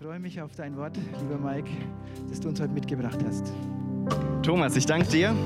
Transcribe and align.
freue 0.00 0.18
mich 0.18 0.40
auf 0.40 0.52
dein 0.56 0.78
Wort, 0.78 0.96
lieber 1.20 1.36
Mike, 1.36 1.68
das 2.30 2.40
du 2.40 2.48
uns 2.48 2.58
heute 2.58 2.72
mitgebracht 2.72 3.18
hast. 3.26 3.52
Thomas, 4.42 4.74
ich 4.74 4.86
danke 4.86 5.06
dir. 5.08 5.36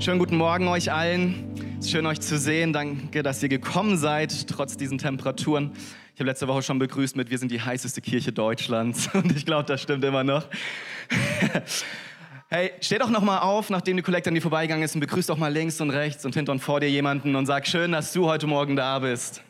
Schönen 0.00 0.18
guten 0.18 0.36
Morgen 0.36 0.66
euch 0.66 0.90
allen. 0.90 1.54
Es 1.78 1.86
ist 1.86 1.92
schön, 1.92 2.04
euch 2.04 2.20
zu 2.20 2.36
sehen. 2.36 2.72
Danke, 2.72 3.22
dass 3.22 3.40
ihr 3.44 3.48
gekommen 3.48 3.96
seid, 3.96 4.48
trotz 4.48 4.76
diesen 4.76 4.98
Temperaturen. 4.98 5.70
Ich 6.14 6.20
habe 6.20 6.28
letzte 6.28 6.48
Woche 6.48 6.62
schon 6.62 6.80
begrüßt 6.80 7.14
mit, 7.14 7.30
wir 7.30 7.38
sind 7.38 7.52
die 7.52 7.60
heißeste 7.60 8.00
Kirche 8.00 8.32
Deutschlands. 8.32 9.08
Und 9.14 9.30
ich 9.36 9.46
glaube, 9.46 9.66
das 9.66 9.82
stimmt 9.82 10.02
immer 10.02 10.24
noch. 10.24 10.48
Hey, 12.48 12.72
steh 12.80 12.98
doch 12.98 13.10
noch 13.10 13.22
mal 13.22 13.38
auf, 13.38 13.70
nachdem 13.70 13.96
die 13.96 14.02
Kollekte 14.02 14.30
an 14.30 14.34
dir 14.34 14.42
vorbeigegangen 14.42 14.84
ist 14.84 14.94
und 14.94 15.00
begrüß 15.00 15.26
doch 15.26 15.36
mal 15.36 15.52
links 15.52 15.80
und 15.80 15.90
rechts 15.90 16.24
und 16.24 16.34
hinter 16.34 16.52
und 16.52 16.60
vor 16.60 16.78
dir 16.78 16.88
jemanden 16.88 17.34
und 17.34 17.46
sag 17.46 17.66
schön, 17.66 17.92
dass 17.92 18.12
du 18.12 18.26
heute 18.26 18.46
Morgen 18.46 18.76
da 18.76 19.00
bist. 19.00 19.42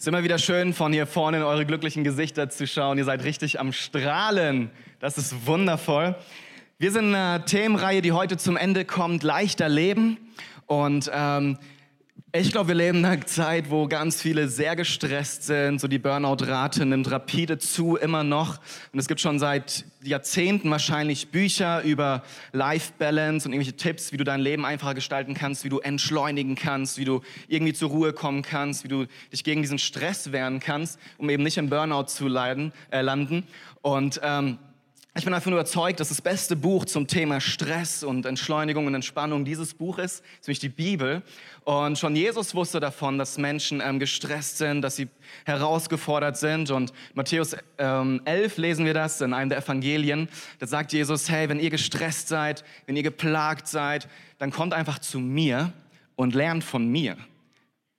Es 0.00 0.04
ist 0.04 0.08
immer 0.08 0.24
wieder 0.24 0.38
schön, 0.38 0.72
von 0.72 0.94
hier 0.94 1.06
vorne 1.06 1.36
in 1.36 1.42
eure 1.42 1.66
glücklichen 1.66 2.04
Gesichter 2.04 2.48
zu 2.48 2.66
schauen. 2.66 2.96
Ihr 2.96 3.04
seid 3.04 3.22
richtig 3.22 3.60
am 3.60 3.70
Strahlen. 3.70 4.70
Das 4.98 5.18
ist 5.18 5.46
wundervoll. 5.46 6.16
Wir 6.78 6.90
sind 6.90 7.08
in 7.10 7.14
einer 7.14 7.44
Themenreihe, 7.44 8.00
die 8.00 8.12
heute 8.12 8.38
zum 8.38 8.56
Ende 8.56 8.86
kommt, 8.86 9.22
leichter 9.22 9.68
Leben. 9.68 10.16
Und 10.64 11.10
ähm, 11.12 11.58
ich 12.32 12.52
glaube, 12.52 12.68
wir 12.68 12.74
leben 12.76 12.98
in 12.98 13.04
einer 13.04 13.26
Zeit, 13.26 13.70
wo 13.70 13.88
ganz 13.88 14.22
viele 14.22 14.46
sehr 14.48 14.76
gestresst 14.76 15.42
sind. 15.42 15.80
So 15.80 15.88
die 15.88 15.98
Burnout-Rate 15.98 16.86
nimmt 16.86 17.10
rapide 17.10 17.58
zu, 17.58 17.96
immer 17.96 18.22
noch. 18.22 18.60
Und 18.92 19.00
es 19.00 19.08
gibt 19.08 19.20
schon 19.20 19.40
seit 19.40 19.84
Jahrzehnten 20.02 20.70
wahrscheinlich 20.70 21.28
Bücher 21.30 21.82
über 21.82 22.22
Life 22.52 22.92
Balance 22.98 23.48
und 23.48 23.52
irgendwelche 23.52 23.76
Tipps, 23.76 24.12
wie 24.12 24.16
du 24.16 24.22
dein 24.22 24.40
Leben 24.40 24.64
einfacher 24.64 24.94
gestalten 24.94 25.34
kannst, 25.34 25.64
wie 25.64 25.70
du 25.70 25.80
entschleunigen 25.80 26.54
kannst, 26.54 26.98
wie 26.98 27.04
du 27.04 27.20
irgendwie 27.48 27.72
zur 27.72 27.90
Ruhe 27.90 28.12
kommen 28.12 28.42
kannst, 28.42 28.84
wie 28.84 28.88
du 28.88 29.06
dich 29.32 29.42
gegen 29.42 29.62
diesen 29.62 29.78
Stress 29.78 30.30
wehren 30.30 30.60
kannst, 30.60 31.00
um 31.18 31.30
eben 31.30 31.42
nicht 31.42 31.56
im 31.56 31.68
Burnout 31.68 32.04
zu 32.04 32.28
leiden, 32.28 32.72
äh, 32.92 33.00
landen. 33.00 33.44
Und 33.82 34.20
ähm, 34.22 34.58
ich 35.16 35.24
bin 35.24 35.32
davon 35.32 35.52
überzeugt, 35.52 35.98
dass 35.98 36.10
das 36.10 36.22
beste 36.22 36.54
Buch 36.54 36.84
zum 36.84 37.08
Thema 37.08 37.40
Stress 37.40 38.04
und 38.04 38.26
Entschleunigung 38.26 38.86
und 38.86 38.94
Entspannung 38.94 39.44
dieses 39.44 39.74
Buch 39.74 39.98
ist, 39.98 40.22
nämlich 40.46 40.60
die 40.60 40.68
Bibel. 40.68 41.22
Und 41.64 41.98
schon 41.98 42.14
Jesus 42.14 42.54
wusste 42.54 42.78
davon, 42.78 43.18
dass 43.18 43.36
Menschen 43.36 43.82
ähm, 43.84 43.98
gestresst 43.98 44.58
sind, 44.58 44.82
dass 44.82 44.94
sie 44.94 45.08
herausgefordert 45.44 46.36
sind. 46.36 46.70
Und 46.70 46.92
Matthäus 47.14 47.56
ähm, 47.78 48.22
11 48.24 48.56
lesen 48.58 48.84
wir 48.84 48.94
das 48.94 49.20
in 49.20 49.34
einem 49.34 49.50
der 49.50 49.58
Evangelien. 49.58 50.28
Da 50.60 50.68
sagt 50.68 50.92
Jesus, 50.92 51.28
hey, 51.28 51.48
wenn 51.48 51.58
ihr 51.58 51.70
gestresst 51.70 52.28
seid, 52.28 52.62
wenn 52.86 52.94
ihr 52.94 53.02
geplagt 53.02 53.66
seid, 53.66 54.08
dann 54.38 54.52
kommt 54.52 54.74
einfach 54.74 55.00
zu 55.00 55.18
mir 55.18 55.72
und 56.14 56.36
lernt 56.36 56.62
von 56.62 56.86
mir. 56.86 57.16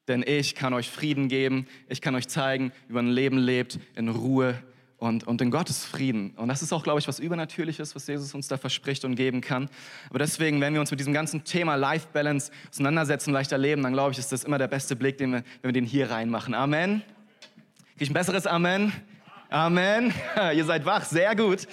Denn 0.07 0.23
ich 0.25 0.55
kann 0.55 0.73
euch 0.73 0.89
Frieden 0.89 1.27
geben, 1.27 1.67
ich 1.89 2.01
kann 2.01 2.15
euch 2.15 2.29
zeigen, 2.29 2.71
wie 2.87 2.93
man 2.93 3.09
ein 3.09 3.13
Leben 3.13 3.37
lebt 3.37 3.79
in 3.95 4.07
Ruhe 4.07 4.63
und, 5.01 5.25
und 5.25 5.41
in 5.41 5.49
Gottes 5.49 5.83
Frieden. 5.83 6.35
Und 6.37 6.47
das 6.47 6.61
ist 6.61 6.71
auch, 6.71 6.83
glaube 6.83 6.99
ich, 6.99 7.07
was 7.07 7.17
Übernatürliches, 7.17 7.95
was 7.95 8.05
Jesus 8.05 8.35
uns 8.35 8.47
da 8.47 8.57
verspricht 8.57 9.03
und 9.03 9.15
geben 9.15 9.41
kann. 9.41 9.67
Aber 10.11 10.19
deswegen, 10.19 10.61
wenn 10.61 10.75
wir 10.75 10.79
uns 10.79 10.91
mit 10.91 10.99
diesem 10.99 11.11
ganzen 11.11 11.43
Thema 11.43 11.73
Life 11.73 12.09
Balance 12.13 12.51
auseinandersetzen, 12.69 13.33
leichter 13.33 13.57
leben, 13.57 13.81
dann 13.81 13.93
glaube 13.93 14.11
ich, 14.11 14.19
ist 14.19 14.31
das 14.31 14.43
immer 14.43 14.59
der 14.59 14.67
beste 14.67 14.95
Blick, 14.95 15.17
den 15.17 15.31
wir, 15.31 15.43
wenn 15.63 15.69
wir 15.69 15.73
den 15.73 15.85
hier 15.85 16.11
reinmachen. 16.11 16.53
Amen. 16.53 17.01
Krieg 17.93 18.03
ich 18.03 18.09
ein 18.11 18.13
besseres 18.13 18.45
Amen? 18.45 18.93
Amen. 19.49 20.13
Ihr 20.55 20.65
seid 20.65 20.85
wach, 20.85 21.03
sehr 21.03 21.35
gut. 21.35 21.67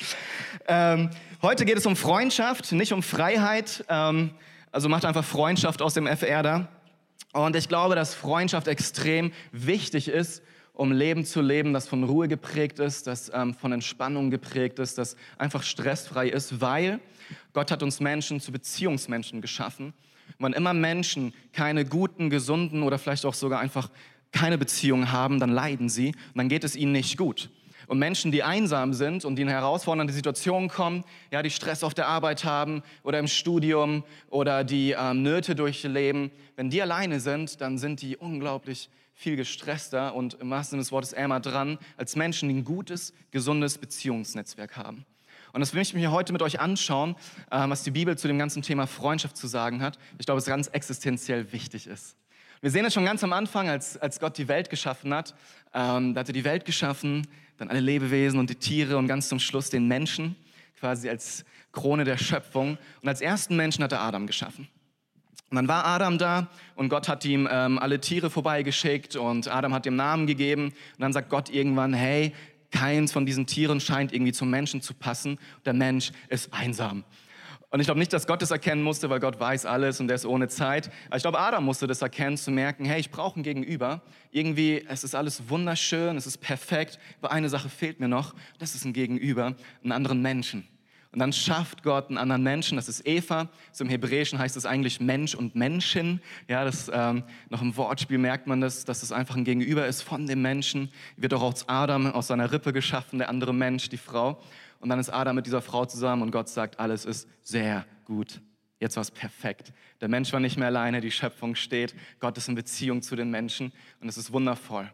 Ähm, 0.67 1.11
heute 1.43 1.67
geht 1.67 1.77
es 1.77 1.85
um 1.85 1.97
Freundschaft, 1.97 2.73
nicht 2.73 2.95
um 2.95 3.03
Freiheit. 3.03 3.85
Ähm, 3.91 4.31
also 4.73 4.89
macht 4.89 5.05
einfach 5.05 5.25
Freundschaft 5.25 5.83
aus 5.83 5.93
dem 5.93 6.07
FR 6.07 6.43
da. 6.43 6.69
Und 7.35 7.57
ich 7.57 7.69
glaube, 7.69 7.95
dass 7.95 8.15
Freundschaft 8.15 8.69
extrem 8.69 9.33
wichtig 9.53 10.09
ist 10.09 10.43
um 10.79 10.93
Leben 10.93 11.25
zu 11.25 11.41
leben, 11.41 11.73
das 11.73 11.89
von 11.89 12.05
Ruhe 12.05 12.29
geprägt 12.29 12.79
ist, 12.79 13.09
das 13.09 13.33
ähm, 13.35 13.53
von 13.53 13.73
Entspannung 13.73 14.31
geprägt 14.31 14.79
ist, 14.79 14.97
das 14.97 15.17
einfach 15.37 15.65
stressfrei 15.65 16.29
ist, 16.29 16.61
weil 16.61 17.01
Gott 17.53 17.73
hat 17.73 17.83
uns 17.83 17.99
Menschen 17.99 18.41
zu 18.41 18.53
Beziehungsmenschen 18.53 19.41
geschaffen. 19.41 19.87
Und 20.39 20.45
wenn 20.45 20.53
immer 20.53 20.75
Menschen 20.75 21.35
keine 21.53 21.85
guten, 21.85 22.31
gesunden 22.31 22.85
oder 22.85 22.97
vielleicht 22.97 23.27
auch 23.27 23.35
sogar 23.35 23.59
einfach 23.59 23.91
keine 24.31 24.57
Beziehung 24.57 25.11
haben, 25.11 25.41
dann 25.41 25.51
leiden 25.51 25.89
sie 25.89 26.09
und 26.09 26.37
dann 26.37 26.49
geht 26.49 26.63
es 26.63 26.77
ihnen 26.77 26.93
nicht 26.93 27.19
gut. 27.19 27.51
Und 27.89 27.99
Menschen, 27.99 28.31
die 28.31 28.45
einsam 28.45 28.95
sind 28.95 29.25
und 29.25 29.35
die 29.35 29.43
in 29.43 29.49
herausfordernde 29.49 30.13
Situationen 30.13 30.69
kommen, 30.69 31.03
ja, 31.33 31.43
die 31.43 31.51
Stress 31.51 31.83
auf 31.83 31.95
der 31.95 32.07
Arbeit 32.07 32.45
haben 32.45 32.85
oder 33.03 33.19
im 33.19 33.27
Studium 33.27 34.05
oder 34.31 34.63
die 34.63 34.95
ähm, 34.97 35.25
Nöte 35.25 35.57
durchleben, 35.57 36.31
wenn 36.55 36.71
die 36.71 36.81
alleine 36.81 37.19
sind, 37.19 37.61
dann 37.61 37.79
sind 37.79 38.01
die 38.01 38.17
unglaublich 38.17 38.91
viel 39.19 39.35
gestresster 39.35 40.15
und 40.15 40.35
im 40.35 40.49
wahrsten 40.49 40.77
Sinne 40.77 40.83
des 40.83 40.93
Wortes 40.93 41.13
ärmer 41.13 41.41
dran 41.41 41.79
als 41.97 42.15
Menschen, 42.15 42.49
die 42.49 42.55
ein 42.55 42.65
gutes, 42.65 43.13
gesundes 43.33 43.77
Beziehungsnetzwerk 43.77 44.77
haben. 44.77 45.05
Und 45.53 45.59
das 45.59 45.75
will 45.75 45.83
ich 45.83 45.93
mir 45.93 46.13
heute 46.13 46.33
mit 46.33 46.41
euch 46.41 46.61
anschauen, 46.61 47.17
äh, 47.51 47.69
was 47.69 47.83
die 47.83 47.91
Bibel 47.91 48.17
zu 48.17 48.29
dem 48.29 48.39
ganzen 48.39 48.63
Thema 48.63 48.87
Freundschaft 48.87 49.37
zu 49.37 49.49
sagen 49.49 49.83
hat. 49.83 49.99
Ich 50.21 50.27
glaube, 50.27 50.39
es 50.39 50.45
ganz 50.45 50.69
existenziell 50.69 51.51
wichtig 51.53 51.89
ist. 51.89 52.17
Wir 52.61 52.71
sehen 52.71 52.85
es 52.85 52.95
schon 52.95 53.05
ganz 53.05 53.25
am 53.25 53.33
Anfang, 53.33 53.69
als, 53.69 53.97
als 53.97 54.21
Gott 54.21 54.39
die 54.39 54.47
Welt 54.47 54.71
geschaffen 54.71 55.13
hat. 55.13 55.35
Ähm, 55.75 56.15
da 56.15 56.21
hat 56.21 56.29
er 56.29 56.33
die 56.33 56.45
Welt 56.45 56.65
geschaffen, 56.65 57.27
dann 57.57 57.71
alle 57.71 57.81
Lebewesen 57.81 58.39
und 58.39 58.51
die 58.51 58.55
Tiere 58.55 58.99
und 58.99 59.09
ganz 59.09 59.29
zum 59.29 59.41
Schluss 59.41 59.69
den 59.69 59.89
Menschen, 59.89 60.37
quasi 60.79 61.09
als 61.09 61.45
Krone 61.73 62.05
der 62.05 62.19
Schöpfung. 62.19 62.79
Und 63.03 63.09
als 63.09 63.21
ersten 63.21 63.57
Menschen 63.57 63.83
hat 63.83 63.91
er 63.91 64.01
Adam 64.01 64.29
geschaffen. 64.29 64.69
Und 65.51 65.57
dann 65.57 65.69
war 65.69 65.87
Adam 65.87 66.19
da 66.19 66.49
und 66.75 66.91
Gott 66.91 67.09
hat 67.09 67.25
ihm 67.25 67.49
ähm, 67.51 67.79
alle 67.79 68.01
Tiere 68.01 68.29
vorbeigeschickt 68.29 69.17
und 69.17 69.49
Adam 69.49 69.73
hat 69.73 69.87
ihm 69.87 69.97
Namen 69.97 70.27
gegeben. 70.27 70.65
Und 70.67 71.01
dann 71.01 71.13
sagt 71.13 71.31
Gott 71.31 71.49
irgendwann, 71.49 71.95
hey, 71.95 72.35
keins 72.71 73.13
von 73.13 73.25
diesen 73.25 73.47
Tieren 73.47 73.81
scheint 73.81 74.13
irgendwie 74.13 74.33
zum 74.33 74.51
Menschen 74.51 74.83
zu 74.83 74.93
passen. 74.93 75.39
Der 75.65 75.73
Mensch 75.73 76.13
ist 76.29 76.53
einsam. 76.53 77.05
Und 77.71 77.81
ich 77.81 77.87
glaube 77.87 77.99
nicht, 77.99 78.13
dass 78.15 78.27
Gott 78.27 78.41
das 78.41 78.51
erkennen 78.51 78.83
musste, 78.83 79.11
weil 79.11 79.21
Gott 79.21 79.39
weiß 79.39 79.67
alles 79.67 80.01
und 80.01 80.11
er 80.11 80.15
ist 80.15 80.25
ohne 80.25 80.49
Zeit. 80.49 80.91
Aber 81.09 81.17
ich 81.17 81.23
glaube, 81.23 81.39
Adam 81.39 81.65
musste 81.65 81.87
das 81.87 82.01
erkennen, 82.01 82.39
zu 82.39 82.51
merken, 82.51 82.87
hey, 82.87 82.99
ich 82.99 83.11
brauche 83.11 83.39
ein 83.39 83.43
Gegenüber. 83.43 84.01
Irgendwie, 84.31 84.85
es 84.89 85.05
ist 85.05 85.15
alles 85.15 85.51
wunderschön, 85.51 86.17
es 86.17 86.27
ist 86.27 86.39
perfekt, 86.39 86.99
aber 87.21 87.31
eine 87.31 87.51
Sache 87.51 87.69
fehlt 87.69 88.01
mir 88.01 88.09
noch, 88.09 88.35
das 88.59 88.75
ist 88.75 88.85
ein 88.85 88.95
Gegenüber, 88.95 89.55
einen 89.83 89.93
anderen 89.93 90.23
Menschen. 90.23 90.67
Und 91.11 91.21
dann 91.21 91.33
schafft 91.33 91.83
Gott 91.83 92.09
einen 92.09 92.19
anderen 92.19 92.43
Menschen, 92.43 92.77
das 92.77 92.89
ist 92.89 93.07
Eva. 93.07 93.49
So 93.73 93.85
im 93.85 93.91
Hebräischen 93.91 94.39
heißt 94.39 94.57
es 94.57 94.67
eigentlich 94.67 95.01
Mensch 95.01 95.35
und 95.35 95.55
Menschen. 95.55 96.21
Ja, 96.49 96.65
das, 96.65 96.91
ähm, 96.93 97.25
noch 97.49 97.63
im 97.63 97.77
Wortspiel 97.77 98.19
merkt 98.19 98.47
man 98.47 98.61
das, 98.61 98.85
dass 98.85 99.03
es 99.03 99.11
einfach 99.11 99.35
ein 99.37 99.45
Gegenüber 99.45 99.87
ist 99.87 100.03
von 100.03 100.27
dem 100.27 100.43
Menschen. 100.43 100.91
Wird 101.17 101.33
auch 101.33 101.43
aus 101.43 101.67
Adam, 101.69 102.07
aus 102.13 102.27
seiner 102.27 102.53
Rippe 102.53 102.75
geschaffen, 102.75 103.19
der 103.19 103.31
andere 103.31 103.55
Mensch, 103.55 103.89
die 103.89 103.97
Frau. 103.97 104.39
Und 104.81 104.91
dann 104.91 104.99
ist 104.99 105.09
Adam 105.09 105.37
mit 105.37 105.47
dieser 105.47 105.63
Frau 105.63 105.87
zusammen 105.87 106.23
und 106.23 106.31
Gott 106.31 106.49
sagt, 106.49 106.79
alles 106.79 107.07
ist 107.07 107.27
sehr 107.43 107.87
gut. 108.05 108.41
Jetzt 108.79 108.97
war 108.97 109.01
es 109.01 109.11
perfekt. 109.11 109.73
Der 110.01 110.09
Mensch 110.09 110.33
war 110.33 110.41
nicht 110.41 110.57
mehr 110.57 110.69
alleine, 110.69 111.01
die 111.01 111.11
Schöpfung 111.11 111.55
steht. 111.55 111.95
Gott 112.21 112.37
ist 112.37 112.49
in 112.49 112.55
Beziehung 112.55 113.03
zu 113.03 113.17
den 113.17 113.31
Menschen 113.31 113.73
und 114.01 114.09
es 114.09 114.19
ist 114.19 114.33
wundervoll. 114.33 114.85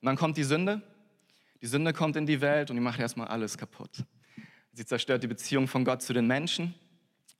Und 0.00 0.06
dann 0.06 0.16
kommt 0.16 0.36
die 0.36 0.44
Sünde. 0.44 0.82
Die 1.60 1.66
Sünde 1.66 1.92
kommt 1.92 2.16
in 2.16 2.26
die 2.26 2.40
Welt 2.40 2.70
und 2.70 2.76
die 2.76 2.82
macht 2.82 2.98
erstmal 2.98 3.28
alles 3.28 3.58
kaputt. 3.58 4.04
Sie 4.72 4.86
zerstört 4.86 5.22
die 5.22 5.26
Beziehung 5.26 5.66
von 5.66 5.84
Gott 5.84 6.00
zu 6.00 6.12
den 6.12 6.26
Menschen, 6.26 6.74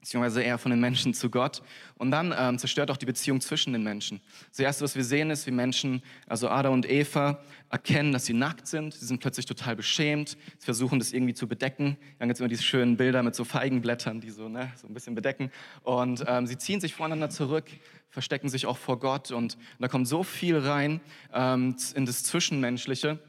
beziehungsweise 0.00 0.42
eher 0.42 0.58
von 0.58 0.70
den 0.70 0.80
Menschen 0.80 1.14
zu 1.14 1.30
Gott. 1.30 1.62
Und 1.96 2.10
dann 2.10 2.34
ähm, 2.36 2.58
zerstört 2.58 2.90
auch 2.90 2.96
die 2.96 3.06
Beziehung 3.06 3.40
zwischen 3.40 3.72
den 3.72 3.84
Menschen. 3.84 4.20
Das 4.48 4.58
Erste, 4.58 4.82
was 4.82 4.96
wir 4.96 5.04
sehen, 5.04 5.30
ist, 5.30 5.46
wie 5.46 5.52
Menschen, 5.52 6.02
also 6.26 6.48
Adam 6.48 6.72
und 6.72 6.90
Eva, 6.90 7.40
erkennen, 7.68 8.12
dass 8.12 8.26
sie 8.26 8.32
nackt 8.32 8.66
sind. 8.66 8.94
Sie 8.94 9.06
sind 9.06 9.20
plötzlich 9.20 9.46
total 9.46 9.76
beschämt. 9.76 10.30
Sie 10.58 10.64
versuchen, 10.64 10.98
das 10.98 11.12
irgendwie 11.12 11.34
zu 11.34 11.46
bedecken. 11.46 11.96
Dann 12.18 12.28
gibt 12.28 12.36
es 12.36 12.40
immer 12.40 12.48
diese 12.48 12.64
schönen 12.64 12.96
Bilder 12.96 13.22
mit 13.22 13.34
so 13.34 13.44
Feigenblättern, 13.44 14.20
die 14.20 14.30
so, 14.30 14.48
ne, 14.48 14.72
so 14.76 14.88
ein 14.88 14.94
bisschen 14.94 15.14
bedecken. 15.14 15.52
Und 15.82 16.24
ähm, 16.26 16.46
sie 16.46 16.58
ziehen 16.58 16.80
sich 16.80 16.94
voneinander 16.94 17.30
zurück, 17.30 17.66
verstecken 18.08 18.48
sich 18.48 18.66
auch 18.66 18.78
vor 18.78 18.98
Gott. 18.98 19.30
Und, 19.30 19.54
und 19.54 19.58
da 19.78 19.86
kommt 19.86 20.08
so 20.08 20.24
viel 20.24 20.58
rein 20.58 21.00
ähm, 21.32 21.76
in 21.94 22.06
das 22.06 22.24
Zwischenmenschliche 22.24 23.20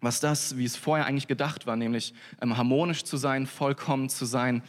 was 0.00 0.20
das, 0.20 0.56
wie 0.56 0.64
es 0.64 0.76
vorher 0.76 1.06
eigentlich 1.06 1.26
gedacht 1.26 1.66
war, 1.66 1.76
nämlich 1.76 2.14
ähm, 2.40 2.56
harmonisch 2.56 3.04
zu 3.04 3.16
sein, 3.16 3.46
vollkommen 3.46 4.08
zu 4.08 4.24
sein. 4.24 4.62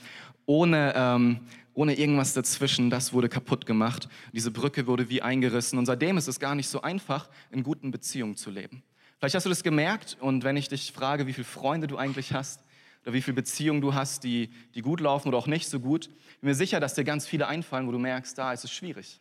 ohne, 0.45 0.93
ähm, 0.95 1.41
ohne 1.73 1.93
irgendwas 1.95 2.33
dazwischen, 2.33 2.89
das 2.89 3.13
wurde 3.13 3.29
kaputt 3.29 3.65
gemacht. 3.65 4.07
Diese 4.33 4.49
Brücke 4.49 4.87
wurde 4.87 5.09
wie 5.09 5.21
eingerissen 5.21 5.77
und 5.77 5.85
seitdem 5.85 6.17
ist 6.17 6.27
es 6.27 6.39
gar 6.39 6.55
nicht 6.55 6.69
so 6.69 6.81
einfach, 6.81 7.29
in 7.51 7.63
guten 7.63 7.91
Beziehungen 7.91 8.35
zu 8.35 8.49
leben. 8.49 8.81
Vielleicht 9.19 9.35
hast 9.35 9.45
du 9.45 9.49
das 9.49 9.61
gemerkt 9.61 10.17
und 10.19 10.43
wenn 10.43 10.57
ich 10.57 10.69
dich 10.69 10.91
frage, 10.91 11.27
wie 11.27 11.33
viele 11.33 11.45
Freunde 11.45 11.87
du 11.87 11.97
eigentlich 11.97 12.33
hast 12.33 12.63
oder 13.03 13.13
wie 13.13 13.21
viele 13.21 13.35
Beziehungen 13.35 13.81
du 13.81 13.93
hast, 13.93 14.23
die, 14.23 14.49
die 14.73 14.81
gut 14.81 15.01
laufen 15.01 15.27
oder 15.27 15.37
auch 15.37 15.47
nicht 15.47 15.67
so 15.67 15.79
gut, 15.79 16.07
bin 16.39 16.49
mir 16.49 16.55
sicher, 16.55 16.79
dass 16.79 16.93
dir 16.93 17.03
ganz 17.03 17.27
viele 17.27 17.47
einfallen, 17.47 17.87
wo 17.87 17.91
du 17.91 17.99
merkst, 17.99 18.37
da 18.37 18.53
ist 18.53 18.63
es 18.63 18.71
schwierig. 18.71 19.19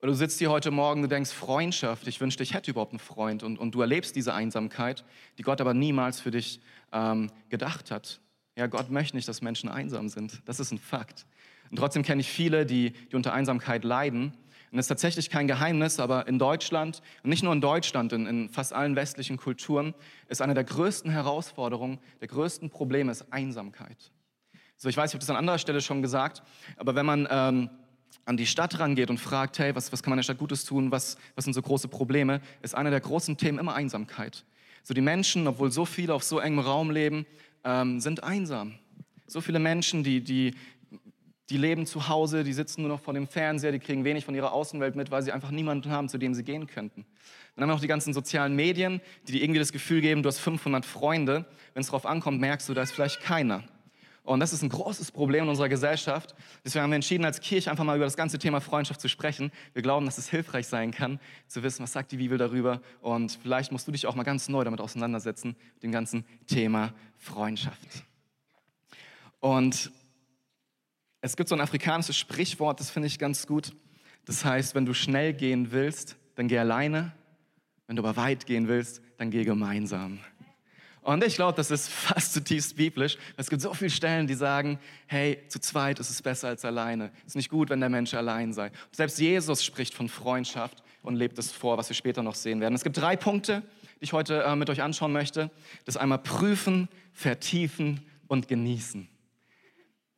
Oder 0.00 0.12
du 0.12 0.14
sitzt 0.14 0.38
hier 0.38 0.50
heute 0.50 0.70
Morgen, 0.70 1.02
du 1.02 1.08
denkst, 1.08 1.30
Freundschaft, 1.30 2.06
ich 2.06 2.20
wünschte, 2.20 2.42
ich 2.42 2.54
hätte 2.54 2.70
überhaupt 2.70 2.92
einen 2.92 3.00
Freund 3.00 3.42
und, 3.42 3.58
und 3.58 3.74
du 3.74 3.80
erlebst 3.80 4.14
diese 4.14 4.32
Einsamkeit, 4.32 5.04
die 5.38 5.42
Gott 5.42 5.60
aber 5.60 5.74
niemals 5.74 6.20
für 6.20 6.30
dich 6.30 6.60
ähm, 6.92 7.30
gedacht 7.48 7.90
hat. 7.90 8.20
Ja, 8.56 8.66
Gott 8.66 8.90
möchte 8.90 9.16
nicht, 9.16 9.28
dass 9.28 9.42
Menschen 9.42 9.68
einsam 9.68 10.08
sind. 10.08 10.40
Das 10.44 10.60
ist 10.60 10.72
ein 10.72 10.78
Fakt. 10.78 11.26
Und 11.70 11.78
trotzdem 11.78 12.02
kenne 12.02 12.20
ich 12.20 12.28
viele, 12.28 12.64
die, 12.64 12.92
die 12.92 13.16
unter 13.16 13.32
Einsamkeit 13.32 13.84
leiden 13.84 14.32
und 14.70 14.76
das 14.76 14.84
ist 14.84 14.88
tatsächlich 14.88 15.30
kein 15.30 15.46
Geheimnis, 15.46 15.98
aber 15.98 16.26
in 16.28 16.38
Deutschland, 16.38 17.00
und 17.22 17.30
nicht 17.30 17.42
nur 17.42 17.54
in 17.54 17.60
Deutschland, 17.62 18.12
in, 18.12 18.26
in 18.26 18.48
fast 18.50 18.74
allen 18.74 18.96
westlichen 18.96 19.38
Kulturen, 19.38 19.94
ist 20.28 20.42
eine 20.42 20.52
der 20.52 20.64
größten 20.64 21.10
Herausforderungen, 21.10 21.98
der 22.20 22.28
größten 22.28 22.68
Probleme 22.68 23.10
ist 23.10 23.32
Einsamkeit. 23.32 24.12
So, 24.76 24.88
ich 24.90 24.96
weiß, 24.96 25.10
ich 25.10 25.14
habe 25.14 25.20
das 25.20 25.30
an 25.30 25.36
anderer 25.36 25.58
Stelle 25.58 25.80
schon 25.80 26.02
gesagt, 26.02 26.42
aber 26.76 26.94
wenn 26.94 27.06
man 27.06 27.26
ähm, 27.30 27.70
an 28.24 28.36
die 28.36 28.46
Stadt 28.46 28.78
rangeht 28.78 29.10
und 29.10 29.18
fragt, 29.18 29.58
hey, 29.58 29.74
was, 29.74 29.92
was 29.92 30.02
kann 30.02 30.10
man 30.10 30.18
der 30.18 30.24
Stadt 30.24 30.38
Gutes 30.38 30.64
tun, 30.64 30.90
was, 30.90 31.16
was 31.34 31.44
sind 31.44 31.54
so 31.54 31.62
große 31.62 31.88
Probleme, 31.88 32.40
ist 32.62 32.74
einer 32.74 32.90
der 32.90 33.00
großen 33.00 33.36
Themen 33.36 33.58
immer 33.58 33.74
Einsamkeit. 33.74 34.44
So 34.82 34.94
die 34.94 35.00
Menschen, 35.00 35.46
obwohl 35.46 35.70
so 35.72 35.84
viele 35.84 36.14
auf 36.14 36.24
so 36.24 36.38
engem 36.38 36.60
Raum 36.60 36.90
leben, 36.90 37.26
ähm, 37.64 38.00
sind 38.00 38.22
einsam. 38.22 38.74
So 39.26 39.40
viele 39.40 39.58
Menschen, 39.58 40.02
die, 40.04 40.22
die 40.22 40.54
die 41.50 41.56
leben 41.56 41.86
zu 41.86 42.08
Hause, 42.08 42.44
die 42.44 42.52
sitzen 42.52 42.82
nur 42.82 42.90
noch 42.90 43.00
vor 43.00 43.14
dem 43.14 43.26
Fernseher, 43.26 43.72
die 43.72 43.78
kriegen 43.78 44.04
wenig 44.04 44.24
von 44.24 44.34
ihrer 44.34 44.52
Außenwelt 44.52 44.96
mit, 44.96 45.10
weil 45.10 45.22
sie 45.22 45.32
einfach 45.32 45.50
niemanden 45.50 45.90
haben, 45.90 46.08
zu 46.08 46.18
dem 46.18 46.34
sie 46.34 46.44
gehen 46.44 46.66
könnten. 46.66 47.06
Dann 47.54 47.62
haben 47.62 47.70
wir 47.70 47.74
noch 47.74 47.80
die 47.80 47.88
ganzen 47.88 48.12
sozialen 48.12 48.54
Medien, 48.54 49.00
die 49.26 49.32
dir 49.32 49.42
irgendwie 49.42 49.58
das 49.58 49.72
Gefühl 49.72 50.00
geben, 50.00 50.22
du 50.22 50.28
hast 50.28 50.38
500 50.38 50.84
Freunde. 50.84 51.46
Wenn 51.72 51.80
es 51.80 51.86
darauf 51.86 52.04
ankommt, 52.04 52.40
merkst 52.40 52.68
du, 52.68 52.74
da 52.74 52.82
ist 52.82 52.92
vielleicht 52.92 53.20
keiner. 53.20 53.64
Und 54.28 54.40
das 54.40 54.52
ist 54.52 54.60
ein 54.60 54.68
großes 54.68 55.10
Problem 55.10 55.44
in 55.44 55.48
unserer 55.48 55.70
Gesellschaft. 55.70 56.34
Deswegen 56.62 56.82
haben 56.82 56.90
wir 56.90 56.96
entschieden, 56.96 57.24
als 57.24 57.40
Kirche 57.40 57.70
einfach 57.70 57.84
mal 57.84 57.96
über 57.96 58.04
das 58.04 58.14
ganze 58.14 58.38
Thema 58.38 58.60
Freundschaft 58.60 59.00
zu 59.00 59.08
sprechen. 59.08 59.50
Wir 59.72 59.80
glauben, 59.80 60.04
dass 60.04 60.18
es 60.18 60.28
hilfreich 60.28 60.66
sein 60.66 60.90
kann, 60.90 61.18
zu 61.46 61.62
wissen, 61.62 61.82
was 61.82 61.94
sagt 61.94 62.12
die 62.12 62.18
Bibel 62.18 62.36
darüber. 62.36 62.82
Und 63.00 63.38
vielleicht 63.42 63.72
musst 63.72 63.88
du 63.88 63.92
dich 63.92 64.06
auch 64.06 64.14
mal 64.14 64.24
ganz 64.24 64.50
neu 64.50 64.62
damit 64.64 64.82
auseinandersetzen, 64.82 65.56
mit 65.72 65.82
dem 65.82 65.92
ganzen 65.92 66.26
Thema 66.46 66.92
Freundschaft. 67.16 68.04
Und 69.40 69.90
es 71.22 71.34
gibt 71.34 71.48
so 71.48 71.54
ein 71.54 71.62
afrikanisches 71.62 72.18
Sprichwort, 72.18 72.80
das 72.80 72.90
finde 72.90 73.06
ich 73.06 73.18
ganz 73.18 73.46
gut. 73.46 73.72
Das 74.26 74.44
heißt, 74.44 74.74
wenn 74.74 74.84
du 74.84 74.92
schnell 74.92 75.32
gehen 75.32 75.72
willst, 75.72 76.18
dann 76.34 76.48
geh 76.48 76.58
alleine. 76.58 77.12
Wenn 77.86 77.96
du 77.96 78.02
aber 78.02 78.16
weit 78.16 78.44
gehen 78.44 78.68
willst, 78.68 79.00
dann 79.16 79.30
geh 79.30 79.44
gemeinsam. 79.44 80.18
Und 81.02 81.24
ich 81.24 81.36
glaube, 81.36 81.56
das 81.56 81.70
ist 81.70 81.88
fast 81.90 82.34
zutiefst 82.34 82.76
biblisch. 82.76 83.18
Es 83.36 83.48
gibt 83.48 83.62
so 83.62 83.72
viele 83.74 83.90
Stellen, 83.90 84.26
die 84.26 84.34
sagen, 84.34 84.78
hey, 85.06 85.38
zu 85.48 85.58
zweit 85.60 86.00
ist 86.00 86.10
es 86.10 86.22
besser 86.22 86.48
als 86.48 86.64
alleine. 86.64 87.10
Es 87.20 87.28
ist 87.28 87.36
nicht 87.36 87.50
gut, 87.50 87.70
wenn 87.70 87.80
der 87.80 87.88
Mensch 87.88 88.14
allein 88.14 88.52
sei. 88.52 88.70
selbst 88.92 89.18
Jesus 89.18 89.64
spricht 89.64 89.94
von 89.94 90.08
Freundschaft 90.08 90.82
und 91.02 91.16
lebt 91.16 91.38
es 91.38 91.50
vor, 91.52 91.78
was 91.78 91.88
wir 91.88 91.94
später 91.94 92.22
noch 92.22 92.34
sehen 92.34 92.60
werden. 92.60 92.74
Es 92.74 92.84
gibt 92.84 92.96
drei 92.96 93.16
Punkte, 93.16 93.62
die 94.00 94.04
ich 94.04 94.12
heute 94.12 94.42
äh, 94.42 94.56
mit 94.56 94.70
euch 94.70 94.82
anschauen 94.82 95.12
möchte. 95.12 95.50
Das 95.84 95.96
einmal 95.96 96.18
prüfen, 96.18 96.88
vertiefen 97.12 98.00
und 98.26 98.48
genießen. 98.48 99.08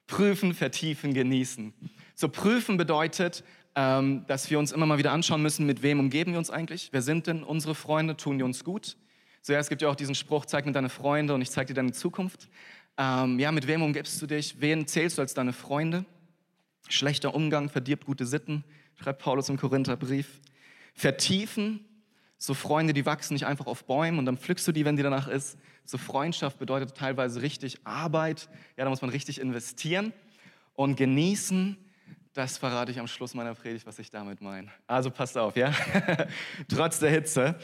Prüfen, 0.06 0.54
vertiefen, 0.54 1.14
genießen. 1.14 1.72
So 2.16 2.28
prüfen 2.28 2.76
bedeutet, 2.76 3.44
ähm, 3.76 4.24
dass 4.26 4.50
wir 4.50 4.58
uns 4.58 4.72
immer 4.72 4.86
mal 4.86 4.98
wieder 4.98 5.12
anschauen 5.12 5.42
müssen, 5.42 5.64
mit 5.66 5.82
wem 5.82 6.00
umgeben 6.00 6.32
wir 6.32 6.38
uns 6.38 6.50
eigentlich? 6.50 6.88
Wer 6.92 7.02
sind 7.02 7.26
denn 7.26 7.42
unsere 7.42 7.74
Freunde? 7.74 8.16
Tun 8.16 8.38
die 8.38 8.44
uns 8.44 8.64
gut? 8.64 8.96
So, 9.42 9.52
ja, 9.52 9.58
es 9.58 9.68
gibt 9.68 9.82
ja 9.82 9.88
auch 9.88 9.96
diesen 9.96 10.14
Spruch, 10.14 10.44
zeig 10.44 10.66
mir 10.66 10.72
deine 10.72 10.90
Freunde 10.90 11.34
und 11.34 11.40
ich 11.40 11.50
zeig 11.50 11.66
dir 11.66 11.74
deine 11.74 11.92
Zukunft. 11.92 12.48
Ähm, 12.98 13.38
ja, 13.38 13.50
mit 13.52 13.66
wem 13.66 13.82
umgibst 13.82 14.20
du 14.20 14.26
dich? 14.26 14.60
Wen 14.60 14.86
zählst 14.86 15.16
du 15.16 15.22
als 15.22 15.32
deine 15.32 15.52
Freunde? 15.52 16.04
Schlechter 16.88 17.34
Umgang 17.34 17.70
verdirbt 17.70 18.04
gute 18.04 18.26
Sitten, 18.26 18.64
schreibt 18.96 19.22
Paulus 19.22 19.48
im 19.48 19.56
Korintherbrief. 19.56 20.40
Vertiefen, 20.92 21.84
so 22.36 22.52
Freunde, 22.52 22.92
die 22.92 23.06
wachsen 23.06 23.34
nicht 23.34 23.46
einfach 23.46 23.66
auf 23.66 23.84
Bäumen 23.84 24.18
und 24.18 24.26
dann 24.26 24.36
pflückst 24.36 24.66
du 24.68 24.72
die, 24.72 24.84
wenn 24.84 24.96
die 24.96 25.02
danach 25.02 25.28
ist, 25.28 25.58
so 25.84 25.98
Freundschaft 25.98 26.58
bedeutet 26.58 26.94
teilweise 26.94 27.42
richtig 27.42 27.86
Arbeit. 27.86 28.48
Ja, 28.76 28.84
da 28.84 28.90
muss 28.90 29.02
man 29.02 29.10
richtig 29.10 29.40
investieren 29.40 30.12
und 30.74 30.96
genießen. 30.96 31.76
Das 32.32 32.58
verrate 32.58 32.92
ich 32.92 33.00
am 33.00 33.08
Schluss 33.08 33.34
meiner 33.34 33.54
Predigt, 33.54 33.86
was 33.86 33.98
ich 33.98 34.10
damit 34.10 34.40
meine. 34.40 34.68
Also 34.86 35.10
passt 35.10 35.36
auf, 35.36 35.56
ja? 35.56 35.74
Trotz 36.68 37.00
der 37.00 37.10
Hitze. 37.10 37.58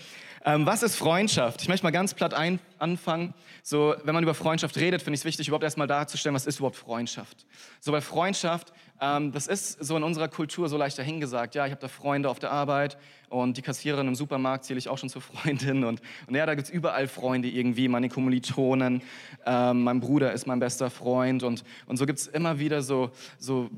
Ähm, 0.48 0.64
was 0.64 0.84
ist 0.84 0.94
Freundschaft? 0.94 1.60
Ich 1.62 1.68
möchte 1.68 1.84
mal 1.84 1.90
ganz 1.90 2.14
platt 2.14 2.32
ein, 2.32 2.60
anfangen. 2.78 3.34
So, 3.64 3.96
wenn 4.04 4.14
man 4.14 4.22
über 4.22 4.32
Freundschaft 4.32 4.76
redet, 4.76 5.02
finde 5.02 5.16
ich 5.16 5.22
es 5.22 5.24
wichtig, 5.24 5.48
überhaupt 5.48 5.64
erstmal 5.64 5.88
darzustellen, 5.88 6.36
was 6.36 6.46
ist 6.46 6.58
überhaupt 6.58 6.76
Freundschaft? 6.76 7.46
So, 7.80 7.90
weil 7.90 8.00
Freundschaft, 8.00 8.72
ähm, 9.00 9.32
das 9.32 9.48
ist 9.48 9.84
so 9.84 9.96
in 9.96 10.04
unserer 10.04 10.28
Kultur 10.28 10.68
so 10.68 10.76
leicht 10.76 10.96
dahingesagt. 10.98 11.56
Ja, 11.56 11.66
ich 11.66 11.72
habe 11.72 11.80
da 11.80 11.88
Freunde 11.88 12.30
auf 12.30 12.38
der 12.38 12.52
Arbeit 12.52 12.96
und 13.28 13.56
die 13.56 13.62
Kassiererin 13.62 14.06
im 14.06 14.14
Supermarkt 14.14 14.64
zähle 14.66 14.78
ich 14.78 14.88
auch 14.88 14.98
schon 14.98 15.08
zur 15.08 15.20
Freundin. 15.20 15.82
Und, 15.82 16.00
und 16.28 16.34
ja, 16.36 16.46
da 16.46 16.54
gibt 16.54 16.68
es 16.68 16.72
überall 16.72 17.08
Freunde 17.08 17.48
irgendwie, 17.48 17.88
meine 17.88 18.08
Kommilitonen, 18.08 19.02
ähm, 19.44 19.82
mein 19.82 19.98
Bruder 19.98 20.32
ist 20.32 20.46
mein 20.46 20.60
bester 20.60 20.90
Freund. 20.90 21.42
Und, 21.42 21.64
und 21.86 21.96
so 21.96 22.06
gibt 22.06 22.20
es 22.20 22.28
immer 22.28 22.60
wieder 22.60 22.82
so, 22.82 23.10
so 23.40 23.68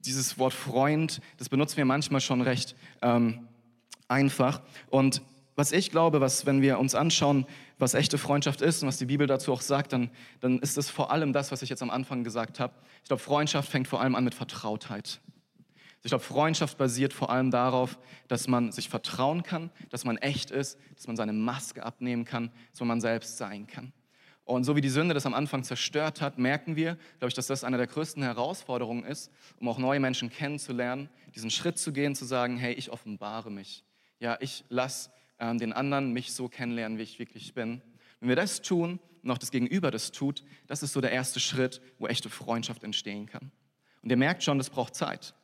dieses 0.00 0.40
Wort 0.40 0.54
Freund, 0.54 1.20
das 1.38 1.48
benutzen 1.48 1.76
wir 1.76 1.84
manchmal 1.84 2.20
schon 2.20 2.40
recht 2.40 2.74
ähm, 3.00 3.46
einfach. 4.08 4.60
Und 4.88 5.22
was 5.60 5.72
ich 5.72 5.90
glaube, 5.90 6.22
was, 6.22 6.46
wenn 6.46 6.62
wir 6.62 6.78
uns 6.78 6.94
anschauen, 6.94 7.46
was 7.78 7.92
echte 7.92 8.16
Freundschaft 8.16 8.62
ist 8.62 8.82
und 8.82 8.88
was 8.88 8.96
die 8.96 9.04
Bibel 9.04 9.26
dazu 9.26 9.52
auch 9.52 9.60
sagt, 9.60 9.92
dann, 9.92 10.10
dann 10.40 10.58
ist 10.60 10.78
es 10.78 10.88
vor 10.88 11.12
allem 11.12 11.34
das, 11.34 11.52
was 11.52 11.60
ich 11.60 11.68
jetzt 11.68 11.82
am 11.82 11.90
Anfang 11.90 12.24
gesagt 12.24 12.58
habe. 12.58 12.72
Ich 13.02 13.08
glaube, 13.08 13.22
Freundschaft 13.22 13.70
fängt 13.70 13.86
vor 13.86 14.00
allem 14.00 14.14
an 14.14 14.24
mit 14.24 14.34
Vertrautheit. 14.34 15.20
Ich 16.02 16.08
glaube, 16.08 16.24
Freundschaft 16.24 16.78
basiert 16.78 17.12
vor 17.12 17.28
allem 17.28 17.50
darauf, 17.50 17.98
dass 18.26 18.48
man 18.48 18.72
sich 18.72 18.88
vertrauen 18.88 19.42
kann, 19.42 19.70
dass 19.90 20.06
man 20.06 20.16
echt 20.16 20.50
ist, 20.50 20.78
dass 20.96 21.06
man 21.06 21.16
seine 21.16 21.34
Maske 21.34 21.84
abnehmen 21.84 22.24
kann, 22.24 22.50
dass 22.72 22.80
man 22.80 23.02
selbst 23.02 23.36
sein 23.36 23.66
kann. 23.66 23.92
Und 24.44 24.64
so 24.64 24.76
wie 24.76 24.80
die 24.80 24.88
Sünde 24.88 25.12
das 25.12 25.26
am 25.26 25.34
Anfang 25.34 25.62
zerstört 25.62 26.22
hat, 26.22 26.38
merken 26.38 26.74
wir, 26.74 26.96
glaube 27.18 27.28
ich, 27.28 27.34
dass 27.34 27.48
das 27.48 27.64
eine 27.64 27.76
der 27.76 27.86
größten 27.86 28.22
Herausforderungen 28.22 29.04
ist, 29.04 29.30
um 29.60 29.68
auch 29.68 29.76
neue 29.76 30.00
Menschen 30.00 30.30
kennenzulernen, 30.30 31.10
diesen 31.34 31.50
Schritt 31.50 31.78
zu 31.78 31.92
gehen, 31.92 32.14
zu 32.14 32.24
sagen, 32.24 32.56
hey, 32.56 32.72
ich 32.72 32.90
offenbare 32.90 33.50
mich. 33.50 33.84
Ja, 34.20 34.38
ich 34.40 34.64
lasse 34.70 35.10
ähm, 35.40 35.58
den 35.58 35.72
anderen 35.72 36.12
mich 36.12 36.32
so 36.32 36.48
kennenlernen, 36.48 36.98
wie 36.98 37.02
ich 37.02 37.18
wirklich 37.18 37.54
bin. 37.54 37.82
Wenn 38.20 38.28
wir 38.28 38.36
das 38.36 38.62
tun 38.62 39.00
und 39.22 39.30
auch 39.30 39.38
das 39.38 39.50
Gegenüber 39.50 39.90
das 39.90 40.12
tut, 40.12 40.44
das 40.66 40.82
ist 40.82 40.92
so 40.92 41.00
der 41.00 41.12
erste 41.12 41.40
Schritt, 41.40 41.80
wo 41.98 42.06
echte 42.06 42.28
Freundschaft 42.28 42.84
entstehen 42.84 43.26
kann. 43.26 43.50
Und 44.02 44.10
ihr 44.10 44.16
merkt 44.16 44.42
schon, 44.42 44.58
das 44.58 44.70
braucht 44.70 44.94
Zeit. 44.94 45.34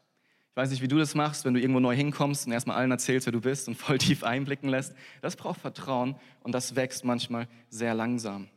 Ich 0.51 0.57
weiß 0.57 0.71
nicht, 0.71 0.81
wie 0.81 0.89
du 0.89 0.97
das 0.99 1.15
machst, 1.15 1.45
wenn 1.45 1.53
du 1.53 1.61
irgendwo 1.61 1.81
neu 1.81 1.95
hinkommst 1.95 2.47
und 2.47 2.53
erstmal 2.53 2.77
allen 2.77 2.91
erzählst, 2.91 3.27
wer 3.27 3.33
du 3.33 3.41
bist 3.41 3.69
und 3.69 3.75
voll 3.75 3.99
tief 3.99 4.25
einblicken 4.25 4.69
lässt. 4.69 4.95
Das 5.21 5.37
braucht 5.37 5.61
Vertrauen 5.61 6.17
und 6.43 6.53
das 6.53 6.77
wächst 6.77 7.05
manchmal 7.05 7.49
sehr 7.69 7.95
langsam. 7.95 8.49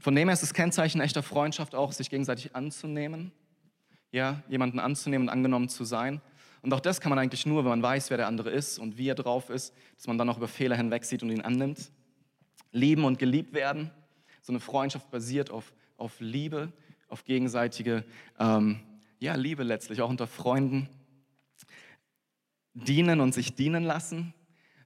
Von 0.00 0.14
dem 0.14 0.28
her 0.28 0.34
ist 0.34 0.42
das 0.42 0.54
Kennzeichen 0.54 1.00
echter 1.00 1.22
Freundschaft 1.22 1.74
auch, 1.74 1.92
sich 1.92 2.10
gegenseitig 2.10 2.54
anzunehmen. 2.54 3.32
Ja, 4.10 4.42
jemanden 4.48 4.78
anzunehmen 4.78 5.28
und 5.28 5.32
angenommen 5.32 5.68
zu 5.68 5.84
sein. 5.84 6.20
Und 6.64 6.72
auch 6.72 6.80
das 6.80 6.98
kann 6.98 7.10
man 7.10 7.18
eigentlich 7.18 7.44
nur, 7.44 7.62
wenn 7.62 7.68
man 7.68 7.82
weiß, 7.82 8.08
wer 8.08 8.16
der 8.16 8.26
andere 8.26 8.48
ist 8.48 8.78
und 8.78 8.96
wie 8.96 9.10
er 9.10 9.14
drauf 9.14 9.50
ist, 9.50 9.74
dass 9.96 10.06
man 10.06 10.16
dann 10.16 10.30
auch 10.30 10.38
über 10.38 10.48
Fehler 10.48 10.76
hinweg 10.76 11.04
sieht 11.04 11.22
und 11.22 11.28
ihn 11.28 11.42
annimmt. 11.42 11.92
Lieben 12.72 13.04
und 13.04 13.18
geliebt 13.18 13.52
werden. 13.52 13.90
So 14.40 14.50
eine 14.50 14.60
Freundschaft 14.60 15.10
basiert 15.10 15.50
auf, 15.50 15.74
auf 15.98 16.18
Liebe, 16.20 16.72
auf 17.08 17.26
gegenseitige 17.26 18.02
ähm, 18.38 18.80
ja, 19.18 19.34
Liebe 19.34 19.62
letztlich, 19.62 20.00
auch 20.00 20.08
unter 20.08 20.26
Freunden. 20.26 20.88
Dienen 22.72 23.20
und 23.20 23.34
sich 23.34 23.54
dienen 23.54 23.84
lassen. 23.84 24.32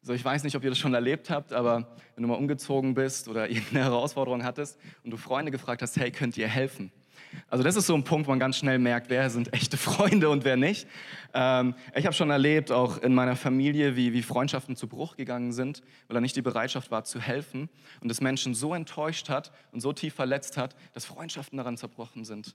So, 0.02 0.12
ich 0.14 0.24
weiß 0.24 0.42
nicht, 0.42 0.56
ob 0.56 0.64
ihr 0.64 0.70
das 0.70 0.78
schon 0.80 0.94
erlebt 0.94 1.30
habt, 1.30 1.52
aber 1.52 1.96
wenn 2.16 2.22
du 2.22 2.28
mal 2.28 2.34
umgezogen 2.34 2.94
bist 2.94 3.28
oder 3.28 3.48
irgendeine 3.50 3.84
Herausforderung 3.84 4.42
hattest 4.42 4.80
und 5.04 5.12
du 5.12 5.16
Freunde 5.16 5.52
gefragt 5.52 5.82
hast, 5.82 5.96
hey, 5.96 6.10
könnt 6.10 6.36
ihr 6.36 6.48
helfen? 6.48 6.90
Also 7.48 7.64
das 7.64 7.76
ist 7.76 7.86
so 7.86 7.94
ein 7.94 8.04
Punkt, 8.04 8.26
wo 8.26 8.32
man 8.32 8.38
ganz 8.38 8.56
schnell 8.56 8.78
merkt, 8.78 9.10
wer 9.10 9.30
sind 9.30 9.52
echte 9.52 9.76
Freunde 9.76 10.28
und 10.28 10.44
wer 10.44 10.56
nicht. 10.56 10.86
Ähm, 11.34 11.74
ich 11.94 12.04
habe 12.04 12.14
schon 12.14 12.30
erlebt, 12.30 12.70
auch 12.70 12.98
in 12.98 13.14
meiner 13.14 13.36
Familie, 13.36 13.96
wie, 13.96 14.12
wie 14.12 14.22
Freundschaften 14.22 14.76
zu 14.76 14.86
Bruch 14.86 15.16
gegangen 15.16 15.52
sind, 15.52 15.82
weil 16.06 16.14
da 16.14 16.20
nicht 16.20 16.36
die 16.36 16.42
Bereitschaft 16.42 16.90
war 16.90 17.04
zu 17.04 17.20
helfen 17.20 17.68
und 18.00 18.08
das 18.08 18.20
Menschen 18.20 18.54
so 18.54 18.74
enttäuscht 18.74 19.28
hat 19.28 19.52
und 19.72 19.80
so 19.80 19.92
tief 19.92 20.14
verletzt 20.14 20.56
hat, 20.56 20.76
dass 20.94 21.04
Freundschaften 21.04 21.58
daran 21.58 21.76
zerbrochen 21.76 22.24
sind. 22.24 22.54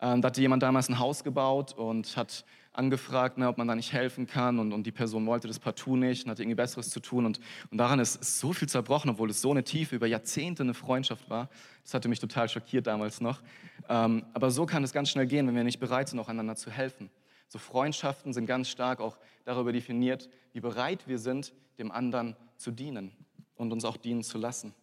Ähm, 0.00 0.22
da 0.22 0.28
hatte 0.28 0.40
jemand 0.40 0.62
damals 0.62 0.88
ein 0.88 0.98
Haus 0.98 1.24
gebaut 1.24 1.72
und 1.72 2.16
hat 2.16 2.44
angefragt, 2.78 3.38
ne, 3.38 3.48
ob 3.48 3.58
man 3.58 3.66
da 3.66 3.74
nicht 3.74 3.92
helfen 3.92 4.26
kann 4.26 4.58
und, 4.58 4.72
und 4.72 4.84
die 4.84 4.92
Person 4.92 5.26
wollte 5.26 5.48
das 5.48 5.58
partout 5.58 5.96
nicht 5.96 6.24
und 6.24 6.30
hatte 6.30 6.42
irgendwie 6.42 6.54
Besseres 6.54 6.90
zu 6.90 7.00
tun 7.00 7.26
und, 7.26 7.40
und 7.70 7.78
daran 7.78 7.98
ist, 7.98 8.16
ist 8.16 8.38
so 8.38 8.52
viel 8.52 8.68
zerbrochen, 8.68 9.10
obwohl 9.10 9.28
es 9.30 9.40
so 9.40 9.50
eine 9.50 9.64
tiefe, 9.64 9.96
über 9.96 10.06
Jahrzehnte 10.06 10.62
eine 10.62 10.74
Freundschaft 10.74 11.28
war. 11.28 11.48
Das 11.82 11.94
hatte 11.94 12.08
mich 12.08 12.20
total 12.20 12.48
schockiert 12.48 12.86
damals 12.86 13.20
noch. 13.20 13.42
Ähm, 13.88 14.24
aber 14.32 14.50
so 14.50 14.64
kann 14.64 14.84
es 14.84 14.92
ganz 14.92 15.10
schnell 15.10 15.26
gehen, 15.26 15.46
wenn 15.48 15.56
wir 15.56 15.64
nicht 15.64 15.80
bereit 15.80 16.08
sind, 16.08 16.20
auch 16.20 16.28
einander 16.28 16.56
zu 16.56 16.70
helfen. 16.70 17.10
So 17.48 17.58
Freundschaften 17.58 18.32
sind 18.32 18.46
ganz 18.46 18.68
stark 18.68 19.00
auch 19.00 19.18
darüber 19.44 19.72
definiert, 19.72 20.28
wie 20.52 20.60
bereit 20.60 21.08
wir 21.08 21.18
sind, 21.18 21.52
dem 21.78 21.90
anderen 21.90 22.36
zu 22.56 22.70
dienen 22.70 23.12
und 23.56 23.72
uns 23.72 23.84
auch 23.84 23.96
dienen 23.96 24.22
zu 24.22 24.38
lassen. 24.38 24.74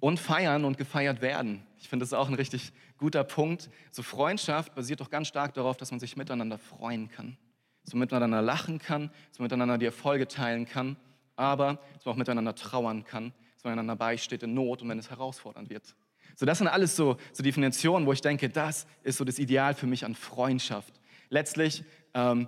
Und 0.00 0.20
feiern 0.20 0.64
und 0.64 0.78
gefeiert 0.78 1.20
werden. 1.20 1.62
Ich 1.78 1.88
finde, 1.88 2.04
das 2.04 2.10
ist 2.10 2.18
auch 2.18 2.28
ein 2.28 2.34
richtig 2.34 2.72
guter 2.98 3.24
Punkt. 3.24 3.68
So 3.90 4.02
Freundschaft 4.02 4.74
basiert 4.74 5.00
doch 5.00 5.10
ganz 5.10 5.28
stark 5.28 5.54
darauf, 5.54 5.76
dass 5.76 5.90
man 5.90 6.00
sich 6.00 6.16
miteinander 6.16 6.58
freuen 6.58 7.08
kann. 7.08 7.36
Dass 7.84 7.94
man 7.94 8.00
miteinander 8.00 8.42
lachen 8.42 8.78
kann, 8.78 9.10
dass 9.30 9.38
man 9.38 9.46
miteinander 9.46 9.78
die 9.78 9.86
Erfolge 9.86 10.28
teilen 10.28 10.66
kann, 10.66 10.96
aber 11.36 11.78
dass 11.94 12.04
man 12.04 12.14
auch 12.14 12.18
miteinander 12.18 12.54
trauern 12.54 13.04
kann, 13.04 13.32
dass 13.54 13.64
man 13.64 13.72
einander 13.72 13.96
beisteht 13.96 14.42
in 14.42 14.54
Not 14.54 14.82
und 14.82 14.88
wenn 14.88 14.98
es 14.98 15.10
herausfordernd 15.10 15.70
wird. 15.70 15.94
So, 16.36 16.46
das 16.46 16.58
sind 16.58 16.68
alles 16.68 16.94
so, 16.94 17.16
so 17.32 17.42
Definitionen, 17.42 18.06
wo 18.06 18.12
ich 18.12 18.20
denke, 18.20 18.48
das 18.48 18.86
ist 19.02 19.16
so 19.16 19.24
das 19.24 19.40
Ideal 19.40 19.74
für 19.74 19.86
mich 19.86 20.04
an 20.04 20.14
Freundschaft. 20.14 21.00
Letztlich 21.30 21.84
ähm, 22.14 22.46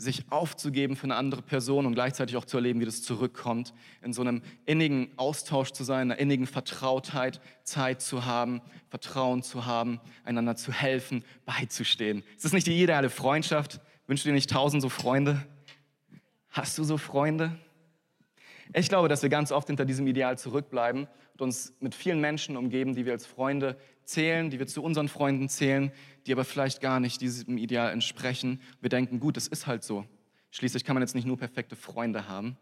sich 0.00 0.24
aufzugeben 0.30 0.96
für 0.96 1.04
eine 1.04 1.16
andere 1.16 1.42
Person 1.42 1.84
und 1.84 1.94
gleichzeitig 1.94 2.36
auch 2.36 2.46
zu 2.46 2.56
erleben, 2.56 2.80
wie 2.80 2.86
das 2.86 3.02
zurückkommt, 3.02 3.74
in 4.02 4.14
so 4.14 4.22
einem 4.22 4.40
innigen 4.64 5.10
Austausch 5.16 5.72
zu 5.72 5.84
sein, 5.84 6.10
einer 6.10 6.18
innigen 6.18 6.46
Vertrautheit, 6.46 7.40
Zeit 7.64 8.00
zu 8.00 8.24
haben, 8.24 8.62
Vertrauen 8.88 9.42
zu 9.42 9.66
haben, 9.66 10.00
einander 10.24 10.56
zu 10.56 10.72
helfen, 10.72 11.22
beizustehen. 11.44 12.24
Ist 12.34 12.46
das 12.46 12.52
nicht 12.52 12.66
die 12.66 12.82
ideale 12.82 13.10
Freundschaft? 13.10 13.80
Wünschst 14.06 14.24
du 14.24 14.30
dir 14.30 14.34
nicht 14.34 14.50
tausend 14.50 14.80
so 14.80 14.88
Freunde? 14.88 15.46
Hast 16.48 16.78
du 16.78 16.84
so 16.84 16.96
Freunde? 16.96 17.58
Ich 18.72 18.88
glaube, 18.88 19.08
dass 19.08 19.22
wir 19.22 19.28
ganz 19.28 19.52
oft 19.52 19.66
hinter 19.66 19.84
diesem 19.84 20.06
Ideal 20.06 20.38
zurückbleiben 20.38 21.08
und 21.34 21.42
uns 21.42 21.74
mit 21.80 21.94
vielen 21.94 22.20
Menschen 22.20 22.56
umgeben, 22.56 22.94
die 22.94 23.04
wir 23.04 23.12
als 23.12 23.26
Freunde 23.26 23.76
zählen, 24.10 24.50
die 24.50 24.58
wir 24.58 24.66
zu 24.66 24.82
unseren 24.82 25.08
Freunden 25.08 25.48
zählen, 25.48 25.92
die 26.26 26.32
aber 26.32 26.44
vielleicht 26.44 26.80
gar 26.80 27.00
nicht 27.00 27.20
diesem 27.20 27.56
Ideal 27.58 27.92
entsprechen. 27.92 28.60
Wir 28.80 28.90
denken, 28.90 29.20
gut, 29.20 29.36
es 29.36 29.46
ist 29.46 29.66
halt 29.66 29.82
so. 29.82 30.04
Schließlich 30.50 30.84
kann 30.84 30.94
man 30.94 31.02
jetzt 31.02 31.14
nicht 31.14 31.26
nur 31.26 31.38
perfekte 31.38 31.76
Freunde 31.76 32.28
haben. 32.28 32.56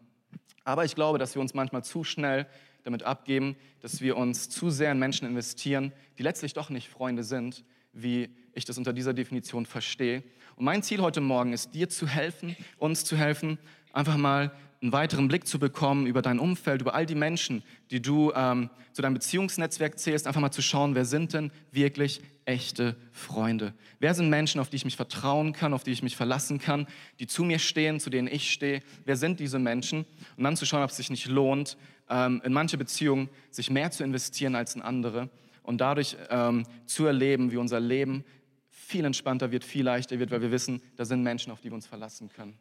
Aber 0.63 0.85
ich 0.85 0.95
glaube, 0.95 1.17
dass 1.17 1.35
wir 1.35 1.41
uns 1.41 1.53
manchmal 1.53 1.83
zu 1.83 2.03
schnell 2.03 2.47
damit 2.83 3.03
abgeben, 3.03 3.55
dass 3.81 4.01
wir 4.01 4.15
uns 4.15 4.49
zu 4.49 4.69
sehr 4.69 4.91
in 4.91 4.99
Menschen 4.99 5.27
investieren, 5.27 5.91
die 6.17 6.23
letztlich 6.23 6.53
doch 6.53 6.69
nicht 6.69 6.87
Freunde 6.89 7.23
sind, 7.23 7.65
wie 7.91 8.29
ich 8.53 8.65
das 8.65 8.77
unter 8.77 8.93
dieser 8.93 9.13
Definition 9.13 9.65
verstehe. 9.65 10.23
Und 10.55 10.65
mein 10.65 10.83
Ziel 10.83 11.01
heute 11.01 11.21
Morgen 11.21 11.53
ist, 11.53 11.73
dir 11.73 11.89
zu 11.89 12.07
helfen, 12.07 12.55
uns 12.77 13.03
zu 13.03 13.17
helfen, 13.17 13.57
einfach 13.91 14.17
mal 14.17 14.51
einen 14.81 14.93
weiteren 14.93 15.27
Blick 15.27 15.45
zu 15.45 15.59
bekommen 15.59 16.07
über 16.07 16.21
dein 16.21 16.39
Umfeld, 16.39 16.81
über 16.81 16.93
all 16.93 17.05
die 17.05 17.15
Menschen, 17.15 17.63
die 17.91 18.01
du 18.01 18.31
ähm, 18.33 18.69
zu 18.93 19.01
deinem 19.01 19.15
Beziehungsnetzwerk 19.15 19.99
zählst, 19.99 20.25
einfach 20.25 20.39
mal 20.39 20.51
zu 20.51 20.61
schauen, 20.61 20.95
wer 20.95 21.03
sind 21.03 21.33
denn 21.33 21.51
wirklich 21.71 22.21
echte 22.45 22.95
Freunde? 23.11 23.73
Wer 23.99 24.13
sind 24.13 24.29
Menschen, 24.29 24.61
auf 24.61 24.69
die 24.69 24.77
ich 24.77 24.85
mich 24.85 24.95
vertrauen 24.95 25.51
kann, 25.51 25.73
auf 25.73 25.83
die 25.83 25.91
ich 25.91 26.01
mich 26.01 26.15
verlassen 26.15 26.59
kann, 26.59 26.87
die 27.19 27.27
zu 27.27 27.43
mir 27.43 27.59
stehen, 27.59 27.99
zu 27.99 28.09
denen 28.09 28.27
ich 28.27 28.51
stehe? 28.51 28.81
Wer 29.03 29.17
sind 29.17 29.39
diese 29.39 29.59
Menschen? 29.59 30.05
Und 30.37 30.43
dann 30.45 30.55
zu 30.55 30.65
schauen, 30.65 30.83
ob 30.83 30.91
es 30.91 30.97
sich 30.97 31.09
nicht 31.09 31.27
lohnt, 31.27 31.77
ähm, 32.09 32.41
in 32.45 32.53
manche 32.53 32.77
Beziehungen 32.77 33.29
sich 33.51 33.69
mehr 33.69 33.91
zu 33.91 34.03
investieren 34.03 34.55
als 34.55 34.75
in 34.75 34.81
andere 34.81 35.29
und 35.63 35.81
dadurch 35.81 36.15
ähm, 36.29 36.65
zu 36.85 37.05
erleben, 37.05 37.51
wie 37.51 37.57
unser 37.57 37.81
Leben 37.81 38.23
viel 38.69 39.03
entspannter 39.05 39.51
wird, 39.51 39.65
viel 39.65 39.83
leichter 39.83 40.19
wird, 40.19 40.31
weil 40.31 40.41
wir 40.41 40.51
wissen, 40.51 40.81
da 40.95 41.03
sind 41.03 41.21
Menschen, 41.21 41.51
auf 41.51 41.59
die 41.59 41.69
wir 41.69 41.75
uns 41.75 41.85
verlassen 41.85 42.29
können. 42.29 42.57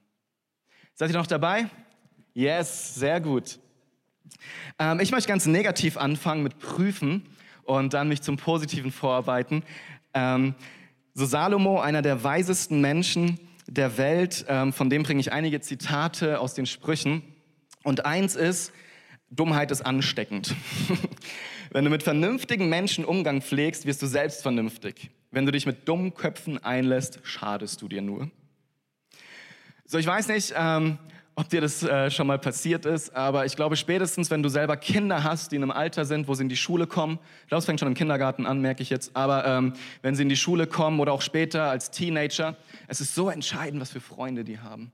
Seid 0.95 1.11
ihr 1.11 1.17
noch 1.17 1.27
dabei? 1.27 1.71
Yes, 2.38 2.95
sehr 2.95 3.21
gut. 3.21 3.59
Ähm, 4.78 5.00
ich 5.00 5.11
möchte 5.11 5.26
ganz 5.26 5.47
negativ 5.47 5.97
anfangen 5.97 6.45
mit 6.45 6.61
Prüfen 6.61 7.26
und 7.64 7.95
dann 7.95 8.07
mich 8.07 8.23
zum 8.23 8.37
Positiven 8.37 8.92
vorarbeiten. 8.92 9.64
Ähm, 10.14 10.54
so 11.14 11.26
Salomo, 11.26 11.80
einer 11.80 12.00
der 12.00 12.23
weisesten 12.23 12.80
Menschen 12.80 13.40
der 13.66 13.99
Welt, 13.99 14.45
ähm, 14.47 14.73
von 14.73 14.88
dem 14.88 15.02
bringe 15.02 15.18
ich 15.18 15.33
einige 15.33 15.61
Zitate 15.61 16.38
aus 16.38 16.54
den 16.54 16.66
Sprüchen. 16.66 17.25
Und 17.83 18.07
eins 18.07 18.37
ist, 18.37 18.73
Dummheit 19.30 19.73
ist 19.73 19.85
ansteckend. 19.85 20.54
Wenn 21.73 21.83
du 21.83 21.90
mit 21.90 22.04
vernünftigen 22.04 22.68
Menschen 22.68 23.04
Umgang 23.04 23.42
pflegst, 23.42 23.85
wirst 23.85 24.00
du 24.00 24.07
selbst 24.07 24.42
vernünftig. 24.42 25.11
Wenn 25.33 25.45
du 25.45 25.50
dich 25.50 25.66
mit 25.66 25.88
dummen 25.88 26.14
Köpfen 26.14 26.62
einlässt, 26.62 27.18
schadest 27.25 27.83
du 27.83 27.88
dir 27.88 28.00
nur. 28.00 28.30
So, 29.87 29.99
ich 29.99 30.07
weiß 30.07 30.28
nicht, 30.28 30.54
ähm, 30.57 30.99
ob 31.38 31.49
dir 31.49 31.61
das 31.61 31.85
äh, 31.85 32.11
schon 32.11 32.26
mal 32.26 32.38
passiert 32.40 32.85
ist, 32.85 33.14
aber 33.14 33.47
ich 33.47 33.54
glaube 33.54 33.76
spätestens, 33.76 34.28
wenn 34.28 34.42
du 34.42 34.49
selber 34.49 34.76
Kinder 34.76 35.23
hast, 35.23 35.52
die 35.52 35.57
in 35.57 35.62
einem 35.62 35.71
Alter 35.71 36.04
sind, 36.04 36.26
wo 36.26 36.35
sie 36.35 36.42
in 36.42 36.49
die 36.49 36.57
Schule 36.57 36.88
kommen, 36.88 37.21
ich 37.42 37.49
glaube, 37.49 37.61
es 37.61 37.64
fängt 37.64 37.78
schon 37.78 37.87
im 37.87 37.95
Kindergarten 37.95 38.45
an, 38.45 38.61
merke 38.61 38.83
ich 38.83 38.90
jetzt, 38.90 39.14
aber 39.14 39.47
ähm, 39.47 39.73
wenn 40.02 40.16
sie 40.16 40.25
in 40.25 40.28
die 40.28 40.37
Schule 40.37 40.66
kommen 40.66 40.99
oder 40.99 41.12
auch 41.12 41.23
später 41.23 41.71
als 41.71 41.92
Teenager, 41.92 42.57
es 42.88 43.00
ist 43.00 43.14
so 43.14 43.30
entscheidend, 43.30 43.80
was 43.80 43.92
für 43.92 44.00
Freunde 44.00 44.42
die 44.42 44.59
haben. 44.59 44.90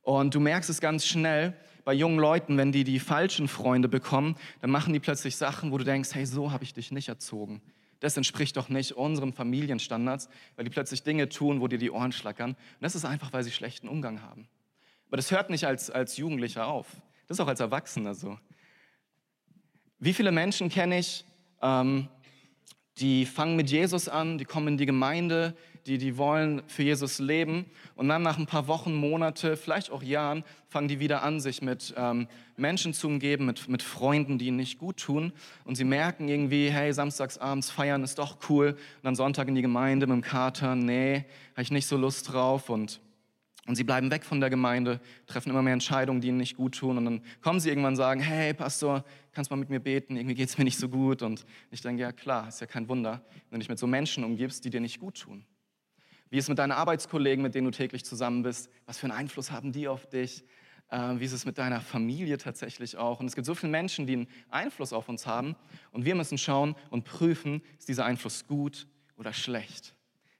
Und 0.00 0.34
du 0.34 0.40
merkst 0.40 0.70
es 0.70 0.80
ganz 0.80 1.04
schnell 1.04 1.52
bei 1.84 1.92
jungen 1.92 2.18
Leuten, 2.18 2.56
wenn 2.56 2.72
die 2.72 2.84
die 2.84 2.98
falschen 2.98 3.46
Freunde 3.46 3.90
bekommen, 3.90 4.36
dann 4.62 4.70
machen 4.70 4.94
die 4.94 5.00
plötzlich 5.00 5.36
Sachen, 5.36 5.70
wo 5.70 5.76
du 5.76 5.84
denkst, 5.84 6.14
hey, 6.14 6.24
so 6.24 6.50
habe 6.50 6.64
ich 6.64 6.72
dich 6.72 6.92
nicht 6.92 7.10
erzogen. 7.10 7.60
Das 8.00 8.16
entspricht 8.16 8.56
doch 8.56 8.70
nicht 8.70 8.92
unseren 8.92 9.34
Familienstandards, 9.34 10.30
weil 10.56 10.64
die 10.64 10.70
plötzlich 10.70 11.02
Dinge 11.02 11.28
tun, 11.28 11.60
wo 11.60 11.68
dir 11.68 11.78
die 11.78 11.90
Ohren 11.90 12.12
schlackern. 12.12 12.52
Und 12.52 12.80
das 12.80 12.94
ist 12.94 13.04
einfach, 13.04 13.34
weil 13.34 13.44
sie 13.44 13.50
schlechten 13.50 13.86
Umgang 13.86 14.22
haben. 14.22 14.48
Aber 15.14 15.18
das 15.18 15.30
hört 15.30 15.48
nicht 15.48 15.64
als, 15.64 15.90
als 15.90 16.16
Jugendlicher 16.16 16.66
auf. 16.66 16.88
Das 17.28 17.36
ist 17.36 17.40
auch 17.40 17.46
als 17.46 17.60
Erwachsener 17.60 18.16
so. 18.16 18.36
Wie 20.00 20.12
viele 20.12 20.32
Menschen 20.32 20.70
kenne 20.70 20.98
ich, 20.98 21.24
ähm, 21.62 22.08
die 22.98 23.24
fangen 23.24 23.54
mit 23.54 23.70
Jesus 23.70 24.08
an, 24.08 24.38
die 24.38 24.44
kommen 24.44 24.66
in 24.66 24.76
die 24.76 24.86
Gemeinde, 24.86 25.54
die, 25.86 25.98
die 25.98 26.16
wollen 26.18 26.64
für 26.66 26.82
Jesus 26.82 27.20
leben 27.20 27.66
und 27.94 28.08
dann 28.08 28.22
nach 28.22 28.38
ein 28.38 28.46
paar 28.46 28.66
Wochen, 28.66 28.92
Monate, 28.92 29.56
vielleicht 29.56 29.92
auch 29.92 30.02
Jahren, 30.02 30.42
fangen 30.66 30.88
die 30.88 30.98
wieder 30.98 31.22
an, 31.22 31.38
sich 31.38 31.62
mit 31.62 31.94
ähm, 31.96 32.26
Menschen 32.56 32.92
zu 32.92 33.06
umgeben, 33.06 33.46
mit, 33.46 33.68
mit 33.68 33.84
Freunden, 33.84 34.38
die 34.38 34.48
ihnen 34.48 34.56
nicht 34.56 34.80
gut 34.80 34.96
tun 34.96 35.32
und 35.62 35.76
sie 35.76 35.84
merken 35.84 36.26
irgendwie, 36.26 36.70
hey, 36.70 36.92
samstagsabends 36.92 37.70
feiern 37.70 38.02
ist 38.02 38.18
doch 38.18 38.38
cool 38.48 38.70
und 38.70 39.04
dann 39.04 39.14
Sonntag 39.14 39.46
in 39.46 39.54
die 39.54 39.62
Gemeinde 39.62 40.08
mit 40.08 40.16
dem 40.16 40.22
Kater, 40.22 40.74
nee, 40.74 41.24
habe 41.52 41.62
ich 41.62 41.70
nicht 41.70 41.86
so 41.86 41.96
Lust 41.96 42.32
drauf 42.32 42.68
und 42.68 43.00
und 43.66 43.76
sie 43.76 43.84
bleiben 43.84 44.10
weg 44.10 44.24
von 44.24 44.40
der 44.40 44.50
Gemeinde, 44.50 45.00
treffen 45.26 45.50
immer 45.50 45.62
mehr 45.62 45.72
Entscheidungen, 45.72 46.20
die 46.20 46.28
ihnen 46.28 46.36
nicht 46.36 46.56
gut 46.56 46.76
tun. 46.76 46.98
Und 46.98 47.04
dann 47.06 47.22
kommen 47.40 47.60
sie 47.60 47.70
irgendwann 47.70 47.92
und 47.92 47.96
sagen, 47.96 48.20
hey 48.20 48.52
Pastor, 48.52 49.04
kannst 49.32 49.50
mal 49.50 49.56
mit 49.56 49.70
mir 49.70 49.80
beten? 49.80 50.16
Irgendwie 50.16 50.34
geht 50.34 50.50
es 50.50 50.58
mir 50.58 50.64
nicht 50.64 50.78
so 50.78 50.88
gut. 50.88 51.22
Und 51.22 51.46
ich 51.70 51.80
denke, 51.80 52.02
ja 52.02 52.12
klar, 52.12 52.48
ist 52.48 52.60
ja 52.60 52.66
kein 52.66 52.88
Wunder, 52.88 53.24
wenn 53.48 53.58
du 53.58 53.62
dich 53.62 53.70
mit 53.70 53.78
so 53.78 53.86
Menschen 53.86 54.22
umgibst, 54.22 54.64
die 54.64 54.70
dir 54.70 54.80
nicht 54.80 55.00
gut 55.00 55.20
tun. 55.20 55.46
Wie 56.28 56.36
ist 56.36 56.44
es 56.44 56.48
mit 56.48 56.58
deinen 56.58 56.72
Arbeitskollegen, 56.72 57.42
mit 57.42 57.54
denen 57.54 57.66
du 57.66 57.70
täglich 57.70 58.04
zusammen 58.04 58.42
bist? 58.42 58.68
Was 58.86 58.98
für 58.98 59.04
einen 59.04 59.16
Einfluss 59.16 59.50
haben 59.50 59.72
die 59.72 59.88
auf 59.88 60.08
dich? 60.08 60.44
Äh, 60.90 61.18
wie 61.18 61.24
ist 61.24 61.32
es 61.32 61.46
mit 61.46 61.56
deiner 61.56 61.80
Familie 61.80 62.36
tatsächlich 62.36 62.96
auch? 62.96 63.20
Und 63.20 63.26
es 63.26 63.34
gibt 63.34 63.46
so 63.46 63.54
viele 63.54 63.72
Menschen, 63.72 64.06
die 64.06 64.14
einen 64.14 64.28
Einfluss 64.50 64.92
auf 64.92 65.08
uns 65.08 65.26
haben. 65.26 65.56
Und 65.90 66.04
wir 66.04 66.14
müssen 66.14 66.36
schauen 66.36 66.74
und 66.90 67.04
prüfen, 67.04 67.62
ist 67.78 67.88
dieser 67.88 68.04
Einfluss 68.04 68.46
gut 68.46 68.86
oder 69.16 69.32
schlecht? 69.32 69.94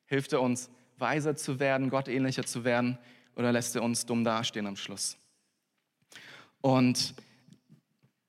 Hilft 0.07 0.33
er 0.33 0.43
uns, 0.43 0.71
weiser 1.05 1.37
zu 1.37 1.61
werden, 1.61 1.91
Gott 1.91 2.09
ähnlicher 2.09 2.45
zu 2.45 2.65
werden 2.65 2.99
oder 3.37 3.53
lässt 3.53 3.77
er 3.77 3.83
uns 3.83 4.07
dumm 4.07 4.25
dastehen 4.25 4.67
am 4.67 4.77
Schluss? 4.77 5.19
Und 6.63 7.15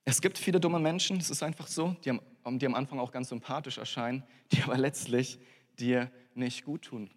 es 0.03 0.21
gibt 0.21 0.37
viele 0.37 0.59
dumme 0.59 0.79
Menschen, 0.79 1.15
es 1.17 1.29
ist 1.29 1.41
einfach 1.41 1.67
so, 1.67 1.95
die 2.03 2.09
am, 2.09 2.59
die 2.59 2.65
am 2.65 2.75
Anfang 2.75 2.99
auch 2.99 3.13
ganz 3.13 3.29
sympathisch 3.29 3.77
erscheinen, 3.77 4.23
die 4.51 4.61
aber 4.61 4.77
letztlich 4.77 5.39
dir 5.79 6.11
nicht 6.33 6.65
gut 6.65 6.81
tun. 6.81 7.09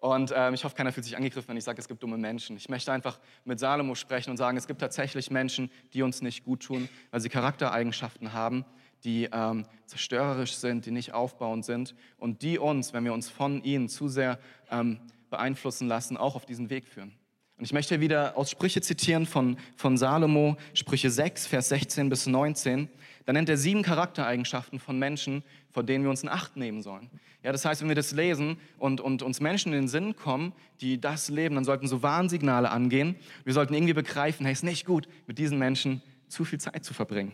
Und 0.00 0.32
ähm, 0.34 0.54
ich 0.54 0.64
hoffe, 0.64 0.74
keiner 0.74 0.92
fühlt 0.92 1.04
sich 1.04 1.16
angegriffen, 1.16 1.48
wenn 1.48 1.56
ich 1.56 1.64
sage, 1.64 1.78
es 1.78 1.86
gibt 1.86 2.02
dumme 2.02 2.18
Menschen. 2.18 2.56
Ich 2.56 2.68
möchte 2.68 2.90
einfach 2.90 3.20
mit 3.44 3.60
Salomo 3.60 3.94
sprechen 3.94 4.30
und 4.30 4.38
sagen, 4.38 4.56
es 4.56 4.66
gibt 4.66 4.80
tatsächlich 4.80 5.30
Menschen, 5.30 5.70
die 5.92 6.02
uns 6.02 6.20
nicht 6.20 6.44
gut 6.44 6.64
tun, 6.64 6.88
weil 7.12 7.20
sie 7.20 7.28
Charaktereigenschaften 7.28 8.32
haben, 8.32 8.64
die 9.04 9.28
ähm, 9.32 9.66
zerstörerisch 9.86 10.54
sind, 10.54 10.86
die 10.86 10.90
nicht 10.90 11.12
aufbauend 11.12 11.64
sind 11.64 11.94
und 12.18 12.42
die 12.42 12.58
uns, 12.58 12.92
wenn 12.92 13.04
wir 13.04 13.12
uns 13.12 13.28
von 13.28 13.62
ihnen 13.62 13.88
zu 13.88 14.08
sehr 14.08 14.38
ähm, 14.70 14.98
beeinflussen 15.30 15.88
lassen, 15.88 16.16
auch 16.16 16.34
auf 16.34 16.46
diesen 16.46 16.70
Weg 16.70 16.88
führen. 16.88 17.12
Und 17.60 17.64
ich 17.64 17.74
möchte 17.74 18.00
wieder 18.00 18.38
aus 18.38 18.50
Sprüche 18.50 18.80
zitieren 18.80 19.26
von, 19.26 19.58
von 19.76 19.98
Salomo, 19.98 20.56
Sprüche 20.72 21.10
6, 21.10 21.46
Vers 21.46 21.68
16 21.68 22.08
bis 22.08 22.26
19. 22.26 22.88
Da 23.26 23.34
nennt 23.34 23.50
er 23.50 23.58
sieben 23.58 23.82
Charaktereigenschaften 23.82 24.78
von 24.78 24.98
Menschen, 24.98 25.44
vor 25.70 25.82
denen 25.82 26.02
wir 26.02 26.10
uns 26.10 26.22
in 26.22 26.30
Acht 26.30 26.56
nehmen 26.56 26.80
sollen. 26.80 27.10
Ja, 27.42 27.52
das 27.52 27.66
heißt, 27.66 27.82
wenn 27.82 27.88
wir 27.88 27.94
das 27.94 28.12
lesen 28.12 28.56
und, 28.78 29.02
und 29.02 29.22
uns 29.22 29.40
Menschen 29.40 29.74
in 29.74 29.82
den 29.82 29.88
Sinn 29.88 30.16
kommen, 30.16 30.54
die 30.80 30.98
das 30.98 31.28
leben, 31.28 31.54
dann 31.54 31.64
sollten 31.64 31.86
so 31.86 32.02
Warnsignale 32.02 32.70
angehen. 32.70 33.16
Wir 33.44 33.52
sollten 33.52 33.74
irgendwie 33.74 33.92
begreifen, 33.92 34.46
hey, 34.46 34.54
ist 34.54 34.64
nicht 34.64 34.86
gut, 34.86 35.06
mit 35.26 35.38
diesen 35.38 35.58
Menschen 35.58 36.02
zu 36.28 36.46
viel 36.46 36.60
Zeit 36.60 36.82
zu 36.82 36.94
verbringen. 36.94 37.32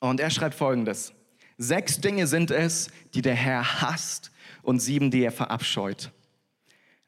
Und 0.00 0.20
er 0.20 0.30
schreibt 0.30 0.54
folgendes. 0.54 1.12
Sechs 1.58 2.00
Dinge 2.00 2.26
sind 2.26 2.50
es, 2.50 2.88
die 3.14 3.22
der 3.22 3.34
Herr 3.34 3.80
hasst 3.80 4.30
und 4.62 4.80
sieben, 4.80 5.10
die 5.10 5.22
er 5.22 5.32
verabscheut. 5.32 6.12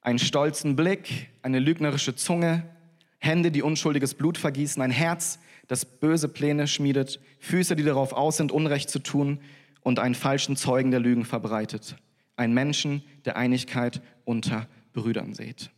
einen 0.01 0.19
stolzen 0.19 0.75
Blick, 0.75 1.29
eine 1.43 1.59
lügnerische 1.59 2.15
Zunge, 2.15 2.65
Hände, 3.19 3.51
die 3.51 3.63
unschuldiges 3.63 4.15
Blut 4.15 4.39
vergießen, 4.39 4.81
ein 4.81 4.91
Herz, 4.91 5.39
das 5.67 5.85
böse 5.85 6.29
Pläne 6.29 6.67
schmiedet, 6.67 7.21
Füße, 7.41 7.77
die 7.77 7.83
darauf 7.83 8.13
aus 8.13 8.39
sind, 8.39 8.53
Unrecht 8.53 8.89
zu 8.89 9.01
tun 9.01 9.41
und 9.83 9.99
einen 9.99 10.15
falschen 10.15 10.57
Zeugen 10.57 10.91
der 10.91 11.01
Lügen 11.01 11.25
verbreitet. 11.25 11.97
Ein 12.37 12.55
Menschen, 12.55 13.03
der 13.25 13.37
Einigkeit 13.37 14.01
unter 14.25 14.69
Brüdern 14.93 15.35
sieht. 15.35 15.71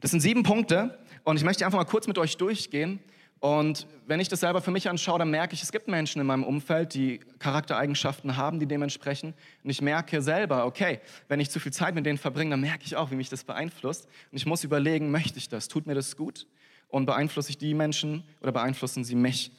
Das 0.00 0.10
sind 0.10 0.20
sieben 0.20 0.42
Punkte 0.42 0.98
und 1.24 1.36
ich 1.36 1.44
möchte 1.44 1.64
einfach 1.66 1.78
mal 1.78 1.84
kurz 1.84 2.08
mit 2.08 2.18
euch 2.18 2.38
durchgehen. 2.38 2.98
Und 3.40 3.86
wenn 4.06 4.20
ich 4.20 4.28
das 4.28 4.40
selber 4.40 4.60
für 4.60 4.70
mich 4.70 4.90
anschaue, 4.90 5.18
dann 5.18 5.30
merke 5.30 5.54
ich, 5.54 5.62
es 5.62 5.72
gibt 5.72 5.88
Menschen 5.88 6.20
in 6.20 6.26
meinem 6.26 6.44
Umfeld, 6.44 6.92
die 6.92 7.20
Charaktereigenschaften 7.38 8.36
haben, 8.36 8.60
die 8.60 8.66
dementsprechend. 8.66 9.34
Und 9.64 9.70
ich 9.70 9.80
merke 9.80 10.20
selber, 10.20 10.66
okay, 10.66 11.00
wenn 11.28 11.40
ich 11.40 11.48
zu 11.48 11.58
viel 11.58 11.72
Zeit 11.72 11.94
mit 11.94 12.04
denen 12.04 12.18
verbringe, 12.18 12.50
dann 12.50 12.60
merke 12.60 12.84
ich 12.84 12.96
auch, 12.96 13.10
wie 13.10 13.14
mich 13.14 13.30
das 13.30 13.44
beeinflusst. 13.44 14.06
Und 14.30 14.36
ich 14.36 14.44
muss 14.44 14.62
überlegen, 14.62 15.10
möchte 15.10 15.38
ich 15.38 15.48
das? 15.48 15.68
Tut 15.68 15.86
mir 15.86 15.94
das 15.94 16.16
gut? 16.16 16.46
Und 16.88 17.06
beeinflusse 17.06 17.50
ich 17.50 17.56
die 17.56 17.72
Menschen 17.72 18.24
oder 18.42 18.52
beeinflussen 18.52 19.04
sie 19.04 19.14
mich? 19.14 19.52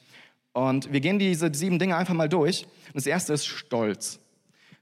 Und 0.53 0.93
wir 0.93 0.99
gehen 0.99 1.17
diese 1.17 1.51
sieben 1.51 1.79
Dinge 1.79 1.95
einfach 1.95 2.13
mal 2.13 2.29
durch. 2.29 2.67
Das 2.93 3.07
erste 3.07 3.33
ist 3.33 3.47
Stolz. 3.47 4.19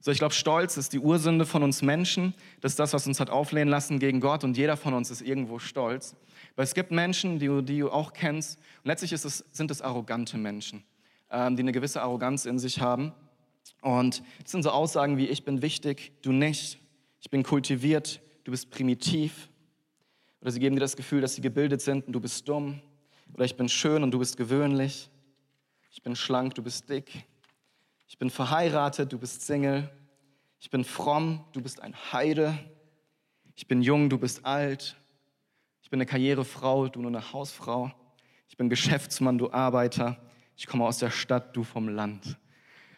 So, 0.02 0.12
ich 0.12 0.18
glaube, 0.18 0.34
Stolz 0.34 0.78
ist 0.78 0.94
die 0.94 1.00
Ursünde 1.00 1.46
von 1.46 1.62
uns 1.62 1.82
Menschen. 1.82 2.34
Das 2.62 2.74
ist 2.74 2.80
das, 2.80 2.94
was 2.94 3.06
uns 3.06 3.20
hat 3.20 3.30
auflehnen 3.30 3.70
lassen 3.70 4.00
gegen 4.00 4.20
Gott. 4.20 4.44
Und 4.44 4.58
jeder 4.58 4.78
von 4.78 4.94
uns 4.94 5.12
ist 5.12 5.22
irgendwo 5.22 5.60
stolz. 5.60 6.16
Weil 6.60 6.66
es 6.66 6.74
gibt 6.74 6.92
Menschen, 6.92 7.40
die 7.40 7.46
du, 7.46 7.62
die 7.62 7.80
du 7.80 7.90
auch 7.90 8.12
kennst. 8.12 8.60
Und 8.84 8.88
letztlich 8.88 9.14
es, 9.14 9.24
sind 9.24 9.72
es 9.72 9.82
arrogante 9.82 10.38
Menschen, 10.38 10.84
ähm, 11.32 11.56
die 11.56 11.64
eine 11.64 11.72
gewisse 11.72 12.02
Arroganz 12.02 12.46
in 12.46 12.60
sich 12.60 12.82
haben. 12.82 13.14
Und 13.82 14.22
das 14.44 14.52
sind 14.52 14.64
so 14.64 14.70
Aussagen 14.70 15.18
wie, 15.18 15.28
ich 15.28 15.46
bin 15.46 15.62
wichtig, 15.62 16.12
du 16.22 16.34
nicht. 16.34 16.78
Ich 17.22 17.30
bin 17.30 17.44
kultiviert, 17.44 18.22
du 18.44 18.52
bist 18.52 18.72
primitiv. 18.72 19.48
Oder 20.42 20.52
sie 20.52 20.60
geben 20.60 20.76
dir 20.76 20.82
das 20.82 20.98
Gefühl, 20.98 21.22
dass 21.22 21.34
sie 21.34 21.40
gebildet 21.40 21.80
sind 21.80 22.08
und 22.08 22.12
du 22.12 22.20
bist 22.20 22.50
dumm. 22.50 22.82
Oder 23.34 23.46
ich 23.46 23.56
bin 23.56 23.70
schön 23.70 24.04
und 24.04 24.12
du 24.12 24.20
bist 24.20 24.36
gewöhnlich. 24.36 25.10
Ich 25.92 26.04
bin 26.04 26.14
schlank, 26.14 26.56
du 26.56 26.62
bist 26.62 26.90
dick. 26.90 27.26
Ich 28.06 28.18
bin 28.18 28.30
verheiratet, 28.30 29.14
du 29.14 29.18
bist 29.18 29.44
Single. 29.44 29.90
Ich 30.60 30.70
bin 30.70 30.84
fromm, 30.84 31.46
du 31.54 31.62
bist 31.62 31.82
ein 31.82 31.96
Heide. 32.12 32.60
Ich 33.56 33.66
bin 33.66 33.82
jung, 33.82 34.10
du 34.10 34.18
bist 34.18 34.44
alt. 34.44 34.99
Ich 35.90 35.92
bin 35.92 35.98
eine 35.98 36.06
Karrierefrau, 36.06 36.88
du 36.88 37.02
nur 37.02 37.10
eine 37.10 37.34
Hausfrau. 37.34 37.92
Ich 38.48 38.58
bin 38.58 38.70
Geschäftsmann, 38.70 39.40
du 39.40 39.52
Arbeiter. 39.52 40.18
Ich 40.56 40.68
komme 40.68 40.86
aus 40.86 41.00
der 41.00 41.10
Stadt, 41.10 41.56
du 41.56 41.64
vom 41.64 41.90
Land. 41.90 42.38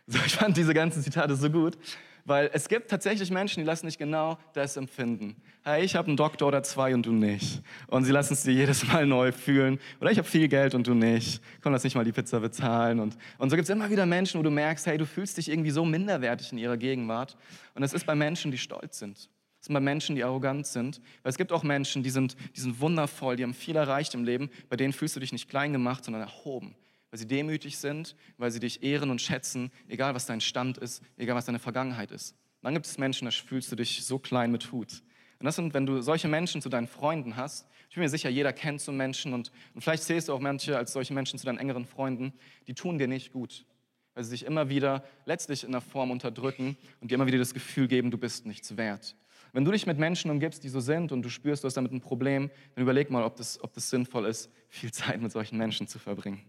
So, 0.07 0.19
ich 0.25 0.35
fand 0.35 0.57
diese 0.57 0.73
ganzen 0.73 1.01
Zitate 1.01 1.37
so 1.37 1.49
gut, 1.49 1.77
weil 2.25 2.49
es 2.51 2.67
gibt 2.67 2.89
tatsächlich 2.89 3.31
Menschen, 3.31 3.61
die 3.61 3.65
lassen 3.65 3.85
nicht 3.85 3.97
genau 3.97 4.37
das 4.51 4.75
empfinden. 4.75 5.37
Hey, 5.63 5.85
ich 5.85 5.95
habe 5.95 6.09
einen 6.09 6.17
Doktor 6.17 6.49
oder 6.49 6.63
zwei 6.63 6.93
und 6.93 7.05
du 7.05 7.13
nicht. 7.13 7.61
Und 7.87 8.03
sie 8.03 8.11
lassen 8.11 8.33
es 8.33 8.43
dir 8.43 8.51
jedes 8.51 8.85
Mal 8.85 9.05
neu 9.05 9.31
fühlen. 9.31 9.79
Oder 10.01 10.11
ich 10.11 10.17
habe 10.17 10.27
viel 10.27 10.49
Geld 10.49 10.75
und 10.75 10.85
du 10.85 10.93
nicht. 10.93 11.41
Komm, 11.63 11.71
lass 11.71 11.85
nicht 11.85 11.95
mal 11.95 12.03
die 12.03 12.11
Pizza 12.11 12.41
bezahlen. 12.41 12.99
Und, 12.99 13.15
und 13.37 13.49
so 13.51 13.55
gibt 13.55 13.69
es 13.69 13.73
immer 13.73 13.89
wieder 13.89 14.05
Menschen, 14.05 14.37
wo 14.37 14.43
du 14.43 14.51
merkst, 14.51 14.85
hey, 14.85 14.97
du 14.97 15.05
fühlst 15.05 15.37
dich 15.37 15.49
irgendwie 15.49 15.71
so 15.71 15.85
minderwertig 15.85 16.51
in 16.51 16.57
ihrer 16.57 16.75
Gegenwart. 16.75 17.37
Und 17.73 17.83
es 17.83 17.93
ist 17.93 18.05
bei 18.05 18.15
Menschen, 18.15 18.51
die 18.51 18.57
stolz 18.57 18.99
sind. 18.99 19.29
Es 19.61 19.67
sind 19.67 19.73
bei 19.73 19.79
Menschen, 19.79 20.17
die 20.17 20.23
arrogant 20.23 20.67
sind. 20.67 20.99
Weil 21.23 21.29
es 21.29 21.37
gibt 21.37 21.53
auch 21.53 21.63
Menschen, 21.63 22.03
die 22.03 22.09
sind, 22.09 22.35
die 22.55 22.59
sind 22.59 22.81
wundervoll, 22.81 23.37
die 23.37 23.43
haben 23.43 23.53
viel 23.53 23.77
erreicht 23.77 24.13
im 24.13 24.25
Leben. 24.25 24.49
Bei 24.67 24.75
denen 24.75 24.91
fühlst 24.91 25.15
du 25.15 25.21
dich 25.21 25.31
nicht 25.31 25.47
klein 25.47 25.71
gemacht, 25.71 26.03
sondern 26.03 26.23
erhoben 26.23 26.75
weil 27.11 27.19
sie 27.19 27.27
demütig 27.27 27.77
sind, 27.77 28.15
weil 28.37 28.51
sie 28.51 28.59
dich 28.59 28.83
ehren 28.83 29.09
und 29.09 29.21
schätzen, 29.21 29.69
egal 29.87 30.15
was 30.15 30.25
dein 30.25 30.41
Stand 30.41 30.77
ist, 30.77 31.03
egal 31.17 31.35
was 31.35 31.45
deine 31.45 31.59
Vergangenheit 31.59 32.09
ist. 32.09 32.31
Und 32.31 32.67
dann 32.67 32.73
gibt 32.73 32.85
es 32.85 32.97
Menschen, 32.97 33.25
da 33.25 33.31
fühlst 33.31 33.71
du 33.71 33.75
dich 33.75 34.05
so 34.05 34.17
klein 34.17 34.51
mit 34.51 34.71
Hut. 34.71 35.03
Und 35.39 35.45
das 35.45 35.57
sind, 35.57 35.73
wenn 35.73 35.85
du 35.85 36.01
solche 36.01 36.27
Menschen 36.27 36.61
zu 36.61 36.69
deinen 36.69 36.87
Freunden 36.87 37.35
hast, 37.35 37.67
ich 37.89 37.95
bin 37.95 38.03
mir 38.03 38.09
sicher, 38.09 38.29
jeder 38.29 38.53
kennt 38.53 38.79
so 38.79 38.93
Menschen 38.93 39.33
und, 39.33 39.51
und 39.73 39.81
vielleicht 39.81 40.03
zählst 40.03 40.29
du 40.29 40.33
auch 40.33 40.39
manche 40.39 40.77
als 40.77 40.93
solche 40.93 41.13
Menschen 41.13 41.37
zu 41.37 41.45
deinen 41.45 41.57
engeren 41.57 41.85
Freunden, 41.85 42.31
die 42.67 42.73
tun 42.73 42.97
dir 42.97 43.07
nicht 43.07 43.33
gut, 43.33 43.65
weil 44.13 44.23
sie 44.23 44.29
sich 44.29 44.45
immer 44.45 44.69
wieder 44.69 45.03
letztlich 45.25 45.65
in 45.65 45.73
der 45.73 45.81
Form 45.81 46.11
unterdrücken 46.11 46.77
und 47.01 47.11
dir 47.11 47.15
immer 47.15 47.27
wieder 47.27 47.39
das 47.39 47.53
Gefühl 47.53 47.89
geben, 47.89 48.09
du 48.09 48.17
bist 48.17 48.45
nichts 48.45 48.77
wert. 48.77 49.17
Wenn 49.53 49.65
du 49.65 49.71
dich 49.71 49.85
mit 49.85 49.97
Menschen 49.97 50.31
umgibst, 50.31 50.63
die 50.63 50.69
so 50.69 50.79
sind 50.79 51.11
und 51.11 51.23
du 51.23 51.29
spürst, 51.29 51.63
du 51.63 51.67
hast 51.67 51.75
damit 51.75 51.91
ein 51.91 52.01
Problem, 52.01 52.49
dann 52.75 52.81
überleg 52.81 53.09
mal, 53.09 53.23
ob 53.23 53.35
das, 53.35 53.61
ob 53.63 53.73
das 53.73 53.89
sinnvoll 53.89 54.25
ist, 54.25 54.49
viel 54.69 54.91
Zeit 54.93 55.21
mit 55.21 55.31
solchen 55.31 55.57
Menschen 55.57 55.87
zu 55.87 55.99
verbringen. 55.99 56.41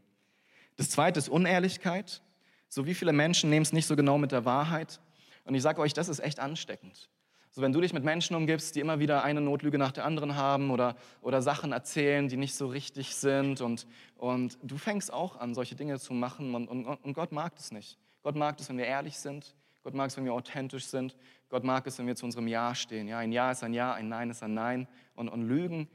Das 0.77 0.91
zweite 0.91 1.19
ist 1.19 1.29
Unehrlichkeit. 1.29 2.23
So 2.69 2.87
wie 2.87 2.95
viele 2.95 3.13
Menschen 3.13 3.51
nehmen 3.51 3.65
es 3.65 3.73
nicht 3.73 3.87
so 3.87 3.97
genau 3.97 4.17
mit 4.17 4.33
der 4.33 4.45
Wahrheit. 4.45 5.01
Und 5.45 5.55
ich 5.55 5.63
sage 5.63 5.81
euch, 5.81 5.93
das 5.93 6.09
ist 6.09 6.21
echt 6.21 6.41
ansteckend. 6.41 7.11
So, 7.51 7.61
wenn 7.61 7.73
du 7.73 7.83
dich 7.83 7.93
mit 7.93 8.03
Menschen 8.03 8.35
umgibst, 8.35 8.75
die 8.77 8.81
immer 8.81 8.99
wieder 8.99 9.25
eine 9.25 9.43
Notlüge 9.43 9.77
nach 9.77 9.93
der 9.93 10.07
anderen 10.07 10.37
haben 10.37 10.71
oder, 10.71 10.97
oder 11.21 11.43
Sachen 11.43 11.73
erzählen, 11.73 12.29
die 12.29 12.39
nicht 12.39 12.55
so 12.55 12.67
richtig 12.69 13.15
sind 13.15 13.61
und, 13.61 13.87
und 14.17 14.57
du 14.63 14.79
fängst 14.79 15.13
auch 15.13 15.37
an, 15.37 15.53
solche 15.53 15.75
Dinge 15.75 15.99
zu 16.01 16.15
machen 16.15 16.55
und, 16.55 16.67
und, 16.67 16.87
und 16.87 17.13
Gott 17.13 17.31
mag 17.31 17.55
das 17.57 17.71
nicht. 17.71 17.99
Gott 18.23 18.37
mag 18.37 18.59
es, 18.59 18.71
wenn 18.71 18.79
wir 18.79 18.87
ehrlich 18.87 19.19
sind. 19.19 19.55
Gott 19.83 19.95
mag 19.95 20.11
es, 20.11 20.17
wenn 20.17 20.25
wir 20.25 20.33
authentisch 20.33 20.87
sind. 20.87 21.17
Gott 21.49 21.65
mag 21.65 21.87
es, 21.87 21.99
wenn 21.99 22.07
wir 22.07 22.15
zu 22.15 22.25
unserem 22.25 22.47
Ja 22.47 22.75
stehen. 22.75 23.09
Ja, 23.09 23.19
ein 23.19 23.33
Ja 23.33 23.51
ist 23.51 23.63
ein 23.63 23.75
Ja, 23.75 23.93
ein 23.95 24.09
Nein 24.09 24.31
ist 24.31 24.43
ein 24.43 24.55
Nein. 24.55 24.87
Und, 25.15 25.29
und 25.29 25.43
Lügen 25.43 25.89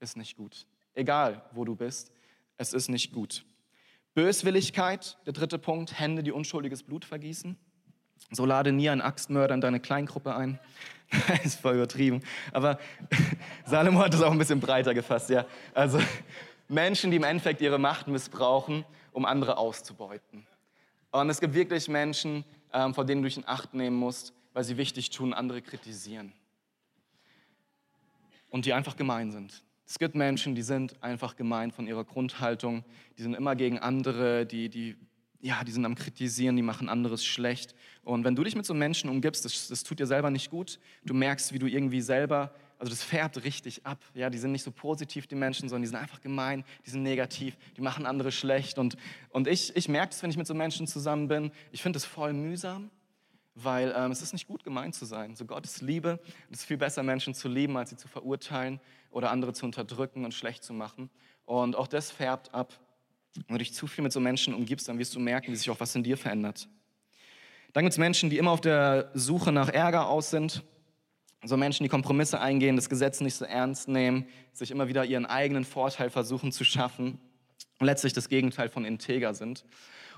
ist 0.00 0.16
nicht 0.16 0.36
gut. 0.36 0.66
Egal, 0.94 1.42
wo 1.52 1.64
du 1.64 1.76
bist, 1.76 2.10
es 2.56 2.72
ist 2.72 2.88
nicht 2.88 3.12
gut. 3.12 3.44
Böswilligkeit, 4.14 5.18
der 5.26 5.34
dritte 5.34 5.58
Punkt, 5.58 5.98
Hände, 5.98 6.22
die 6.22 6.32
unschuldiges 6.32 6.82
Blut 6.82 7.04
vergießen. 7.04 7.58
So 8.30 8.46
lade 8.46 8.72
nie 8.72 8.88
einen 8.88 9.02
Axtmörder 9.02 9.54
in 9.54 9.60
deine 9.60 9.80
Kleingruppe 9.80 10.34
ein. 10.34 10.58
ist 11.44 11.60
voll 11.60 11.74
übertrieben. 11.74 12.22
Aber 12.52 12.78
Salomo 13.66 14.00
hat 14.00 14.14
es 14.14 14.22
auch 14.22 14.32
ein 14.32 14.38
bisschen 14.38 14.60
breiter 14.60 14.94
gefasst, 14.94 15.28
ja. 15.28 15.44
Also 15.74 16.00
Menschen, 16.68 17.10
die 17.10 17.18
im 17.18 17.24
Endeffekt 17.24 17.60
ihre 17.60 17.78
Macht 17.78 18.08
missbrauchen, 18.08 18.84
um 19.12 19.24
andere 19.24 19.58
auszubeuten. 19.58 20.46
Und 21.12 21.30
es 21.30 21.40
gibt 21.40 21.54
wirklich 21.54 21.88
Menschen, 21.88 22.44
ähm, 22.72 22.94
vor 22.94 23.04
denen 23.04 23.22
du 23.22 23.28
dich 23.28 23.36
in 23.36 23.46
Acht 23.46 23.74
nehmen 23.74 23.96
musst, 23.96 24.32
weil 24.52 24.64
sie 24.64 24.76
wichtig 24.76 25.10
tun, 25.10 25.32
andere 25.32 25.62
kritisieren. 25.62 26.32
Und 28.50 28.64
die 28.64 28.72
einfach 28.72 28.96
gemein 28.96 29.30
sind. 29.30 29.62
Es 29.86 29.98
gibt 29.98 30.14
Menschen, 30.14 30.54
die 30.54 30.62
sind 30.62 31.00
einfach 31.02 31.36
gemein 31.36 31.70
von 31.70 31.86
ihrer 31.86 32.04
Grundhaltung, 32.04 32.84
die 33.18 33.22
sind 33.22 33.34
immer 33.34 33.54
gegen 33.54 33.78
andere, 33.78 34.44
die, 34.44 34.68
die, 34.68 34.96
ja, 35.40 35.62
die 35.62 35.70
sind 35.70 35.84
am 35.84 35.94
Kritisieren, 35.94 36.56
die 36.56 36.62
machen 36.62 36.88
anderes 36.88 37.24
schlecht. 37.24 37.74
Und 38.02 38.24
wenn 38.24 38.34
du 38.34 38.42
dich 38.42 38.56
mit 38.56 38.66
so 38.66 38.74
Menschen 38.74 39.08
umgibst, 39.08 39.44
das, 39.44 39.68
das 39.68 39.84
tut 39.84 40.00
dir 40.00 40.06
selber 40.06 40.30
nicht 40.30 40.50
gut. 40.50 40.80
Du 41.04 41.14
merkst, 41.14 41.52
wie 41.52 41.58
du 41.58 41.66
irgendwie 41.66 42.00
selber, 42.00 42.52
also 42.78 42.90
das 42.90 43.02
färbt 43.02 43.42
richtig 43.44 43.86
ab. 43.86 43.98
Ja, 44.14 44.30
die 44.30 44.38
sind 44.38 44.52
nicht 44.52 44.62
so 44.62 44.70
positiv, 44.70 45.26
die 45.26 45.34
Menschen, 45.34 45.68
sondern 45.68 45.82
die 45.82 45.88
sind 45.88 45.96
einfach 45.96 46.20
gemein, 46.20 46.64
die 46.84 46.90
sind 46.90 47.02
negativ, 47.02 47.56
die 47.76 47.80
machen 47.80 48.06
andere 48.06 48.32
schlecht. 48.32 48.78
Und, 48.78 48.96
und 49.30 49.48
ich, 49.48 49.74
ich 49.76 49.88
merke 49.88 50.12
es, 50.12 50.22
wenn 50.22 50.30
ich 50.30 50.36
mit 50.36 50.46
so 50.46 50.54
Menschen 50.54 50.86
zusammen 50.86 51.28
bin. 51.28 51.50
Ich 51.72 51.82
finde 51.82 51.98
es 51.98 52.04
voll 52.04 52.32
mühsam 52.32 52.90
weil 53.56 53.92
ähm, 53.96 54.12
es 54.12 54.20
ist 54.20 54.34
nicht 54.34 54.46
gut, 54.46 54.62
gemein 54.62 54.92
zu 54.92 55.06
sein. 55.06 55.34
So 55.34 55.46
Gottes 55.46 55.80
Liebe, 55.80 56.20
es 56.50 56.60
ist 56.60 56.66
viel 56.66 56.76
besser, 56.76 57.02
Menschen 57.02 57.34
zu 57.34 57.48
lieben, 57.48 57.76
als 57.76 57.90
sie 57.90 57.96
zu 57.96 58.06
verurteilen 58.06 58.80
oder 59.10 59.30
andere 59.30 59.54
zu 59.54 59.64
unterdrücken 59.64 60.24
und 60.24 60.34
schlecht 60.34 60.62
zu 60.62 60.74
machen. 60.74 61.10
Und 61.46 61.74
auch 61.74 61.86
das 61.86 62.10
färbt 62.10 62.54
ab. 62.54 62.78
Wenn 63.34 63.54
du 63.54 63.58
dich 63.58 63.72
zu 63.72 63.86
viel 63.86 64.04
mit 64.04 64.12
so 64.12 64.20
Menschen 64.20 64.54
umgibst, 64.54 64.88
dann 64.88 64.98
wirst 64.98 65.14
du 65.14 65.20
merken, 65.20 65.52
wie 65.52 65.56
sich 65.56 65.70
auch 65.70 65.80
was 65.80 65.94
in 65.94 66.02
dir 66.02 66.18
verändert. 66.18 66.68
Dann 67.72 67.84
gibt 67.84 67.92
es 67.92 67.98
Menschen, 67.98 68.30
die 68.30 68.38
immer 68.38 68.50
auf 68.50 68.60
der 68.60 69.10
Suche 69.14 69.52
nach 69.52 69.68
Ärger 69.68 70.08
aus 70.08 70.30
sind. 70.30 70.62
So 71.44 71.56
Menschen, 71.56 71.84
die 71.84 71.88
Kompromisse 71.88 72.40
eingehen, 72.40 72.76
das 72.76 72.88
Gesetz 72.88 73.20
nicht 73.20 73.34
so 73.34 73.44
ernst 73.44 73.88
nehmen, 73.88 74.26
sich 74.52 74.70
immer 74.70 74.88
wieder 74.88 75.04
ihren 75.04 75.26
eigenen 75.26 75.64
Vorteil 75.64 76.10
versuchen 76.10 76.50
zu 76.50 76.64
schaffen 76.64 77.18
und 77.78 77.86
letztlich 77.86 78.12
das 78.12 78.28
Gegenteil 78.28 78.68
von 78.68 78.84
integer 78.84 79.34
sind. 79.34 79.64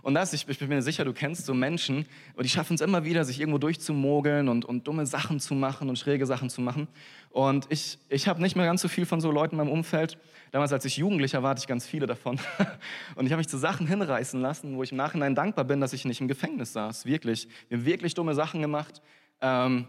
Und 0.03 0.15
das, 0.15 0.33
ich, 0.33 0.49
ich 0.49 0.59
bin 0.59 0.69
mir 0.69 0.83
sicher, 0.83 1.05
du 1.05 1.13
kennst 1.13 1.47
so 1.47 1.55
Menschen, 1.55 2.07
und 2.35 2.45
die 2.45 2.49
schaffen 2.49 2.75
es 2.75 2.81
immer 2.81 3.05
wieder, 3.05 3.25
sich 3.25 3.41
irgendwo 3.41 3.59
durchzumogeln 3.59 4.49
und, 4.49 4.65
und 4.65 4.87
dumme 4.87 5.07
Sachen 5.07 5.41
zu 5.41 5.55
machen 5.55 5.89
und 5.89 5.99
schräge 5.99 6.25
Sachen 6.25 6.51
zu 6.51 6.61
machen. 6.61 6.89
Und 7.31 7.67
ich, 7.69 7.99
ich 8.09 8.29
habe 8.29 8.41
nicht 8.41 8.57
mehr 8.57 8.67
ganz 8.67 8.81
so 8.81 8.89
viel 8.89 9.07
von 9.07 9.21
so 9.21 9.31
Leuten 9.31 9.55
in 9.55 9.59
meinem 9.59 9.73
Umfeld. 9.73 10.19
Damals, 10.53 10.73
als 10.73 10.85
ich 10.85 10.97
Jugendlicher 10.97 11.43
war, 11.43 11.51
hatte 11.51 11.61
ich 11.61 11.67
ganz 11.67 11.87
viele 11.87 12.07
davon. 12.07 12.41
Und 13.17 13.27
ich 13.27 13.33
habe 13.33 13.39
mich 13.39 13.49
zu 13.49 13.59
Sachen 13.59 13.87
hinreißen 13.87 14.41
lassen, 14.41 14.77
wo 14.77 14.83
ich 14.83 14.93
im 14.93 14.97
Nachhinein 14.97 15.35
dankbar 15.35 15.65
bin, 15.65 15.81
dass 15.81 15.93
ich 15.93 16.05
nicht 16.05 16.21
im 16.21 16.29
Gefängnis 16.29 16.73
saß. 16.73 17.05
Wirklich. 17.05 17.49
Wir 17.69 17.79
haben 17.79 17.85
wirklich 17.85 18.15
dumme 18.15 18.35
Sachen 18.35 18.63
gemacht. 18.63 19.03
Ähm, 19.43 19.87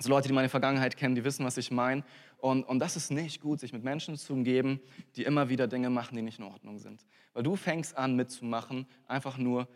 so 0.00 0.10
Leute, 0.10 0.28
die 0.28 0.34
meine 0.34 0.48
Vergangenheit 0.48 0.96
kennen, 0.96 1.14
die 1.14 1.24
wissen, 1.24 1.44
was 1.44 1.56
ich 1.56 1.70
meine. 1.70 2.04
Und, 2.38 2.62
und 2.64 2.78
das 2.78 2.96
ist 2.96 3.10
nicht 3.10 3.40
gut, 3.40 3.58
sich 3.58 3.72
mit 3.72 3.82
Menschen 3.82 4.16
zu 4.16 4.32
umgeben, 4.32 4.80
die 5.16 5.24
immer 5.24 5.48
wieder 5.48 5.66
Dinge 5.66 5.90
machen, 5.90 6.14
die 6.14 6.22
nicht 6.22 6.38
in 6.38 6.44
Ordnung 6.44 6.78
sind. 6.78 7.04
Weil 7.34 7.42
du 7.42 7.56
fängst 7.56 7.96
an 7.96 8.14
mitzumachen, 8.14 8.86
einfach 9.06 9.38
nur, 9.38 9.68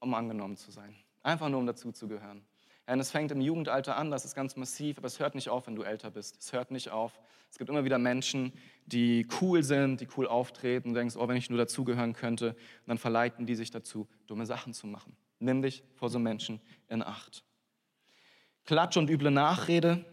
um 0.00 0.14
angenommen 0.14 0.56
zu 0.56 0.70
sein. 0.70 0.94
Einfach 1.22 1.48
nur, 1.48 1.60
um 1.60 1.66
dazuzugehören. 1.66 2.42
Und 2.86 3.00
es 3.00 3.10
fängt 3.10 3.30
im 3.30 3.40
Jugendalter 3.40 3.96
an, 3.96 4.10
das 4.10 4.24
ist 4.24 4.34
ganz 4.34 4.56
massiv, 4.56 4.98
aber 4.98 5.06
es 5.06 5.20
hört 5.20 5.34
nicht 5.34 5.48
auf, 5.48 5.66
wenn 5.66 5.76
du 5.76 5.82
älter 5.82 6.10
bist. 6.10 6.38
Es 6.40 6.52
hört 6.52 6.70
nicht 6.70 6.90
auf. 6.90 7.20
Es 7.50 7.58
gibt 7.58 7.70
immer 7.70 7.84
wieder 7.84 7.98
Menschen, 7.98 8.52
die 8.86 9.26
cool 9.40 9.62
sind, 9.62 10.00
die 10.00 10.08
cool 10.16 10.26
auftreten 10.26 10.88
und 10.88 10.94
denkst, 10.94 11.16
oh, 11.16 11.28
wenn 11.28 11.36
ich 11.36 11.48
nur 11.48 11.58
dazugehören 11.58 12.14
könnte. 12.14 12.50
Und 12.50 12.88
dann 12.88 12.98
verleiten 12.98 13.46
die 13.46 13.54
sich 13.54 13.70
dazu, 13.70 14.08
dumme 14.26 14.46
Sachen 14.46 14.72
zu 14.72 14.86
machen. 14.86 15.16
Nimm 15.38 15.62
dich 15.62 15.84
vor 15.94 16.08
so 16.08 16.18
Menschen 16.18 16.60
in 16.88 17.02
Acht. 17.02 17.44
Klatsch 18.64 18.96
und 18.96 19.10
üble 19.10 19.30
Nachrede 19.30 20.04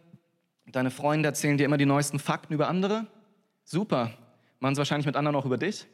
Deine 0.71 0.91
Freunde 0.91 1.27
erzählen 1.27 1.57
dir 1.57 1.65
immer 1.65 1.77
die 1.77 1.85
neuesten 1.87 2.19
Fakten 2.19 2.53
über 2.53 2.67
andere. 2.67 3.07
Super. 3.63 4.13
Machen 4.59 4.75
sie 4.75 4.79
wahrscheinlich 4.79 5.07
mit 5.07 5.15
anderen 5.15 5.35
auch 5.35 5.45
über 5.45 5.57
dich. 5.57 5.87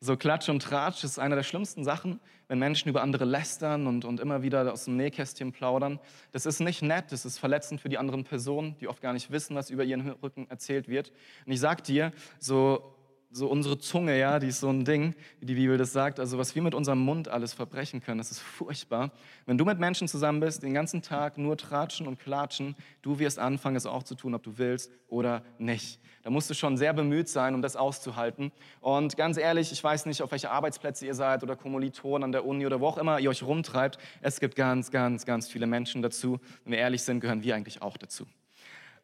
So 0.00 0.16
Klatsch 0.16 0.48
und 0.48 0.60
Tratsch 0.60 1.04
ist 1.04 1.18
eine 1.18 1.36
der 1.36 1.44
schlimmsten 1.44 1.84
Sachen, 1.84 2.20
wenn 2.48 2.58
Menschen 2.58 2.88
über 2.88 3.02
andere 3.02 3.24
lästern 3.24 3.86
und, 3.86 4.04
und 4.04 4.20
immer 4.20 4.42
wieder 4.42 4.70
aus 4.72 4.84
dem 4.84 4.96
Nähkästchen 4.96 5.52
plaudern. 5.52 6.00
Das 6.32 6.44
ist 6.44 6.60
nicht 6.60 6.82
nett, 6.82 7.06
das 7.10 7.24
ist 7.24 7.38
verletzend 7.38 7.80
für 7.80 7.88
die 7.88 7.98
anderen 7.98 8.24
Personen, 8.24 8.76
die 8.80 8.88
oft 8.88 9.00
gar 9.00 9.12
nicht 9.12 9.30
wissen, 9.30 9.54
was 9.54 9.70
über 9.70 9.84
ihren 9.84 10.10
Rücken 10.10 10.50
erzählt 10.50 10.88
wird. 10.88 11.12
Und 11.46 11.52
ich 11.52 11.60
sag 11.60 11.84
dir, 11.84 12.12
so 12.38 12.91
so 13.32 13.48
unsere 13.48 13.78
Zunge, 13.78 14.18
ja, 14.18 14.38
die 14.38 14.48
ist 14.48 14.60
so 14.60 14.68
ein 14.68 14.84
Ding, 14.84 15.14
wie 15.40 15.46
die 15.46 15.54
Bibel 15.54 15.78
das 15.78 15.92
sagt. 15.92 16.20
Also 16.20 16.36
was 16.36 16.54
wir 16.54 16.62
mit 16.62 16.74
unserem 16.74 16.98
Mund 16.98 17.28
alles 17.28 17.54
verbrechen 17.54 18.02
können, 18.02 18.18
das 18.18 18.30
ist 18.30 18.40
furchtbar. 18.40 19.10
Wenn 19.46 19.56
du 19.56 19.64
mit 19.64 19.78
Menschen 19.78 20.06
zusammen 20.06 20.40
bist, 20.40 20.62
den 20.62 20.74
ganzen 20.74 21.00
Tag 21.00 21.38
nur 21.38 21.56
tratschen 21.56 22.06
und 22.06 22.18
klatschen, 22.18 22.76
du 23.00 23.18
wirst 23.18 23.38
anfangen, 23.38 23.76
es 23.76 23.86
auch 23.86 24.02
zu 24.02 24.14
tun, 24.14 24.34
ob 24.34 24.42
du 24.42 24.58
willst 24.58 24.90
oder 25.08 25.42
nicht. 25.58 25.98
Da 26.22 26.30
musst 26.30 26.50
du 26.50 26.54
schon 26.54 26.76
sehr 26.76 26.92
bemüht 26.92 27.28
sein, 27.28 27.54
um 27.54 27.62
das 27.62 27.74
auszuhalten. 27.74 28.52
Und 28.80 29.16
ganz 29.16 29.38
ehrlich, 29.38 29.72
ich 29.72 29.82
weiß 29.82 30.06
nicht, 30.06 30.22
auf 30.22 30.30
welche 30.30 30.50
Arbeitsplätze 30.50 31.06
ihr 31.06 31.14
seid 31.14 31.42
oder 31.42 31.56
Kommilitonen 31.56 32.24
an 32.24 32.32
der 32.32 32.44
Uni 32.44 32.66
oder 32.66 32.80
wo 32.80 32.86
auch 32.86 32.98
immer 32.98 33.18
ihr 33.18 33.30
euch 33.30 33.42
rumtreibt. 33.42 33.98
Es 34.20 34.40
gibt 34.40 34.54
ganz, 34.54 34.90
ganz, 34.90 35.24
ganz 35.24 35.48
viele 35.48 35.66
Menschen 35.66 36.02
dazu. 36.02 36.38
Wenn 36.64 36.72
wir 36.72 36.78
ehrlich 36.78 37.02
sind, 37.02 37.20
gehören 37.20 37.42
wir 37.42 37.56
eigentlich 37.56 37.80
auch 37.80 37.96
dazu. 37.96 38.26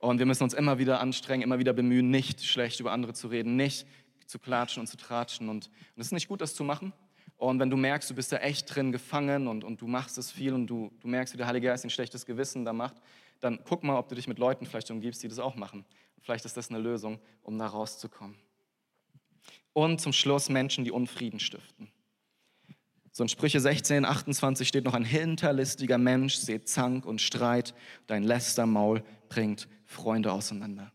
Und 0.00 0.20
wir 0.20 0.26
müssen 0.26 0.44
uns 0.44 0.54
immer 0.54 0.78
wieder 0.78 1.00
anstrengen, 1.00 1.42
immer 1.42 1.58
wieder 1.58 1.72
bemühen, 1.72 2.10
nicht 2.10 2.44
schlecht 2.44 2.78
über 2.78 2.92
andere 2.92 3.14
zu 3.14 3.26
reden, 3.26 3.56
nicht 3.56 3.84
zu 4.28 4.38
klatschen 4.38 4.80
und 4.80 4.86
zu 4.86 4.96
tratschen. 4.96 5.48
Und, 5.48 5.70
es 5.96 6.06
ist 6.06 6.12
nicht 6.12 6.28
gut, 6.28 6.40
das 6.40 6.54
zu 6.54 6.62
machen. 6.62 6.92
Und 7.36 7.58
wenn 7.60 7.70
du 7.70 7.76
merkst, 7.76 8.10
du 8.10 8.14
bist 8.14 8.30
da 8.32 8.36
echt 8.38 8.74
drin 8.74 8.92
gefangen 8.92 9.48
und, 9.48 9.64
und 9.64 9.80
du 9.80 9.86
machst 9.86 10.18
es 10.18 10.30
viel 10.30 10.52
und 10.52 10.66
du, 10.66 10.92
du 11.00 11.08
merkst, 11.08 11.34
wie 11.34 11.38
der 11.38 11.46
Heilige 11.46 11.68
Geist 11.68 11.84
ein 11.84 11.90
schlechtes 11.90 12.26
Gewissen 12.26 12.64
da 12.64 12.72
macht, 12.72 12.96
dann 13.40 13.60
guck 13.64 13.84
mal, 13.84 13.96
ob 13.96 14.08
du 14.08 14.14
dich 14.14 14.26
mit 14.26 14.38
Leuten 14.38 14.66
vielleicht 14.66 14.90
umgibst, 14.90 15.22
die 15.22 15.28
das 15.28 15.38
auch 15.38 15.54
machen. 15.54 15.84
Vielleicht 16.20 16.44
ist 16.44 16.56
das 16.56 16.68
eine 16.68 16.78
Lösung, 16.78 17.20
um 17.42 17.56
da 17.58 17.66
rauszukommen. 17.66 18.36
Und 19.72 20.00
zum 20.00 20.12
Schluss 20.12 20.48
Menschen, 20.48 20.84
die 20.84 20.90
Unfrieden 20.90 21.38
stiften. 21.38 21.88
So 23.12 23.22
in 23.22 23.28
Sprüche 23.28 23.60
16, 23.60 24.04
28 24.04 24.66
steht 24.66 24.84
noch, 24.84 24.94
ein 24.94 25.04
hinterlistiger 25.04 25.98
Mensch 25.98 26.34
seht 26.34 26.68
Zank 26.68 27.06
und 27.06 27.20
Streit, 27.20 27.74
dein 28.08 28.24
Lästermaul 28.24 29.04
bringt 29.28 29.68
Freunde 29.84 30.32
auseinander. 30.32 30.92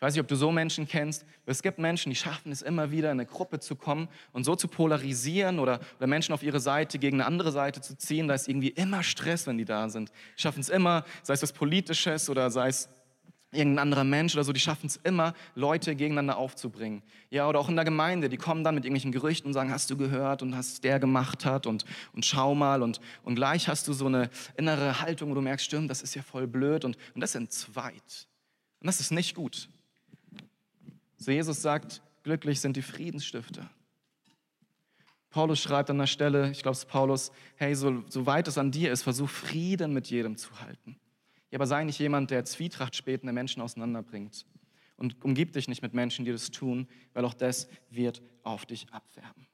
Ich 0.00 0.02
weiß 0.06 0.14
nicht, 0.14 0.22
ob 0.22 0.28
du 0.28 0.36
so 0.36 0.50
Menschen 0.50 0.88
kennst, 0.88 1.26
aber 1.42 1.52
es 1.52 1.60
gibt 1.60 1.78
Menschen, 1.78 2.08
die 2.08 2.16
schaffen 2.16 2.50
es 2.50 2.62
immer 2.62 2.90
wieder, 2.90 3.12
in 3.12 3.20
eine 3.20 3.26
Gruppe 3.26 3.60
zu 3.60 3.76
kommen 3.76 4.08
und 4.32 4.44
so 4.44 4.56
zu 4.56 4.66
polarisieren 4.66 5.58
oder, 5.58 5.78
oder 5.98 6.06
Menschen 6.06 6.32
auf 6.32 6.42
ihre 6.42 6.58
Seite 6.58 6.98
gegen 6.98 7.18
eine 7.20 7.26
andere 7.26 7.52
Seite 7.52 7.82
zu 7.82 7.98
ziehen. 7.98 8.26
Da 8.26 8.32
ist 8.32 8.48
irgendwie 8.48 8.70
immer 8.70 9.02
Stress, 9.02 9.46
wenn 9.46 9.58
die 9.58 9.66
da 9.66 9.90
sind. 9.90 10.08
Die 10.38 10.40
schaffen 10.40 10.60
es 10.60 10.70
immer, 10.70 11.04
sei 11.22 11.34
es 11.34 11.42
was 11.42 11.52
Politisches 11.52 12.30
oder 12.30 12.50
sei 12.50 12.68
es 12.68 12.88
irgendein 13.52 13.80
anderer 13.80 14.04
Mensch 14.04 14.34
oder 14.34 14.42
so, 14.42 14.54
die 14.54 14.60
schaffen 14.60 14.86
es 14.86 14.96
immer, 14.96 15.34
Leute 15.54 15.94
gegeneinander 15.94 16.38
aufzubringen. 16.38 17.02
Ja, 17.28 17.46
oder 17.46 17.58
auch 17.58 17.68
in 17.68 17.76
der 17.76 17.84
Gemeinde, 17.84 18.30
die 18.30 18.38
kommen 18.38 18.64
dann 18.64 18.76
mit 18.76 18.86
irgendwelchen 18.86 19.12
Gerüchten 19.12 19.48
und 19.48 19.52
sagen, 19.52 19.70
hast 19.70 19.90
du 19.90 19.98
gehört 19.98 20.40
und 20.40 20.56
hast 20.56 20.82
der 20.82 20.98
gemacht 20.98 21.44
hat 21.44 21.66
und, 21.66 21.84
und 22.14 22.24
schau 22.24 22.54
mal 22.54 22.82
und, 22.82 23.02
und 23.22 23.34
gleich 23.34 23.68
hast 23.68 23.86
du 23.86 23.92
so 23.92 24.06
eine 24.06 24.30
innere 24.56 25.02
Haltung, 25.02 25.28
wo 25.28 25.34
du 25.34 25.42
merkst, 25.42 25.66
stimmt, 25.66 25.90
das 25.90 26.00
ist 26.00 26.14
ja 26.14 26.22
voll 26.22 26.46
blöd 26.46 26.86
und, 26.86 26.96
und 27.14 27.20
das 27.20 27.34
entzweit. 27.34 28.28
Und 28.80 28.86
das 28.86 29.00
ist 29.00 29.12
nicht 29.12 29.34
gut. 29.34 29.68
So 31.20 31.30
Jesus 31.30 31.60
sagt, 31.60 32.02
glücklich 32.22 32.60
sind 32.60 32.76
die 32.76 32.82
Friedensstifter. 32.82 33.68
Paulus 35.28 35.60
schreibt 35.60 35.90
an 35.90 35.98
der 35.98 36.06
Stelle, 36.06 36.50
ich 36.50 36.62
glaube 36.62 36.72
es 36.72 36.80
ist 36.80 36.88
Paulus, 36.88 37.30
hey, 37.56 37.74
so, 37.74 38.02
so 38.08 38.26
weit 38.26 38.48
es 38.48 38.58
an 38.58 38.72
dir 38.72 38.90
ist, 38.90 39.02
versuch 39.02 39.28
Frieden 39.28 39.92
mit 39.92 40.08
jedem 40.08 40.36
zu 40.36 40.60
halten. 40.60 40.98
Ja, 41.50 41.58
aber 41.58 41.66
sei 41.66 41.84
nicht 41.84 41.98
jemand, 41.98 42.30
der 42.30 42.44
Zwietracht 42.46 42.96
spätende 42.96 43.32
Menschen 43.32 43.60
auseinanderbringt. 43.60 44.46
Und 44.96 45.22
umgib 45.22 45.52
dich 45.52 45.68
nicht 45.68 45.82
mit 45.82 45.94
Menschen, 45.94 46.24
die 46.24 46.32
das 46.32 46.50
tun, 46.50 46.88
weil 47.12 47.24
auch 47.24 47.34
das 47.34 47.68
wird 47.90 48.22
auf 48.42 48.66
dich 48.66 48.90
abfärben. 48.90 49.46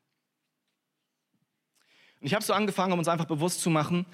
Und 2.20 2.26
ich 2.26 2.34
habe 2.34 2.44
so 2.44 2.52
angefangen, 2.52 2.92
um 2.92 3.00
uns 3.00 3.08
einfach 3.08 3.26
bewusst 3.26 3.60
zu 3.60 3.70
machen, 3.70 4.06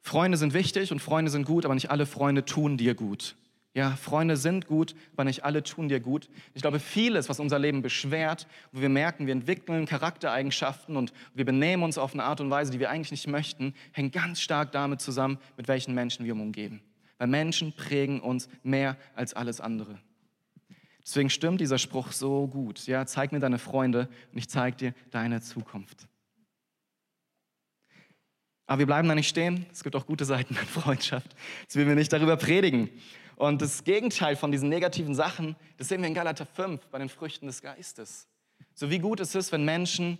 Freunde 0.00 0.38
sind 0.38 0.54
wichtig 0.54 0.92
und 0.92 1.00
Freunde 1.00 1.32
sind 1.32 1.46
gut, 1.46 1.64
aber 1.64 1.74
nicht 1.74 1.90
alle 1.90 2.06
Freunde 2.06 2.44
tun 2.44 2.76
dir 2.76 2.94
gut. 2.94 3.36
Ja, 3.76 3.90
Freunde 3.90 4.38
sind 4.38 4.66
gut, 4.68 4.94
aber 5.12 5.24
nicht 5.24 5.44
alle 5.44 5.62
tun 5.62 5.90
dir 5.90 6.00
gut. 6.00 6.30
Ich 6.54 6.62
glaube, 6.62 6.80
vieles, 6.80 7.28
was 7.28 7.40
unser 7.40 7.58
Leben 7.58 7.82
beschwert, 7.82 8.46
wo 8.72 8.80
wir 8.80 8.88
merken, 8.88 9.26
wir 9.26 9.34
entwickeln 9.34 9.84
Charaktereigenschaften 9.84 10.96
und 10.96 11.12
wir 11.34 11.44
benehmen 11.44 11.82
uns 11.82 11.98
auf 11.98 12.14
eine 12.14 12.24
Art 12.24 12.40
und 12.40 12.48
Weise, 12.48 12.72
die 12.72 12.80
wir 12.80 12.88
eigentlich 12.88 13.10
nicht 13.10 13.26
möchten, 13.26 13.74
hängt 13.92 14.14
ganz 14.14 14.40
stark 14.40 14.72
damit 14.72 15.02
zusammen, 15.02 15.36
mit 15.58 15.68
welchen 15.68 15.94
Menschen 15.94 16.24
wir 16.24 16.32
umgeben. 16.32 16.80
Weil 17.18 17.28
Menschen 17.28 17.76
prägen 17.76 18.20
uns 18.20 18.48
mehr 18.62 18.96
als 19.14 19.34
alles 19.34 19.60
andere. 19.60 19.98
Deswegen 21.04 21.28
stimmt 21.28 21.60
dieser 21.60 21.76
Spruch 21.76 22.12
so 22.12 22.46
gut. 22.46 22.86
Ja, 22.86 23.04
zeig 23.04 23.30
mir 23.30 23.40
deine 23.40 23.58
Freunde 23.58 24.08
und 24.32 24.38
ich 24.38 24.48
zeig 24.48 24.78
dir 24.78 24.94
deine 25.10 25.42
Zukunft. 25.42 26.08
Aber 28.66 28.78
wir 28.78 28.86
bleiben 28.86 29.06
da 29.06 29.14
nicht 29.14 29.28
stehen. 29.28 29.66
Es 29.70 29.84
gibt 29.84 29.94
auch 29.96 30.06
gute 30.06 30.24
Seiten 30.24 30.54
der 30.54 30.64
Freundschaft. 30.64 31.36
Jetzt 31.60 31.76
will 31.76 31.86
wir 31.86 31.94
nicht 31.94 32.10
darüber 32.10 32.38
predigen. 32.38 32.88
Und 33.36 33.60
das 33.60 33.84
Gegenteil 33.84 34.34
von 34.34 34.50
diesen 34.50 34.70
negativen 34.70 35.14
Sachen, 35.14 35.56
das 35.76 35.88
sehen 35.88 36.00
wir 36.00 36.08
in 36.08 36.14
Galater 36.14 36.46
5 36.46 36.86
bei 36.88 36.98
den 36.98 37.10
Früchten 37.10 37.46
des 37.46 37.60
Geistes. 37.62 38.26
So 38.74 38.90
wie 38.90 38.98
gut 38.98 39.20
es 39.20 39.34
ist, 39.34 39.52
wenn 39.52 39.64
Menschen 39.64 40.18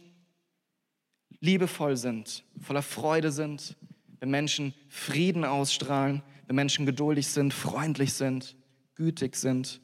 liebevoll 1.41 1.97
sind, 1.97 2.45
voller 2.61 2.83
Freude 2.83 3.33
sind, 3.33 3.77
wenn 4.21 4.31
Menschen 4.31 4.75
Frieden 4.89 5.45
ausstrahlen, 5.45 6.23
wenn 6.47 6.57
Menschen 6.57 6.87
geduldig 6.87 7.29
sind, 7.29 7.53
freundlich 7.53 8.13
sind, 8.13 8.55
gütig 8.95 9.37
sind, 9.37 9.81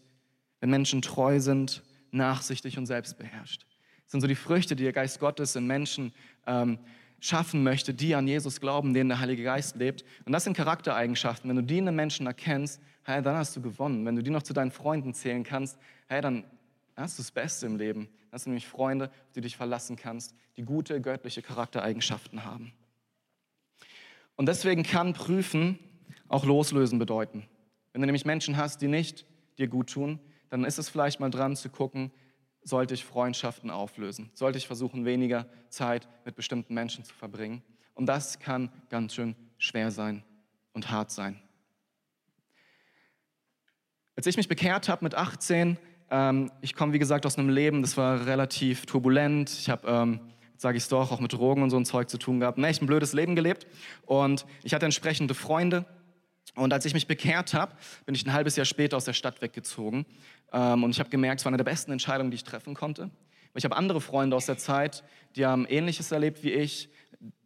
wenn 0.60 0.70
Menschen 0.70 1.02
treu 1.02 1.40
sind, 1.40 1.82
nachsichtig 2.10 2.78
und 2.78 2.86
selbstbeherrscht. 2.86 3.66
Das 4.04 4.12
sind 4.12 4.20
so 4.20 4.26
die 4.26 4.34
Früchte, 4.34 4.76
die 4.76 4.84
der 4.84 4.92
Geist 4.92 5.20
Gottes 5.20 5.56
in 5.56 5.66
Menschen 5.66 6.12
ähm, 6.46 6.78
schaffen 7.20 7.62
möchte, 7.62 7.94
die 7.94 8.14
an 8.14 8.28
Jesus 8.28 8.60
glauben, 8.60 8.92
denen 8.92 9.08
der 9.08 9.20
Heilige 9.20 9.42
Geist 9.42 9.76
lebt. 9.76 10.04
Und 10.24 10.32
das 10.32 10.44
sind 10.44 10.56
Charaktereigenschaften. 10.56 11.48
Wenn 11.48 11.56
du 11.56 11.62
die 11.62 11.78
in 11.78 11.88
einem 11.88 11.96
Menschen 11.96 12.26
erkennst, 12.26 12.80
hey, 13.04 13.22
dann 13.22 13.36
hast 13.36 13.56
du 13.56 13.62
gewonnen. 13.62 14.04
Wenn 14.04 14.16
du 14.16 14.22
die 14.22 14.30
noch 14.30 14.42
zu 14.42 14.52
deinen 14.52 14.70
Freunden 14.70 15.14
zählen 15.14 15.44
kannst, 15.44 15.78
hey, 16.08 16.20
dann 16.20 16.44
hast 16.96 17.18
du 17.18 17.22
das 17.22 17.30
Beste 17.30 17.66
im 17.66 17.76
Leben. 17.76 18.06
Dann 18.06 18.32
hast 18.32 18.46
du 18.46 18.50
nämlich 18.50 18.66
Freunde, 18.66 19.06
auf 19.06 19.32
die 19.34 19.40
du 19.40 19.42
dich 19.42 19.56
verlassen 19.56 19.96
kannst, 19.96 20.34
die 20.56 20.62
gute 20.62 21.00
göttliche 21.00 21.42
Charaktereigenschaften 21.42 22.44
haben. 22.44 22.72
Und 24.36 24.46
deswegen 24.46 24.82
kann 24.82 25.12
prüfen 25.12 25.78
auch 26.28 26.44
loslösen 26.44 26.98
bedeuten. 26.98 27.46
Wenn 27.92 28.00
du 28.00 28.06
nämlich 28.06 28.24
Menschen 28.24 28.56
hast, 28.56 28.80
die 28.80 28.88
nicht 28.88 29.26
dir 29.58 29.68
gut 29.68 29.90
tun, 29.92 30.18
dann 30.48 30.64
ist 30.64 30.78
es 30.78 30.88
vielleicht 30.88 31.20
mal 31.20 31.30
dran 31.30 31.56
zu 31.56 31.68
gucken, 31.68 32.10
sollte 32.64 32.94
ich 32.94 33.04
Freundschaften 33.04 33.70
auflösen? 33.70 34.30
Sollte 34.34 34.58
ich 34.58 34.66
versuchen, 34.66 35.04
weniger 35.04 35.46
Zeit 35.68 36.08
mit 36.24 36.36
bestimmten 36.36 36.74
Menschen 36.74 37.04
zu 37.04 37.14
verbringen? 37.14 37.62
Und 37.94 38.06
das 38.06 38.38
kann 38.38 38.70
ganz 38.88 39.14
schön 39.14 39.34
schwer 39.58 39.90
sein 39.90 40.22
und 40.72 40.90
hart 40.90 41.10
sein. 41.10 41.40
Als 44.14 44.26
ich 44.26 44.36
mich 44.36 44.48
bekehrt 44.48 44.90
habe 44.90 45.04
mit 45.04 45.14
18, 45.14 45.78
ähm, 46.10 46.52
ich 46.60 46.74
komme 46.74 46.92
wie 46.92 46.98
gesagt 46.98 47.24
aus 47.24 47.38
einem 47.38 47.48
Leben, 47.48 47.80
das 47.80 47.96
war 47.96 48.26
relativ 48.26 48.84
turbulent. 48.84 49.50
Ich 49.50 49.70
habe, 49.70 49.88
ähm, 49.88 50.20
sage 50.58 50.76
ich 50.76 50.82
es 50.82 50.88
doch, 50.90 51.10
auch 51.10 51.20
mit 51.20 51.32
Drogen 51.32 51.62
und 51.62 51.70
so 51.70 51.78
ein 51.78 51.86
Zeug 51.86 52.10
zu 52.10 52.18
tun 52.18 52.38
gehabt. 52.38 52.58
Ne, 52.58 52.68
echt 52.68 52.82
ein 52.82 52.86
blödes 52.86 53.14
Leben 53.14 53.34
gelebt 53.34 53.66
und 54.04 54.44
ich 54.62 54.74
hatte 54.74 54.84
entsprechende 54.84 55.34
Freunde. 55.34 55.86
Und 56.54 56.74
als 56.74 56.84
ich 56.84 56.92
mich 56.92 57.06
bekehrt 57.06 57.54
habe, 57.54 57.74
bin 58.04 58.14
ich 58.14 58.26
ein 58.26 58.34
halbes 58.34 58.56
Jahr 58.56 58.66
später 58.66 58.98
aus 58.98 59.06
der 59.06 59.14
Stadt 59.14 59.40
weggezogen. 59.40 60.04
Ähm, 60.52 60.84
und 60.84 60.90
ich 60.90 61.00
habe 61.00 61.08
gemerkt, 61.08 61.40
es 61.40 61.46
war 61.46 61.50
eine 61.50 61.56
der 61.56 61.64
besten 61.64 61.90
Entscheidungen, 61.90 62.30
die 62.30 62.34
ich 62.34 62.44
treffen 62.44 62.74
konnte. 62.74 63.10
Ich 63.54 63.64
habe 63.64 63.76
andere 63.76 64.02
Freunde 64.02 64.36
aus 64.36 64.44
der 64.44 64.58
Zeit, 64.58 65.04
die 65.36 65.46
haben 65.46 65.64
Ähnliches 65.64 66.12
erlebt 66.12 66.42
wie 66.42 66.52
ich 66.52 66.90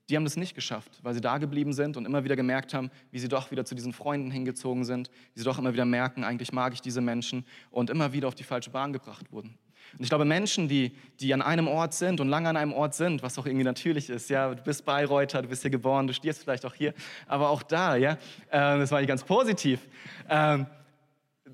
die 0.08 0.16
haben 0.16 0.24
das 0.24 0.36
nicht 0.36 0.54
geschafft, 0.54 1.00
weil 1.02 1.14
sie 1.14 1.20
da 1.20 1.38
geblieben 1.38 1.72
sind 1.72 1.96
und 1.96 2.04
immer 2.04 2.24
wieder 2.24 2.36
gemerkt 2.36 2.74
haben, 2.74 2.90
wie 3.10 3.18
sie 3.18 3.28
doch 3.28 3.50
wieder 3.50 3.64
zu 3.64 3.74
diesen 3.74 3.92
Freunden 3.92 4.30
hingezogen 4.30 4.84
sind, 4.84 5.10
wie 5.34 5.40
sie 5.40 5.44
doch 5.44 5.58
immer 5.58 5.72
wieder 5.72 5.84
merken, 5.84 6.24
eigentlich 6.24 6.52
mag 6.52 6.72
ich 6.72 6.80
diese 6.80 7.00
Menschen 7.00 7.44
und 7.70 7.90
immer 7.90 8.12
wieder 8.12 8.28
auf 8.28 8.34
die 8.34 8.44
falsche 8.44 8.70
Bahn 8.70 8.92
gebracht 8.92 9.32
wurden. 9.32 9.58
Und 9.92 10.02
ich 10.02 10.08
glaube, 10.08 10.24
Menschen, 10.24 10.68
die, 10.68 10.92
die 11.20 11.32
an 11.32 11.42
einem 11.42 11.68
Ort 11.68 11.94
sind 11.94 12.20
und 12.20 12.28
lange 12.28 12.48
an 12.48 12.56
einem 12.56 12.72
Ort 12.72 12.94
sind, 12.94 13.22
was 13.22 13.38
auch 13.38 13.46
irgendwie 13.46 13.64
natürlich 13.64 14.10
ist, 14.10 14.28
ja, 14.30 14.54
du 14.54 14.62
bist 14.62 14.84
Bayreuther, 14.84 15.42
du 15.42 15.48
bist 15.48 15.62
hier 15.62 15.70
geboren, 15.70 16.06
du 16.06 16.12
stehst 16.12 16.42
vielleicht 16.42 16.66
auch 16.66 16.74
hier, 16.74 16.92
aber 17.26 17.50
auch 17.50 17.62
da, 17.62 17.96
ja, 17.96 18.12
äh, 18.12 18.18
das 18.50 18.90
war 18.90 19.00
nicht 19.00 19.08
ganz 19.08 19.24
positiv. 19.24 19.80
Ähm, 20.28 20.66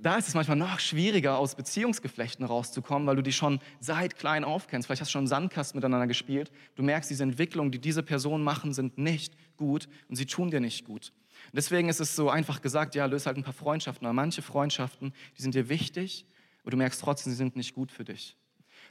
da 0.02 0.16
ist 0.16 0.28
es 0.28 0.34
manchmal 0.34 0.56
noch 0.56 0.80
schwieriger, 0.80 1.38
aus 1.38 1.54
Beziehungsgeflechten 1.54 2.44
rauszukommen, 2.44 3.06
weil 3.06 3.16
du 3.16 3.22
die 3.22 3.32
schon 3.32 3.60
seit 3.80 4.16
klein 4.16 4.44
auf 4.44 4.66
kennst. 4.66 4.86
Vielleicht 4.86 5.00
hast 5.00 5.08
du 5.08 5.12
schon 5.12 5.26
Sandkasten 5.26 5.78
miteinander 5.78 6.06
gespielt. 6.06 6.50
Du 6.74 6.82
merkst, 6.82 7.08
diese 7.08 7.22
Entwicklungen, 7.22 7.70
die 7.70 7.78
diese 7.78 8.02
Personen 8.02 8.42
machen, 8.42 8.72
sind 8.72 8.98
nicht 8.98 9.34
gut 9.56 9.88
und 10.08 10.16
sie 10.16 10.26
tun 10.26 10.50
dir 10.50 10.60
nicht 10.60 10.84
gut. 10.84 11.12
Und 11.46 11.56
deswegen 11.56 11.88
ist 11.88 12.00
es 12.00 12.16
so 12.16 12.30
einfach 12.30 12.60
gesagt, 12.62 12.94
ja, 12.94 13.06
löse 13.06 13.26
halt 13.26 13.36
ein 13.36 13.44
paar 13.44 13.52
Freundschaften. 13.52 14.06
Aber 14.06 14.12
manche 14.12 14.42
Freundschaften, 14.42 15.12
die 15.38 15.42
sind 15.42 15.54
dir 15.54 15.68
wichtig, 15.68 16.26
aber 16.62 16.72
du 16.72 16.76
merkst 16.76 17.00
trotzdem, 17.00 17.30
sie 17.30 17.36
sind 17.36 17.56
nicht 17.56 17.74
gut 17.74 17.92
für 17.92 18.04
dich. 18.04 18.36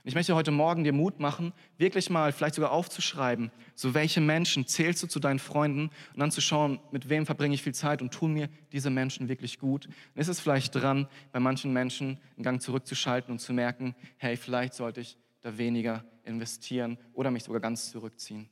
Und 0.04 0.08
ich 0.08 0.16
möchte 0.16 0.34
heute 0.34 0.50
Morgen 0.50 0.84
dir 0.84 0.94
Mut 0.94 1.20
machen, 1.20 1.54
wirklich 1.78 2.10
mal 2.10 2.32
vielleicht 2.32 2.56
sogar 2.56 2.72
aufzuschreiben, 2.72 3.52
so 3.76 3.94
welche 3.94 4.20
Menschen 4.20 4.66
zählst 4.66 5.04
du 5.04 5.08
zu 5.08 5.20
deinen 5.20 5.38
Freunden 5.38 5.92
und 6.14 6.20
dann 6.20 6.32
zu 6.32 6.42
schauen, 6.42 6.80
mit 6.92 7.10
wem 7.10 7.28
verbringe 7.28 7.54
ich 7.54 7.62
viel 7.62 7.76
Zeit 7.76 8.02
und 8.02 8.12
tun 8.12 8.34
mir 8.34 8.50
diese 8.72 8.90
Menschen 8.90 9.30
wirklich 9.30 9.60
gut. 9.60 9.86
Dann 9.86 10.22
ist 10.22 10.28
es 10.28 10.40
vielleicht 10.40 10.74
dran, 10.74 11.08
bei 11.32 11.40
manchen 11.40 11.72
Menschen 11.72 12.20
einen 12.36 12.44
Gang 12.44 12.62
zurückzuschalten 12.62 13.32
und 13.32 13.38
zu 13.38 13.54
merken, 13.54 13.94
hey, 14.18 14.38
vielleicht 14.38 14.74
sollte 14.74 15.02
ich 15.02 15.18
da 15.42 15.60
weniger 15.60 16.04
investieren 16.24 16.98
oder 17.14 17.30
mich 17.30 17.44
sogar 17.44 17.62
ganz 17.62 17.92
zurückziehen. 17.92 18.50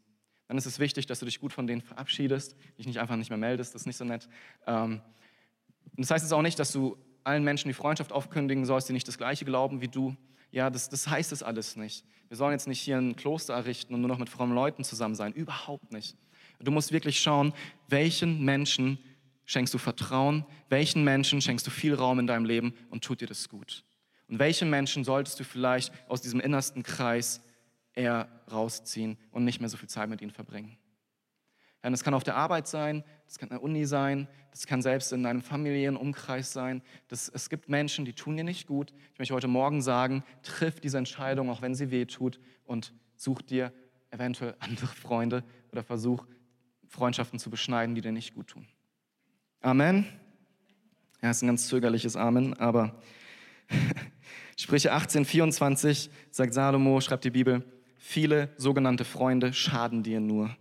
Dann 0.49 0.57
ist 0.57 0.67
es 0.67 0.77
wichtig, 0.77 1.07
dass 1.07 1.19
du 1.19 1.25
dich 1.25 1.39
gut 1.39 1.53
von 1.53 1.65
denen 1.65 1.81
verabschiedest, 1.81 2.55
dich 2.77 2.85
nicht 2.85 2.99
einfach 2.99 3.15
nicht 3.15 3.29
mehr 3.29 3.37
meldest, 3.37 3.73
das 3.73 3.83
ist 3.83 3.85
nicht 3.87 3.97
so 3.97 4.05
nett. 4.05 4.29
Ähm, 4.67 5.01
und 5.95 5.99
das 5.99 6.11
heißt 6.11 6.23
jetzt 6.23 6.33
auch 6.33 6.43
nicht, 6.43 6.59
dass 6.59 6.71
du 6.71 6.95
allen 7.23 7.43
Menschen 7.43 7.69
die 7.69 7.73
Freundschaft 7.73 8.11
aufkündigen 8.11 8.65
sollst, 8.65 8.87
die 8.87 8.93
nicht 8.93 9.07
das 9.07 9.17
Gleiche 9.17 9.45
glauben 9.45 9.81
wie 9.81 9.87
du. 9.87 10.15
Ja, 10.51 10.69
das, 10.69 10.89
das 10.89 11.07
heißt 11.07 11.31
es 11.31 11.43
alles 11.43 11.75
nicht. 11.75 12.05
Wir 12.27 12.37
sollen 12.37 12.53
jetzt 12.53 12.67
nicht 12.67 12.81
hier 12.81 12.97
ein 12.97 13.15
Kloster 13.15 13.53
errichten 13.53 13.93
und 13.93 14.01
nur 14.01 14.09
noch 14.09 14.17
mit 14.17 14.29
frommen 14.29 14.53
Leuten 14.53 14.83
zusammen 14.83 15.15
sein. 15.15 15.33
Überhaupt 15.33 15.91
nicht. 15.91 16.15
Du 16.59 16.71
musst 16.71 16.91
wirklich 16.91 17.19
schauen, 17.19 17.53
welchen 17.87 18.43
Menschen 18.43 18.99
schenkst 19.45 19.73
du 19.73 19.77
Vertrauen, 19.77 20.45
welchen 20.69 21.03
Menschen 21.03 21.41
schenkst 21.41 21.65
du 21.65 21.71
viel 21.71 21.95
Raum 21.95 22.19
in 22.19 22.27
deinem 22.27 22.45
Leben 22.45 22.73
und 22.89 23.03
tut 23.03 23.21
dir 23.21 23.27
das 23.27 23.49
gut. 23.49 23.83
Und 24.27 24.37
welche 24.37 24.65
Menschen 24.65 25.03
solltest 25.03 25.39
du 25.39 25.43
vielleicht 25.43 25.91
aus 26.07 26.21
diesem 26.21 26.39
innersten 26.39 26.83
Kreis 26.83 27.41
eher 27.95 28.27
rausziehen 28.51 29.17
und 29.31 29.43
nicht 29.43 29.59
mehr 29.59 29.69
so 29.69 29.77
viel 29.77 29.89
Zeit 29.89 30.09
mit 30.09 30.21
ihnen 30.21 30.31
verbringen. 30.31 30.77
Ja, 31.83 31.89
das 31.89 32.03
kann 32.03 32.13
auf 32.13 32.23
der 32.23 32.35
Arbeit 32.35 32.67
sein, 32.67 33.03
das 33.25 33.37
kann 33.37 33.49
in 33.49 33.55
der 33.55 33.63
Uni 33.63 33.85
sein, 33.85 34.27
das 34.51 34.67
kann 34.67 34.81
selbst 34.81 35.13
in 35.13 35.23
deinem 35.23 35.41
familiären 35.41 35.95
Umkreis 35.95 36.51
sein. 36.51 36.81
Das, 37.07 37.29
es 37.29 37.49
gibt 37.49 37.69
Menschen, 37.69 38.03
die 38.03 38.13
tun 38.13 38.35
dir 38.35 38.43
nicht 38.43 38.67
gut. 38.67 38.93
Ich 39.13 39.19
möchte 39.19 39.33
heute 39.33 39.47
Morgen 39.47 39.81
sagen, 39.81 40.23
triff 40.43 40.81
diese 40.81 40.97
Entscheidung, 40.97 41.49
auch 41.49 41.61
wenn 41.61 41.75
sie 41.75 41.89
weh 41.91 42.05
tut, 42.05 42.39
und 42.65 42.93
such 43.15 43.41
dir 43.41 43.71
eventuell 44.11 44.55
andere 44.59 44.87
Freunde 44.87 45.43
oder 45.71 45.83
versuch 45.83 46.25
Freundschaften 46.87 47.39
zu 47.39 47.49
beschneiden, 47.49 47.95
die 47.95 48.01
dir 48.01 48.11
nicht 48.11 48.33
gut 48.33 48.47
tun. 48.47 48.67
Amen. 49.61 50.05
Ja, 51.21 51.29
ist 51.31 51.41
ein 51.41 51.47
ganz 51.47 51.67
zögerliches 51.67 52.15
Amen, 52.15 52.53
aber 52.55 53.01
Sprüche 54.57 54.91
18, 54.91 55.23
24 55.25 56.09
sagt 56.31 56.53
Salomo, 56.53 56.99
schreibt 56.99 57.23
die 57.23 57.29
Bibel, 57.29 57.63
viele 57.97 58.49
sogenannte 58.57 59.05
Freunde 59.05 59.53
schaden 59.53 60.03
dir 60.03 60.19
nur 60.19 60.55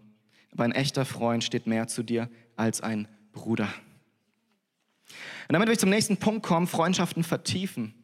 aber 0.59 0.65
ein 0.65 0.73
echter 0.73 1.05
Freund 1.05 1.45
steht 1.45 1.69
mehr 1.69 1.87
zu 1.87 2.03
dir 2.03 2.29
als 2.57 2.81
ein 2.81 3.07
Bruder. 3.31 3.69
Und 5.47 5.53
damit 5.53 5.69
ich 5.69 5.79
zum 5.79 5.89
nächsten 5.89 6.17
Punkt 6.17 6.43
kommen, 6.45 6.67
Freundschaften 6.67 7.23
vertiefen. 7.23 7.95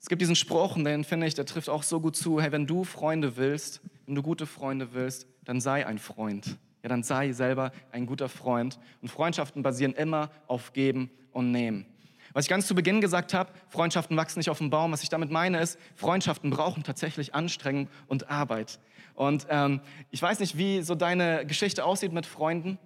Es 0.00 0.08
gibt 0.08 0.20
diesen 0.20 0.34
Spruch, 0.34 0.74
und 0.74 0.82
den 0.82 1.04
finde 1.04 1.28
ich, 1.28 1.34
der 1.34 1.46
trifft 1.46 1.68
auch 1.68 1.84
so 1.84 2.00
gut 2.00 2.16
zu, 2.16 2.40
hey, 2.40 2.50
wenn 2.50 2.66
du 2.66 2.82
Freunde 2.82 3.36
willst, 3.36 3.80
wenn 4.06 4.16
du 4.16 4.22
gute 4.22 4.44
Freunde 4.46 4.92
willst, 4.92 5.28
dann 5.44 5.60
sei 5.60 5.86
ein 5.86 6.00
Freund. 6.00 6.58
Ja, 6.82 6.88
dann 6.88 7.04
sei 7.04 7.30
selber 7.30 7.70
ein 7.92 8.04
guter 8.06 8.28
Freund. 8.28 8.80
Und 9.02 9.08
Freundschaften 9.08 9.62
basieren 9.62 9.92
immer 9.92 10.32
auf 10.48 10.72
Geben 10.72 11.12
und 11.30 11.52
Nehmen. 11.52 11.86
Was 12.32 12.46
ich 12.46 12.48
ganz 12.48 12.66
zu 12.66 12.74
Beginn 12.74 13.00
gesagt 13.00 13.34
habe, 13.34 13.52
Freundschaften 13.68 14.16
wachsen 14.16 14.40
nicht 14.40 14.50
auf 14.50 14.58
dem 14.58 14.70
Baum. 14.70 14.90
Was 14.90 15.04
ich 15.04 15.10
damit 15.10 15.30
meine 15.30 15.60
ist, 15.60 15.78
Freundschaften 15.94 16.50
brauchen 16.50 16.82
tatsächlich 16.82 17.36
Anstrengung 17.36 17.88
und 18.08 18.28
Arbeit. 18.28 18.80
Und 19.14 19.46
ähm, 19.50 19.80
ich 20.10 20.20
weiß 20.20 20.40
nicht, 20.40 20.56
wie 20.56 20.82
so 20.82 20.94
deine 20.94 21.46
Geschichte 21.46 21.84
aussieht 21.84 22.12
mit 22.12 22.26
Freunden, 22.26 22.78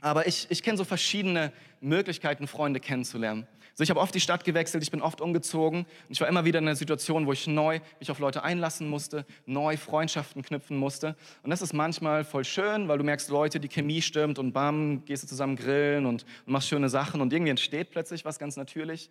aber 0.00 0.26
ich, 0.26 0.46
ich 0.50 0.62
kenne 0.62 0.76
so 0.76 0.84
verschiedene 0.84 1.52
Möglichkeiten, 1.80 2.46
Freunde 2.46 2.80
kennenzulernen. 2.80 3.46
Also 3.74 3.82
ich 3.82 3.90
habe 3.90 3.98
oft 3.98 4.14
die 4.14 4.20
Stadt 4.20 4.44
gewechselt, 4.44 4.84
ich 4.84 4.92
bin 4.92 5.02
oft 5.02 5.20
umgezogen 5.20 5.80
und 5.80 6.10
ich 6.10 6.20
war 6.20 6.28
immer 6.28 6.44
wieder 6.44 6.60
in 6.60 6.68
einer 6.68 6.76
Situation, 6.76 7.26
wo 7.26 7.32
ich 7.32 7.48
neu 7.48 7.80
mich 7.98 8.08
auf 8.08 8.20
Leute 8.20 8.44
einlassen 8.44 8.88
musste, 8.88 9.26
neu 9.46 9.76
Freundschaften 9.76 10.42
knüpfen 10.42 10.76
musste. 10.76 11.16
Und 11.42 11.50
das 11.50 11.60
ist 11.60 11.72
manchmal 11.72 12.22
voll 12.22 12.44
schön, 12.44 12.86
weil 12.86 12.98
du 12.98 13.04
merkst, 13.04 13.30
Leute, 13.30 13.58
die 13.58 13.68
Chemie 13.68 14.00
stimmt 14.00 14.38
und 14.38 14.52
bam, 14.52 15.04
gehst 15.06 15.24
du 15.24 15.26
zusammen 15.26 15.56
grillen 15.56 16.06
und, 16.06 16.24
und 16.46 16.52
machst 16.52 16.68
schöne 16.68 16.88
Sachen 16.88 17.20
und 17.20 17.32
irgendwie 17.32 17.50
entsteht 17.50 17.90
plötzlich 17.90 18.24
was 18.24 18.38
ganz 18.38 18.56
natürlich. 18.56 19.10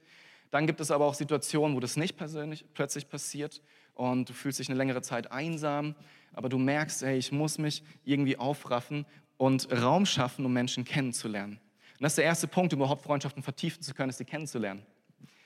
Dann 0.50 0.66
gibt 0.66 0.80
es 0.80 0.92
aber 0.92 1.06
auch 1.06 1.16
Situationen, 1.16 1.76
wo 1.76 1.82
das 1.82 1.98
nicht 1.98 2.16
persönlich 2.16 2.64
plötzlich 2.74 3.10
passiert 3.10 3.60
und 3.94 4.30
du 4.30 4.34
fühlst 4.34 4.60
dich 4.60 4.70
eine 4.70 4.78
längere 4.78 5.02
Zeit 5.02 5.32
einsam, 5.32 5.96
aber 6.34 6.50
du 6.50 6.58
merkst, 6.58 7.04
hey, 7.04 7.18
ich 7.18 7.32
muss 7.32 7.58
mich 7.58 7.84
irgendwie 8.04 8.38
aufraffen 8.38 9.06
und 9.38 9.72
Raum 9.72 10.06
schaffen, 10.06 10.46
um 10.46 10.54
Menschen 10.54 10.84
kennenzulernen. 10.84 11.60
Und 11.94 12.02
das 12.02 12.14
ist 12.14 12.18
der 12.18 12.26
erste 12.26 12.48
Punkt, 12.48 12.74
überhaupt 12.74 13.04
Freundschaften 13.04 13.44
vertiefen 13.44 13.82
zu 13.82 13.94
können, 13.94 14.10
ist 14.10 14.18
sie 14.18 14.26
kennenzulernen. 14.26 14.86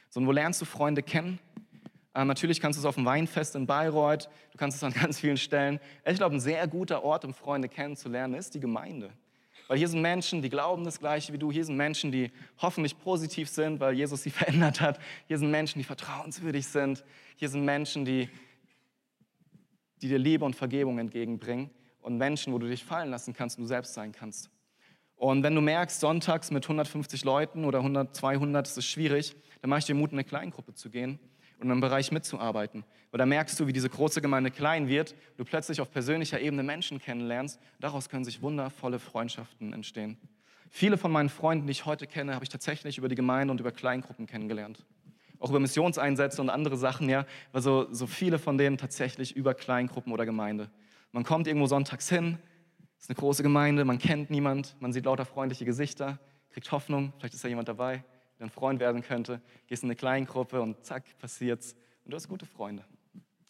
So, 0.09 0.19
und 0.19 0.27
wo 0.27 0.31
lernst 0.31 0.61
du 0.61 0.65
Freunde 0.65 1.03
kennen? 1.03 1.39
Äh, 2.13 2.25
natürlich 2.25 2.59
kannst 2.59 2.77
du 2.77 2.81
es 2.81 2.85
auf 2.85 2.95
dem 2.95 3.05
Weinfest 3.05 3.55
in 3.55 3.67
Bayreuth, 3.67 4.29
du 4.51 4.57
kannst 4.57 4.77
es 4.77 4.83
an 4.83 4.93
ganz 5.01 5.19
vielen 5.19 5.37
Stellen. 5.37 5.79
Ich 6.05 6.15
glaube, 6.15 6.35
ein 6.35 6.39
sehr 6.39 6.67
guter 6.67 7.03
Ort, 7.03 7.25
um 7.25 7.33
Freunde 7.33 7.69
kennenzulernen, 7.69 8.33
ist 8.33 8.55
die 8.55 8.59
Gemeinde. 8.59 9.11
Weil 9.67 9.77
hier 9.77 9.87
sind 9.87 10.01
Menschen, 10.01 10.41
die 10.41 10.49
glauben 10.49 10.83
das 10.83 10.99
Gleiche 10.99 11.33
wie 11.33 11.37
du. 11.37 11.51
Hier 11.51 11.65
sind 11.65 11.75
Menschen, 11.75 12.11
die 12.11 12.31
hoffentlich 12.59 12.97
positiv 12.97 13.49
sind, 13.49 13.79
weil 13.79 13.93
Jesus 13.93 14.23
sie 14.23 14.29
verändert 14.31 14.81
hat. 14.81 14.99
Hier 15.27 15.37
sind 15.37 15.51
Menschen, 15.51 15.79
die 15.79 15.83
vertrauenswürdig 15.83 16.65
sind. 16.67 17.03
Hier 17.35 17.49
sind 17.49 17.65
Menschen, 17.65 18.05
die, 18.05 18.29
die 20.01 20.07
dir 20.07 20.19
Liebe 20.19 20.45
und 20.45 20.55
Vergebung 20.55 20.99
entgegenbringen. 20.99 21.69
Und 22.01 22.17
Menschen, 22.17 22.53
wo 22.53 22.59
du 22.59 22.67
dich 22.67 22.85
fallen 22.85 23.09
lassen 23.09 23.33
kannst 23.33 23.57
und 23.57 23.63
du 23.63 23.67
selbst 23.67 23.93
sein 23.93 24.13
kannst. 24.13 24.49
Und 25.17 25.43
wenn 25.43 25.55
du 25.55 25.61
merkst, 25.61 25.99
sonntags 25.99 26.51
mit 26.51 26.63
150 26.63 27.25
Leuten 27.25 27.65
oder 27.65 27.79
100, 27.79 28.15
200 28.15 28.67
ist 28.67 28.77
es 28.77 28.85
schwierig, 28.85 29.35
dann 29.61 29.69
mache 29.69 29.79
ich 29.79 29.85
dir 29.85 29.95
Mut, 29.95 30.11
in 30.11 30.17
eine 30.17 30.23
Kleingruppe 30.23 30.73
zu 30.73 30.89
gehen 30.89 31.19
und 31.59 31.71
einem 31.71 31.81
Bereich 31.81 32.11
mitzuarbeiten. 32.11 32.83
Weil 33.11 33.17
da 33.19 33.25
merkst 33.25 33.59
du, 33.59 33.67
wie 33.67 33.73
diese 33.73 33.89
große 33.89 34.21
Gemeinde 34.21 34.51
klein 34.51 34.87
wird, 34.87 35.15
du 35.37 35.45
plötzlich 35.45 35.81
auf 35.81 35.91
persönlicher 35.91 36.39
Ebene 36.39 36.63
Menschen 36.63 36.99
kennenlernst. 36.99 37.59
Daraus 37.79 38.09
können 38.09 38.25
sich 38.25 38.41
wundervolle 38.41 38.99
Freundschaften 38.99 39.73
entstehen. 39.73 40.17
Viele 40.69 40.97
von 40.97 41.11
meinen 41.11 41.29
Freunden, 41.29 41.67
die 41.67 41.71
ich 41.71 41.85
heute 41.85 42.07
kenne, 42.07 42.33
habe 42.33 42.43
ich 42.43 42.49
tatsächlich 42.49 42.97
über 42.97 43.07
die 43.07 43.15
Gemeinde 43.15 43.51
und 43.51 43.59
über 43.59 43.71
Kleingruppen 43.71 44.27
kennengelernt. 44.27 44.85
Auch 45.39 45.49
über 45.49 45.59
Missionseinsätze 45.59 46.41
und 46.41 46.49
andere 46.49 46.77
Sachen, 46.77 47.09
ja. 47.09 47.25
Also 47.53 47.87
so 47.93 48.07
viele 48.07 48.39
von 48.39 48.57
denen 48.57 48.77
tatsächlich 48.77 49.35
über 49.35 49.53
Kleingruppen 49.53 50.11
oder 50.11 50.25
Gemeinde. 50.25 50.69
Man 51.11 51.23
kommt 51.23 51.47
irgendwo 51.47 51.67
sonntags 51.67 52.09
hin, 52.09 52.37
ist 52.99 53.09
eine 53.09 53.15
große 53.15 53.43
Gemeinde, 53.43 53.85
man 53.85 53.99
kennt 53.99 54.29
niemand, 54.29 54.75
man 54.79 54.91
sieht 54.91 55.05
lauter 55.05 55.25
freundliche 55.25 55.63
Gesichter, 55.63 56.19
kriegt 56.51 56.71
Hoffnung, 56.71 57.13
vielleicht 57.17 57.35
ist 57.35 57.43
da 57.43 57.47
jemand 57.47 57.67
dabei, 57.67 58.03
der 58.39 58.47
ein 58.47 58.49
Freund 58.49 58.79
werden 58.79 59.01
könnte, 59.01 59.41
gehst 59.67 59.83
in 59.83 59.87
eine 59.87 59.95
Kleingruppe 59.95 60.61
und 60.61 60.85
zack, 60.85 61.03
passiert's. 61.19 61.75
Und 62.05 62.11
du 62.11 62.15
hast 62.15 62.27
gute 62.27 62.45
Freunde. 62.45 62.83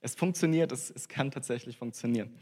Es 0.01 0.15
funktioniert, 0.15 0.71
es, 0.71 0.89
es 0.91 1.07
kann 1.07 1.31
tatsächlich 1.31 1.77
funktionieren. 1.77 2.33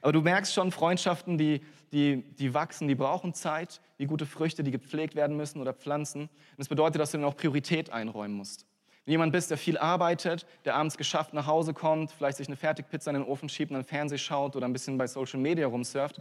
Aber 0.00 0.12
du 0.12 0.22
merkst 0.22 0.52
schon, 0.52 0.72
Freundschaften, 0.72 1.36
die, 1.36 1.60
die, 1.92 2.22
die 2.34 2.54
wachsen, 2.54 2.88
die 2.88 2.94
brauchen 2.94 3.34
Zeit, 3.34 3.80
wie 3.98 4.06
gute 4.06 4.26
Früchte, 4.26 4.64
die 4.64 4.70
gepflegt 4.70 5.14
werden 5.14 5.36
müssen 5.36 5.60
oder 5.60 5.74
Pflanzen. 5.74 6.22
Und 6.22 6.30
das 6.58 6.68
bedeutet, 6.68 7.00
dass 7.00 7.10
du 7.10 7.18
dann 7.18 7.26
auch 7.26 7.36
Priorität 7.36 7.90
einräumen 7.90 8.36
musst. 8.36 8.66
Wenn 9.04 9.12
jemand 9.12 9.32
bist, 9.32 9.50
der 9.50 9.58
viel 9.58 9.78
arbeitet, 9.78 10.46
der 10.64 10.74
abends 10.74 10.96
geschafft 10.96 11.32
nach 11.32 11.46
Hause 11.46 11.74
kommt, 11.74 12.10
vielleicht 12.10 12.38
sich 12.38 12.48
eine 12.48 12.56
Fertigpizza 12.56 13.10
in 13.10 13.18
den 13.18 13.24
Ofen 13.24 13.48
schiebt 13.48 13.70
und 13.70 13.76
dann 13.76 13.84
Fernsehen 13.84 14.18
schaut 14.18 14.56
oder 14.56 14.66
ein 14.66 14.72
bisschen 14.72 14.98
bei 14.98 15.06
Social 15.06 15.38
Media 15.38 15.66
rumsurft, 15.66 16.20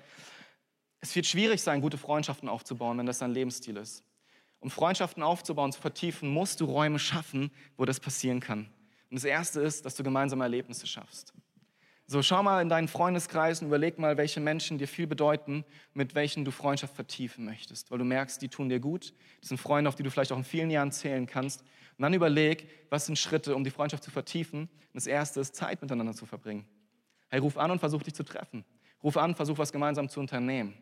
es 0.99 1.15
wird 1.15 1.25
schwierig 1.25 1.62
sein, 1.62 1.82
gute 1.82 1.97
Freundschaften 1.97 2.49
aufzubauen, 2.49 2.97
wenn 2.97 3.06
das 3.06 3.19
dein 3.19 3.32
Lebensstil 3.32 3.78
ist. 3.78 4.04
Um 4.60 4.70
Freundschaften 4.70 5.24
aufzubauen, 5.24 5.72
zu 5.72 5.80
vertiefen, 5.80 6.30
musst 6.30 6.62
du 6.62 6.65
Räume 6.65 7.00
schaffen, 7.00 7.52
wo 7.78 7.86
das 7.86 8.00
passieren 8.00 8.39
kann. 8.39 8.70
Und 9.10 9.15
das 9.15 9.24
Erste 9.24 9.62
ist, 9.62 9.86
dass 9.86 9.96
du 9.96 10.04
gemeinsame 10.04 10.44
Erlebnisse 10.44 10.88
schaffst. 10.88 11.34
So, 12.08 12.22
schau 12.22 12.44
mal 12.44 12.62
in 12.62 12.70
deinen 12.70 12.88
Freundeskreis 12.88 13.62
und 13.62 13.68
überleg 13.68 13.98
mal, 13.98 14.15
welche 14.18 14.39
Menschen 14.39 14.78
dir 14.78 14.88
viel 14.88 15.08
bedeuten, 15.08 15.65
mit 15.96 16.13
welchen 16.13 16.46
du 16.46 16.52
Freundschaft 16.52 16.94
vertiefen 16.94 17.46
möchtest, 17.46 17.89
weil 17.89 17.98
du 17.98 18.06
merkst, 18.06 18.39
die 18.44 18.48
tun 18.48 18.70
dir 18.70 18.80
gut. 18.80 19.13
Das 19.41 19.50
sind 19.50 19.58
Freunde, 19.58 19.88
auf 19.89 19.96
die 19.96 20.04
du 20.04 20.12
vielleicht 20.12 20.32
auch 20.32 20.38
in 20.38 20.44
vielen 20.44 20.70
Jahren 20.70 20.91
zählen 20.91 21.26
kannst. 21.26 21.62
Und 21.62 22.04
dann 22.04 22.13
überleg, 22.13 22.70
was 22.91 23.08
sind 23.08 23.18
Schritte, 23.18 23.56
um 23.56 23.63
die 23.63 23.72
Freundschaft 23.72 24.04
zu 24.04 24.12
vertiefen. 24.12 24.62
Und 24.62 24.94
das 24.94 25.08
erste 25.08 25.39
ist, 25.39 25.56
Zeit 25.56 25.82
miteinander 25.82 26.13
zu 26.13 26.28
verbringen. 26.28 26.68
Hey, 27.30 27.39
ruf 27.39 27.58
an 27.58 27.72
und 27.72 27.80
versuch 27.80 28.04
dich 28.04 28.13
zu 28.13 28.24
treffen. 28.24 28.65
Ruf 29.02 29.18
an, 29.18 29.34
versuch 29.34 29.58
was 29.58 29.72
gemeinsam 29.72 30.08
zu 30.08 30.20
unternehmen. 30.20 30.76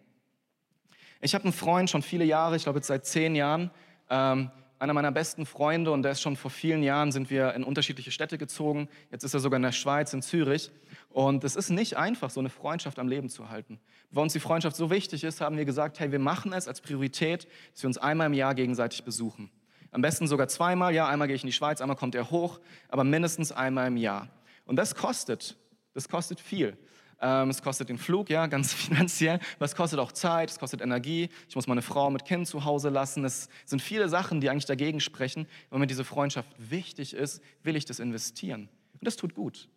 Ich 1.23 1.33
habe 1.33 1.45
einen 1.45 1.53
Freund 1.53 1.89
schon 1.89 2.01
viele 2.01 2.25
Jahre, 2.25 2.57
ich 2.57 2.63
glaube 2.63 2.79
jetzt 2.79 2.87
seit 2.87 3.05
zehn 3.05 3.33
Jahren, 3.33 3.71
ähm, 4.09 4.51
einer 4.77 4.91
meiner 4.91 5.13
besten 5.13 5.45
Freunde 5.45 5.91
und 5.91 6.03
der 6.03 6.11
ist 6.11 6.21
schon 6.21 6.35
vor 6.35 6.51
vielen 6.51 6.83
Jahren, 6.83 7.13
sind 7.13 7.29
wir 7.29 7.53
in 7.53 7.63
unterschiedliche 7.63 8.11
Städte 8.11 8.37
gezogen. 8.37 8.89
Jetzt 9.09 9.23
ist 9.23 9.33
er 9.33 9.39
sogar 9.39 9.55
in 9.55 9.63
der 9.63 9.71
Schweiz, 9.71 10.11
in 10.11 10.21
Zürich. 10.21 10.69
Und 11.07 11.45
es 11.45 11.55
ist 11.55 11.69
nicht 11.69 11.95
einfach, 11.95 12.29
so 12.29 12.41
eine 12.41 12.49
Freundschaft 12.49 12.99
am 12.99 13.07
Leben 13.07 13.29
zu 13.29 13.47
halten. 13.47 13.79
Weil 14.11 14.23
uns 14.23 14.33
die 14.33 14.41
Freundschaft 14.41 14.75
so 14.75 14.89
wichtig 14.89 15.23
ist, 15.23 15.39
haben 15.39 15.55
wir 15.55 15.63
gesagt, 15.63 16.01
hey, 16.01 16.11
wir 16.11 16.19
machen 16.19 16.51
es 16.51 16.67
als 16.67 16.81
Priorität, 16.81 17.47
dass 17.71 17.83
wir 17.83 17.87
uns 17.87 17.97
einmal 17.97 18.27
im 18.27 18.33
Jahr 18.33 18.53
gegenseitig 18.53 19.05
besuchen. 19.05 19.49
Am 19.91 20.01
besten 20.01 20.27
sogar 20.27 20.49
zweimal, 20.49 20.93
ja, 20.93 21.07
einmal 21.07 21.29
gehe 21.29 21.37
ich 21.37 21.43
in 21.43 21.47
die 21.47 21.53
Schweiz, 21.53 21.79
einmal 21.79 21.95
kommt 21.95 22.15
er 22.15 22.31
hoch, 22.31 22.59
aber 22.89 23.05
mindestens 23.05 23.53
einmal 23.53 23.87
im 23.87 23.95
Jahr. 23.95 24.27
Und 24.65 24.75
das 24.75 24.93
kostet, 24.93 25.55
das 25.93 26.09
kostet 26.09 26.41
viel. 26.41 26.77
Ähm, 27.25 27.49
es 27.49 27.61
kostet 27.61 27.87
den 27.87 27.97
Flug, 27.97 28.29
ja, 28.29 28.47
ganz 28.47 28.73
finanziell, 28.73 29.39
aber 29.55 29.65
es 29.65 29.75
kostet 29.75 29.97
auch 29.97 30.11
Zeit, 30.11 30.49
es 30.49 30.59
kostet 30.59 30.81
Energie. 30.81 31.29
Ich 31.47 31.55
muss 31.55 31.67
meine 31.67 31.81
Frau 31.81 32.11
mit 32.11 32.25
Kind 32.25 32.47
zu 32.47 32.65
Hause 32.65 32.89
lassen. 32.89 33.23
Es 33.23 33.47
sind 33.65 33.81
viele 33.81 34.09
Sachen, 34.09 34.41
die 34.41 34.49
eigentlich 34.49 34.65
dagegen 34.65 34.99
sprechen. 34.99 35.47
Wenn 35.69 35.79
mir 35.79 35.87
diese 35.87 36.03
Freundschaft 36.03 36.49
wichtig 36.57 37.13
ist, 37.13 37.41
will 37.63 37.77
ich 37.77 37.85
das 37.85 37.99
investieren. 37.99 38.67
Und 38.93 39.07
das 39.07 39.15
tut 39.15 39.35
gut. 39.35 39.69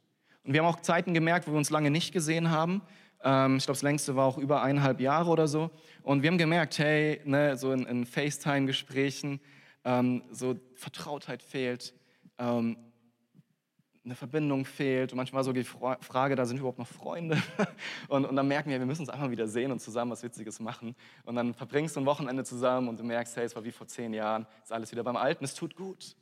Und 0.42 0.54
wir 0.54 0.60
haben 0.60 0.66
auch 0.66 0.80
Zeiten 0.80 1.14
gemerkt, 1.14 1.46
wo 1.46 1.52
wir 1.52 1.58
uns 1.58 1.70
lange 1.70 1.92
nicht 1.92 2.12
gesehen 2.12 2.50
haben. 2.50 2.82
Ähm, 3.22 3.58
ich 3.58 3.64
glaube, 3.64 3.76
das 3.76 3.82
längste 3.82 4.16
war 4.16 4.26
auch 4.26 4.38
über 4.38 4.62
eineinhalb 4.62 5.00
Jahre 5.00 5.30
oder 5.30 5.46
so. 5.46 5.70
Und 6.02 6.22
wir 6.22 6.30
haben 6.30 6.38
gemerkt, 6.38 6.78
hey, 6.80 7.20
ne, 7.24 7.56
so 7.56 7.70
in, 7.70 7.86
in 7.86 8.06
FaceTime-Gesprächen, 8.06 9.40
ähm, 9.84 10.24
so 10.32 10.56
Vertrautheit 10.74 11.44
fehlt, 11.44 11.94
ähm, 12.38 12.76
eine 14.06 14.14
Verbindung 14.14 14.64
fehlt. 14.64 15.12
Und 15.12 15.16
manchmal 15.16 15.44
so 15.44 15.52
die 15.52 15.64
Frage, 15.64 16.36
da 16.36 16.46
sind 16.46 16.58
überhaupt 16.58 16.78
noch 16.78 16.86
Freunde? 16.86 17.42
Und, 18.08 18.24
und 18.24 18.36
dann 18.36 18.46
merken 18.46 18.70
wir, 18.70 18.78
wir 18.78 18.86
müssen 18.86 19.02
uns 19.02 19.10
einfach 19.10 19.30
wieder 19.30 19.48
sehen 19.48 19.72
und 19.72 19.80
zusammen 19.80 20.12
was 20.12 20.22
Witziges 20.22 20.60
machen. 20.60 20.94
Und 21.24 21.34
dann 21.34 21.54
verbringst 21.54 21.96
du 21.96 22.00
ein 22.00 22.06
Wochenende 22.06 22.44
zusammen 22.44 22.88
und 22.88 23.00
du 23.00 23.04
merkst, 23.04 23.36
hey, 23.36 23.44
es 23.44 23.56
war 23.56 23.64
wie 23.64 23.72
vor 23.72 23.86
zehn 23.88 24.14
Jahren, 24.14 24.46
ist 24.62 24.72
alles 24.72 24.92
wieder 24.92 25.02
beim 25.02 25.16
Alten, 25.16 25.44
es 25.44 25.54
tut 25.54 25.74
gut. 25.74 26.14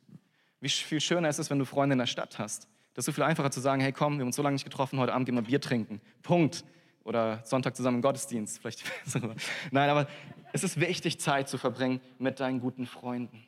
Wie 0.60 0.68
viel 0.68 1.00
schöner 1.00 1.28
ist 1.28 1.38
es, 1.38 1.50
wenn 1.50 1.58
du 1.58 1.66
Freunde 1.66 1.92
in 1.92 1.98
der 1.98 2.06
Stadt 2.06 2.38
hast. 2.38 2.68
Das 2.94 3.02
ist 3.02 3.06
so 3.06 3.12
viel 3.12 3.24
einfacher 3.24 3.50
zu 3.50 3.60
sagen, 3.60 3.82
hey 3.82 3.92
komm, 3.92 4.14
wir 4.14 4.20
haben 4.20 4.28
uns 4.28 4.36
so 4.36 4.42
lange 4.42 4.54
nicht 4.54 4.64
getroffen, 4.64 4.98
heute 4.98 5.12
Abend 5.12 5.26
gehen 5.26 5.34
wir 5.34 5.42
Bier 5.42 5.60
trinken. 5.60 6.00
Punkt. 6.22 6.64
Oder 7.04 7.42
Sonntag 7.44 7.76
zusammen 7.76 7.96
im 7.96 8.02
Gottesdienst. 8.02 8.60
Vielleicht. 8.60 8.82
Nein, 9.70 9.90
aber 9.90 10.06
es 10.52 10.64
ist 10.64 10.80
wichtig, 10.80 11.20
Zeit 11.20 11.50
zu 11.50 11.58
verbringen 11.58 12.00
mit 12.18 12.40
deinen 12.40 12.60
guten 12.60 12.86
Freunden. 12.86 13.44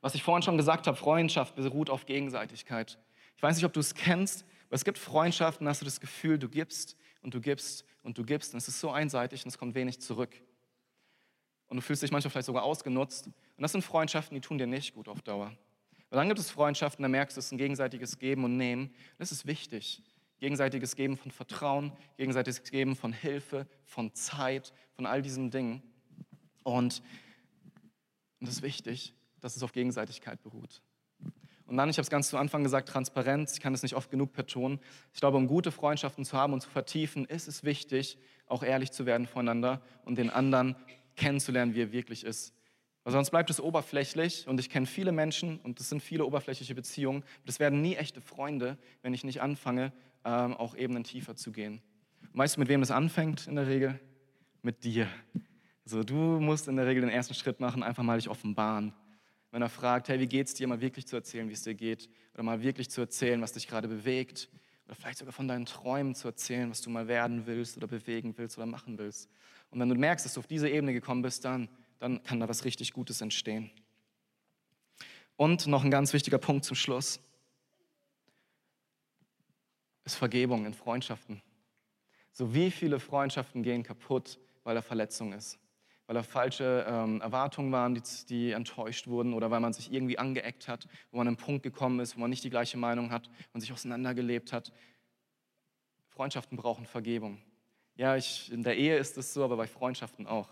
Was 0.00 0.14
ich 0.14 0.22
vorhin 0.22 0.42
schon 0.42 0.56
gesagt 0.56 0.86
habe, 0.86 0.96
Freundschaft 0.96 1.56
beruht 1.56 1.90
auf 1.90 2.06
Gegenseitigkeit. 2.06 2.98
Ich 3.44 3.46
weiß 3.46 3.56
nicht, 3.56 3.66
ob 3.66 3.74
du 3.74 3.80
es 3.80 3.92
kennst, 3.92 4.46
aber 4.68 4.76
es 4.76 4.86
gibt 4.86 4.96
Freundschaften, 4.96 5.66
da 5.66 5.70
hast 5.72 5.82
du 5.82 5.84
das 5.84 6.00
Gefühl, 6.00 6.38
du 6.38 6.48
gibst 6.48 6.96
und 7.20 7.34
du 7.34 7.42
gibst 7.42 7.84
und 8.02 8.16
du 8.16 8.24
gibst 8.24 8.54
und 8.54 8.56
es 8.56 8.68
ist 8.68 8.80
so 8.80 8.90
einseitig 8.90 9.44
und 9.44 9.50
es 9.50 9.58
kommt 9.58 9.74
wenig 9.74 10.00
zurück. 10.00 10.34
Und 11.66 11.76
du 11.76 11.82
fühlst 11.82 12.02
dich 12.02 12.10
manchmal 12.10 12.30
vielleicht 12.30 12.46
sogar 12.46 12.62
ausgenutzt. 12.62 13.26
Und 13.26 13.34
das 13.58 13.72
sind 13.72 13.82
Freundschaften, 13.82 14.34
die 14.34 14.40
tun 14.40 14.56
dir 14.56 14.66
nicht 14.66 14.94
gut 14.94 15.08
auf 15.08 15.20
Dauer. 15.20 15.48
Und 16.08 16.16
dann 16.16 16.26
gibt 16.26 16.40
es 16.40 16.50
Freundschaften, 16.50 17.02
da 17.02 17.08
merkst 17.10 17.36
du, 17.36 17.40
es 17.40 17.44
ist 17.44 17.52
ein 17.52 17.58
gegenseitiges 17.58 18.18
Geben 18.18 18.44
und 18.44 18.56
Nehmen. 18.56 18.94
Das 19.18 19.30
ist 19.30 19.44
wichtig. 19.44 20.02
Gegenseitiges 20.38 20.96
Geben 20.96 21.18
von 21.18 21.30
Vertrauen, 21.30 21.92
gegenseitiges 22.16 22.62
Geben 22.62 22.96
von 22.96 23.12
Hilfe, 23.12 23.66
von 23.84 24.14
Zeit, 24.14 24.72
von 24.96 25.04
all 25.04 25.20
diesen 25.20 25.50
Dingen. 25.50 25.82
Und, 26.62 27.02
das 28.40 28.54
ist 28.54 28.62
wichtig, 28.62 29.12
dass 29.42 29.54
es 29.54 29.62
auf 29.62 29.72
Gegenseitigkeit 29.72 30.42
beruht. 30.42 30.80
Und 31.66 31.76
dann, 31.76 31.88
ich 31.88 31.96
habe 31.96 32.02
es 32.02 32.10
ganz 32.10 32.28
zu 32.28 32.36
Anfang 32.36 32.62
gesagt, 32.62 32.88
Transparenz, 32.88 33.54
ich 33.54 33.60
kann 33.60 33.72
es 33.72 33.82
nicht 33.82 33.94
oft 33.94 34.10
genug 34.10 34.32
betonen. 34.32 34.80
Ich 35.14 35.20
glaube, 35.20 35.36
um 35.38 35.46
gute 35.46 35.72
Freundschaften 35.72 36.24
zu 36.24 36.36
haben 36.36 36.52
und 36.52 36.60
zu 36.60 36.68
vertiefen, 36.68 37.24
ist 37.24 37.48
es 37.48 37.64
wichtig, 37.64 38.18
auch 38.46 38.62
ehrlich 38.62 38.92
zu 38.92 39.06
werden 39.06 39.26
voneinander 39.26 39.80
und 40.04 40.18
den 40.18 40.30
anderen 40.30 40.76
kennenzulernen, 41.16 41.74
wie 41.74 41.82
er 41.82 41.92
wirklich 41.92 42.24
ist. 42.24 42.52
Weil 43.04 43.12
sonst 43.12 43.30
bleibt 43.30 43.50
es 43.50 43.60
oberflächlich 43.60 44.48
und 44.48 44.58
ich 44.58 44.70
kenne 44.70 44.86
viele 44.86 45.12
Menschen 45.12 45.58
und 45.60 45.78
es 45.78 45.88
sind 45.88 46.02
viele 46.02 46.24
oberflächliche 46.24 46.74
Beziehungen. 46.74 47.22
Das 47.44 47.60
werden 47.60 47.82
nie 47.82 47.96
echte 47.96 48.20
Freunde, 48.20 48.78
wenn 49.02 49.12
ich 49.12 49.24
nicht 49.24 49.42
anfange, 49.42 49.92
ähm, 50.24 50.54
auch 50.54 50.74
Ebenen 50.74 51.04
tiefer 51.04 51.36
zu 51.36 51.52
gehen. 51.52 51.82
Weißt 52.32 52.56
du, 52.56 52.60
mit 52.60 52.68
wem 52.68 52.80
das 52.80 52.90
anfängt 52.90 53.46
in 53.46 53.56
der 53.56 53.66
Regel? 53.66 54.00
Mit 54.62 54.84
dir. 54.84 55.06
Also 55.84 56.02
du 56.02 56.14
musst 56.14 56.66
in 56.66 56.76
der 56.76 56.86
Regel 56.86 57.02
den 57.02 57.10
ersten 57.10 57.34
Schritt 57.34 57.60
machen, 57.60 57.82
einfach 57.82 58.02
mal 58.02 58.16
dich 58.18 58.30
offenbaren. 58.30 58.94
Wenn 59.54 59.62
er 59.62 59.70
fragt, 59.70 60.08
hey, 60.08 60.20
wie 60.20 60.26
geht's 60.26 60.52
dir, 60.52 60.66
mal 60.66 60.80
wirklich 60.80 61.06
zu 61.06 61.16
erzählen, 61.16 61.48
wie 61.48 61.54
es 61.54 61.62
dir 61.62 61.74
geht, 61.74 62.10
oder 62.34 62.42
mal 62.42 62.62
wirklich 62.62 62.90
zu 62.90 63.00
erzählen, 63.00 63.40
was 63.40 63.52
dich 63.52 63.68
gerade 63.68 63.88
bewegt, 63.88 64.50
oder 64.84 64.94
vielleicht 64.94 65.18
sogar 65.18 65.32
von 65.32 65.48
deinen 65.48 65.64
Träumen 65.64 66.14
zu 66.14 66.28
erzählen, 66.28 66.70
was 66.70 66.82
du 66.82 66.90
mal 66.90 67.08
werden 67.08 67.46
willst 67.46 67.76
oder 67.76 67.86
bewegen 67.86 68.36
willst 68.36 68.58
oder 68.58 68.66
machen 68.66 68.98
willst. 68.98 69.30
Und 69.70 69.80
wenn 69.80 69.88
du 69.88 69.94
merkst, 69.94 70.26
dass 70.26 70.34
du 70.34 70.40
auf 70.40 70.46
diese 70.46 70.68
Ebene 70.68 70.92
gekommen 70.92 71.22
bist, 71.22 71.44
dann 71.46 71.70
dann 72.04 72.22
kann 72.22 72.38
da 72.38 72.48
was 72.48 72.66
richtig 72.66 72.92
Gutes 72.92 73.22
entstehen. 73.22 73.70
Und 75.36 75.66
noch 75.66 75.84
ein 75.84 75.90
ganz 75.90 76.12
wichtiger 76.12 76.36
Punkt 76.36 76.64
zum 76.64 76.76
Schluss 76.76 77.18
ist 80.04 80.16
Vergebung 80.16 80.66
in 80.66 80.74
Freundschaften. 80.74 81.40
So 82.30 82.54
wie 82.54 82.70
viele 82.70 83.00
Freundschaften 83.00 83.62
gehen 83.62 83.82
kaputt, 83.82 84.38
weil 84.64 84.74
da 84.74 84.82
Verletzung 84.82 85.32
ist, 85.32 85.58
weil 86.06 86.14
da 86.14 86.22
falsche 86.22 86.84
ähm, 86.88 87.20
Erwartungen 87.20 87.72
waren, 87.72 87.94
die, 87.94 88.02
die 88.28 88.52
enttäuscht 88.52 89.06
wurden 89.06 89.32
oder 89.32 89.50
weil 89.50 89.60
man 89.60 89.72
sich 89.72 89.92
irgendwie 89.92 90.18
angeeckt 90.18 90.68
hat, 90.68 90.86
wo 91.10 91.18
man 91.18 91.26
an 91.26 91.34
einen 91.34 91.44
Punkt 91.44 91.62
gekommen 91.62 92.00
ist, 92.00 92.16
wo 92.16 92.20
man 92.20 92.30
nicht 92.30 92.44
die 92.44 92.50
gleiche 92.50 92.76
Meinung 92.76 93.10
hat, 93.10 93.30
man 93.52 93.60
sich 93.60 93.72
auseinandergelebt 93.72 94.52
hat. 94.52 94.72
Freundschaften 96.08 96.56
brauchen 96.56 96.86
Vergebung. 96.86 97.40
Ja, 97.96 98.16
ich, 98.16 98.52
in 98.52 98.62
der 98.62 98.76
Ehe 98.76 98.96
ist 98.96 99.16
es 99.16 99.32
so, 99.32 99.44
aber 99.44 99.56
bei 99.56 99.66
Freundschaften 99.66 100.26
auch. 100.26 100.48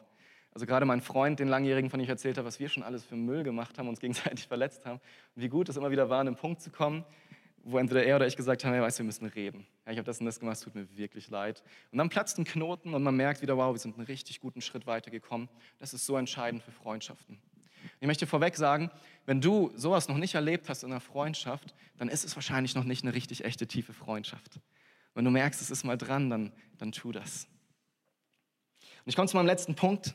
Also 0.55 0.67
gerade 0.67 0.85
mein 0.85 1.01
Freund, 1.01 1.41
den 1.41 1.49
Langjährigen, 1.49 1.91
von 1.91 1.99
dem 1.99 2.05
ich 2.05 2.11
erzählt 2.11 2.37
habe, 2.37 2.47
was 2.47 2.61
wir 2.61 2.69
schon 2.69 2.83
alles 2.83 3.05
für 3.05 3.17
Müll 3.17 3.43
gemacht 3.43 3.79
haben, 3.79 3.89
uns 3.89 4.01
gegenseitig 4.01 4.47
verletzt 4.49 4.85
haben. 4.85 5.01
Wie 5.35 5.49
gut 5.49 5.69
es 5.69 5.77
immer 5.77 5.91
wieder 5.91 6.09
war, 6.11 6.21
an 6.21 6.27
den 6.27 6.37
Punkt 6.37 6.61
zu 6.61 6.71
kommen, 6.71 7.05
wo 7.65 7.79
entweder 7.79 8.05
er 8.05 8.17
oder 8.17 8.27
ich 8.27 8.37
gesagt 8.37 8.65
haben, 8.65 8.73
hey, 8.73 8.83
weißt 8.83 8.99
du, 8.99 9.03
wir 9.03 9.07
müssen 9.07 9.27
reden. 9.27 9.67
Ja, 9.87 9.93
ich 9.93 9.99
habe 9.99 10.07
das 10.07 10.21
und 10.21 10.27
das 10.27 10.41
gemacht, 10.41 10.57
es 10.57 10.63
tut 10.63 10.75
mir 10.75 10.97
wirklich 10.97 11.31
leid. 11.31 11.63
Und 11.91 11.99
dann 11.99 12.09
platzt 12.09 12.39
ein 12.39 12.45
Knoten 12.45 12.95
und 12.95 13.03
man 13.03 13.17
merkt 13.17 13.43
wieder, 13.43 13.57
wow, 13.57 13.73
wir 13.73 13.79
sind 13.79 13.97
einen 13.97 14.07
richtig 14.07 14.41
guten 14.41 14.61
Schritt 14.61 14.87
weitergekommen. 14.87 15.49
Das 15.79 15.95
ist 15.95 16.07
so 16.07 16.17
entscheidend 16.17 16.63
für 16.63 16.73
Freundschaften. 16.73 17.39
Ich 18.01 18.07
möchte 18.07 18.27
vorweg 18.27 18.57
sagen, 18.57 18.91
wenn 19.27 19.41
du 19.41 19.73
sowas 19.77 20.09
noch 20.09 20.17
nicht 20.17 20.35
erlebt 20.35 20.69
hast 20.69 20.83
in 20.83 20.91
einer 20.91 21.01
Freundschaft, 21.01 21.75
dann 21.99 22.09
ist 22.09 22.25
es 22.25 22.35
wahrscheinlich 22.37 22.75
noch 22.75 22.85
nicht 22.85 23.05
eine 23.05 23.15
richtig 23.15 23.45
echte 23.45 23.67
tiefe 23.67 23.93
Freundschaft. 23.93 24.61
Wenn 25.15 25.25
du 25.25 25.31
merkst, 25.31 25.61
es 25.61 25.71
ist 25.71 25.85
mal 25.85 25.99
dran, 25.99 26.31
dann, 26.31 26.53
dann 26.79 26.93
tu 26.93 27.13
das. 27.13 27.47
Und 29.05 29.09
ich 29.09 29.17
komme 29.17 29.29
zu 29.29 29.37
meinem 29.37 29.47
letzten 29.47 29.75
Punkt 29.75 30.15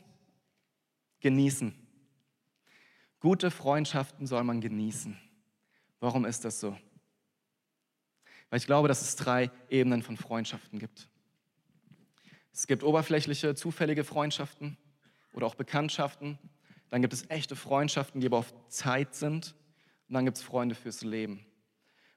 genießen. 1.20 1.74
Gute 3.20 3.50
Freundschaften 3.50 4.26
soll 4.26 4.44
man 4.44 4.60
genießen. 4.60 5.18
Warum 6.00 6.24
ist 6.24 6.44
das 6.44 6.60
so? 6.60 6.76
Weil 8.50 8.58
ich 8.58 8.66
glaube, 8.66 8.88
dass 8.88 9.02
es 9.02 9.16
drei 9.16 9.50
Ebenen 9.68 10.02
von 10.02 10.16
Freundschaften 10.16 10.78
gibt. 10.78 11.08
Es 12.52 12.66
gibt 12.66 12.82
oberflächliche, 12.82 13.54
zufällige 13.54 14.04
Freundschaften 14.04 14.76
oder 15.32 15.46
auch 15.46 15.54
Bekanntschaften. 15.54 16.38
Dann 16.90 17.02
gibt 17.02 17.12
es 17.12 17.28
echte 17.30 17.54
Freundschaften, 17.54 18.20
die 18.20 18.26
aber 18.26 18.38
auf 18.38 18.52
Zeit 18.68 19.14
sind. 19.14 19.54
Und 20.08 20.14
dann 20.14 20.24
gibt 20.24 20.38
es 20.38 20.42
Freunde 20.42 20.74
fürs 20.74 21.02
Leben. 21.02 21.46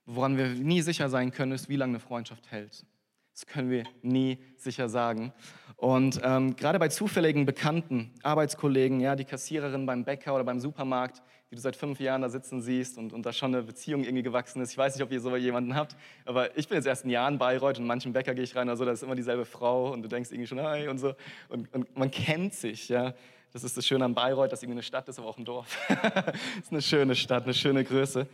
Woran 0.05 0.37
wir 0.37 0.47
nie 0.47 0.81
sicher 0.81 1.09
sein 1.09 1.31
können, 1.31 1.51
ist, 1.51 1.69
wie 1.69 1.75
lange 1.75 1.91
eine 1.91 1.99
Freundschaft 1.99 2.49
hält. 2.49 2.85
Das 3.33 3.45
können 3.45 3.69
wir 3.69 3.83
nie 4.01 4.39
sicher 4.57 4.89
sagen. 4.89 5.33
Und 5.77 6.19
ähm, 6.23 6.55
gerade 6.55 6.79
bei 6.79 6.89
zufälligen 6.89 7.45
Bekannten, 7.45 8.11
Arbeitskollegen, 8.23 8.99
ja, 8.99 9.15
die 9.15 9.25
Kassiererin 9.25 9.85
beim 9.85 10.03
Bäcker 10.05 10.35
oder 10.35 10.43
beim 10.43 10.59
Supermarkt, 10.59 11.21
die 11.51 11.55
du 11.55 11.61
seit 11.61 11.75
fünf 11.75 11.99
Jahren 11.99 12.21
da 12.21 12.29
sitzen 12.29 12.61
siehst 12.61 12.97
und, 12.97 13.11
und 13.11 13.25
da 13.25 13.33
schon 13.33 13.53
eine 13.53 13.63
Beziehung 13.63 14.03
irgendwie 14.05 14.23
gewachsen 14.23 14.61
ist. 14.61 14.71
Ich 14.71 14.77
weiß 14.77 14.95
nicht, 14.95 15.03
ob 15.03 15.11
ihr 15.11 15.19
so 15.19 15.35
jemanden 15.35 15.75
habt, 15.75 15.97
aber 16.25 16.57
ich 16.57 16.69
bin 16.69 16.77
jetzt 16.77 16.85
erst 16.85 17.05
ein 17.05 17.09
Jahr 17.09 17.27
in 17.27 17.37
Bayreuth 17.37 17.77
und 17.77 17.83
in 17.83 17.87
manchen 17.87 18.13
Bäcker 18.13 18.33
gehe 18.33 18.45
ich 18.45 18.55
rein, 18.55 18.69
also 18.69 18.85
da 18.85 18.91
ist 18.91 19.03
immer 19.03 19.15
dieselbe 19.15 19.43
Frau 19.43 19.91
und 19.91 20.01
du 20.01 20.07
denkst 20.07 20.31
irgendwie 20.31 20.47
schon, 20.47 20.61
hi 20.61 20.87
und 20.87 20.97
so. 20.97 21.13
Und, 21.49 21.71
und 21.73 21.97
man 21.97 22.09
kennt 22.09 22.53
sich, 22.53 22.87
ja. 22.87 23.13
Das 23.53 23.65
ist 23.65 23.75
das 23.75 23.85
Schöne 23.85 24.05
an 24.05 24.13
Bayreuth, 24.13 24.53
dass 24.53 24.63
irgendwie 24.63 24.75
eine 24.75 24.83
Stadt 24.83 25.09
ist, 25.09 25.19
aber 25.19 25.27
auch 25.27 25.37
ein 25.37 25.43
Dorf. 25.43 25.77
ist 26.61 26.71
eine 26.71 26.81
schöne 26.81 27.15
Stadt, 27.15 27.43
eine 27.43 27.53
schöne 27.53 27.83
Größe. 27.83 28.25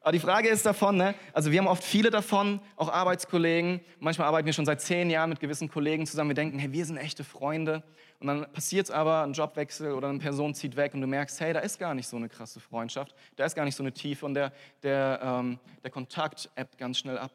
Aber 0.00 0.10
die 0.10 0.18
Frage 0.18 0.48
ist 0.48 0.66
davon, 0.66 0.96
ne? 0.96 1.14
also 1.32 1.52
wir 1.52 1.60
haben 1.60 1.68
oft 1.68 1.84
viele 1.84 2.10
davon, 2.10 2.60
auch 2.74 2.88
Arbeitskollegen. 2.88 3.80
Manchmal 4.00 4.26
arbeiten 4.26 4.46
wir 4.46 4.52
schon 4.52 4.66
seit 4.66 4.80
zehn 4.80 5.10
Jahren 5.10 5.30
mit 5.30 5.38
gewissen 5.38 5.68
Kollegen 5.70 6.06
zusammen. 6.06 6.30
Wir 6.30 6.34
denken, 6.34 6.58
hey, 6.58 6.72
wir 6.72 6.84
sind 6.84 6.96
echte 6.96 7.22
Freunde. 7.22 7.84
Und 8.24 8.28
dann 8.28 8.52
passiert 8.52 8.86
es 8.86 8.90
aber, 8.90 9.22
ein 9.22 9.34
Jobwechsel 9.34 9.92
oder 9.92 10.08
eine 10.08 10.18
Person 10.18 10.54
zieht 10.54 10.76
weg 10.76 10.94
und 10.94 11.02
du 11.02 11.06
merkst, 11.06 11.38
hey, 11.42 11.52
da 11.52 11.60
ist 11.60 11.78
gar 11.78 11.92
nicht 11.92 12.08
so 12.08 12.16
eine 12.16 12.30
krasse 12.30 12.58
Freundschaft, 12.58 13.14
da 13.36 13.44
ist 13.44 13.54
gar 13.54 13.66
nicht 13.66 13.74
so 13.74 13.82
eine 13.82 13.92
Tiefe 13.92 14.24
und 14.24 14.32
der, 14.32 14.50
der, 14.82 15.20
ähm, 15.22 15.58
der 15.82 15.90
Kontakt 15.90 16.48
ebbt 16.56 16.78
ganz 16.78 16.96
schnell 16.96 17.18
ab. 17.18 17.32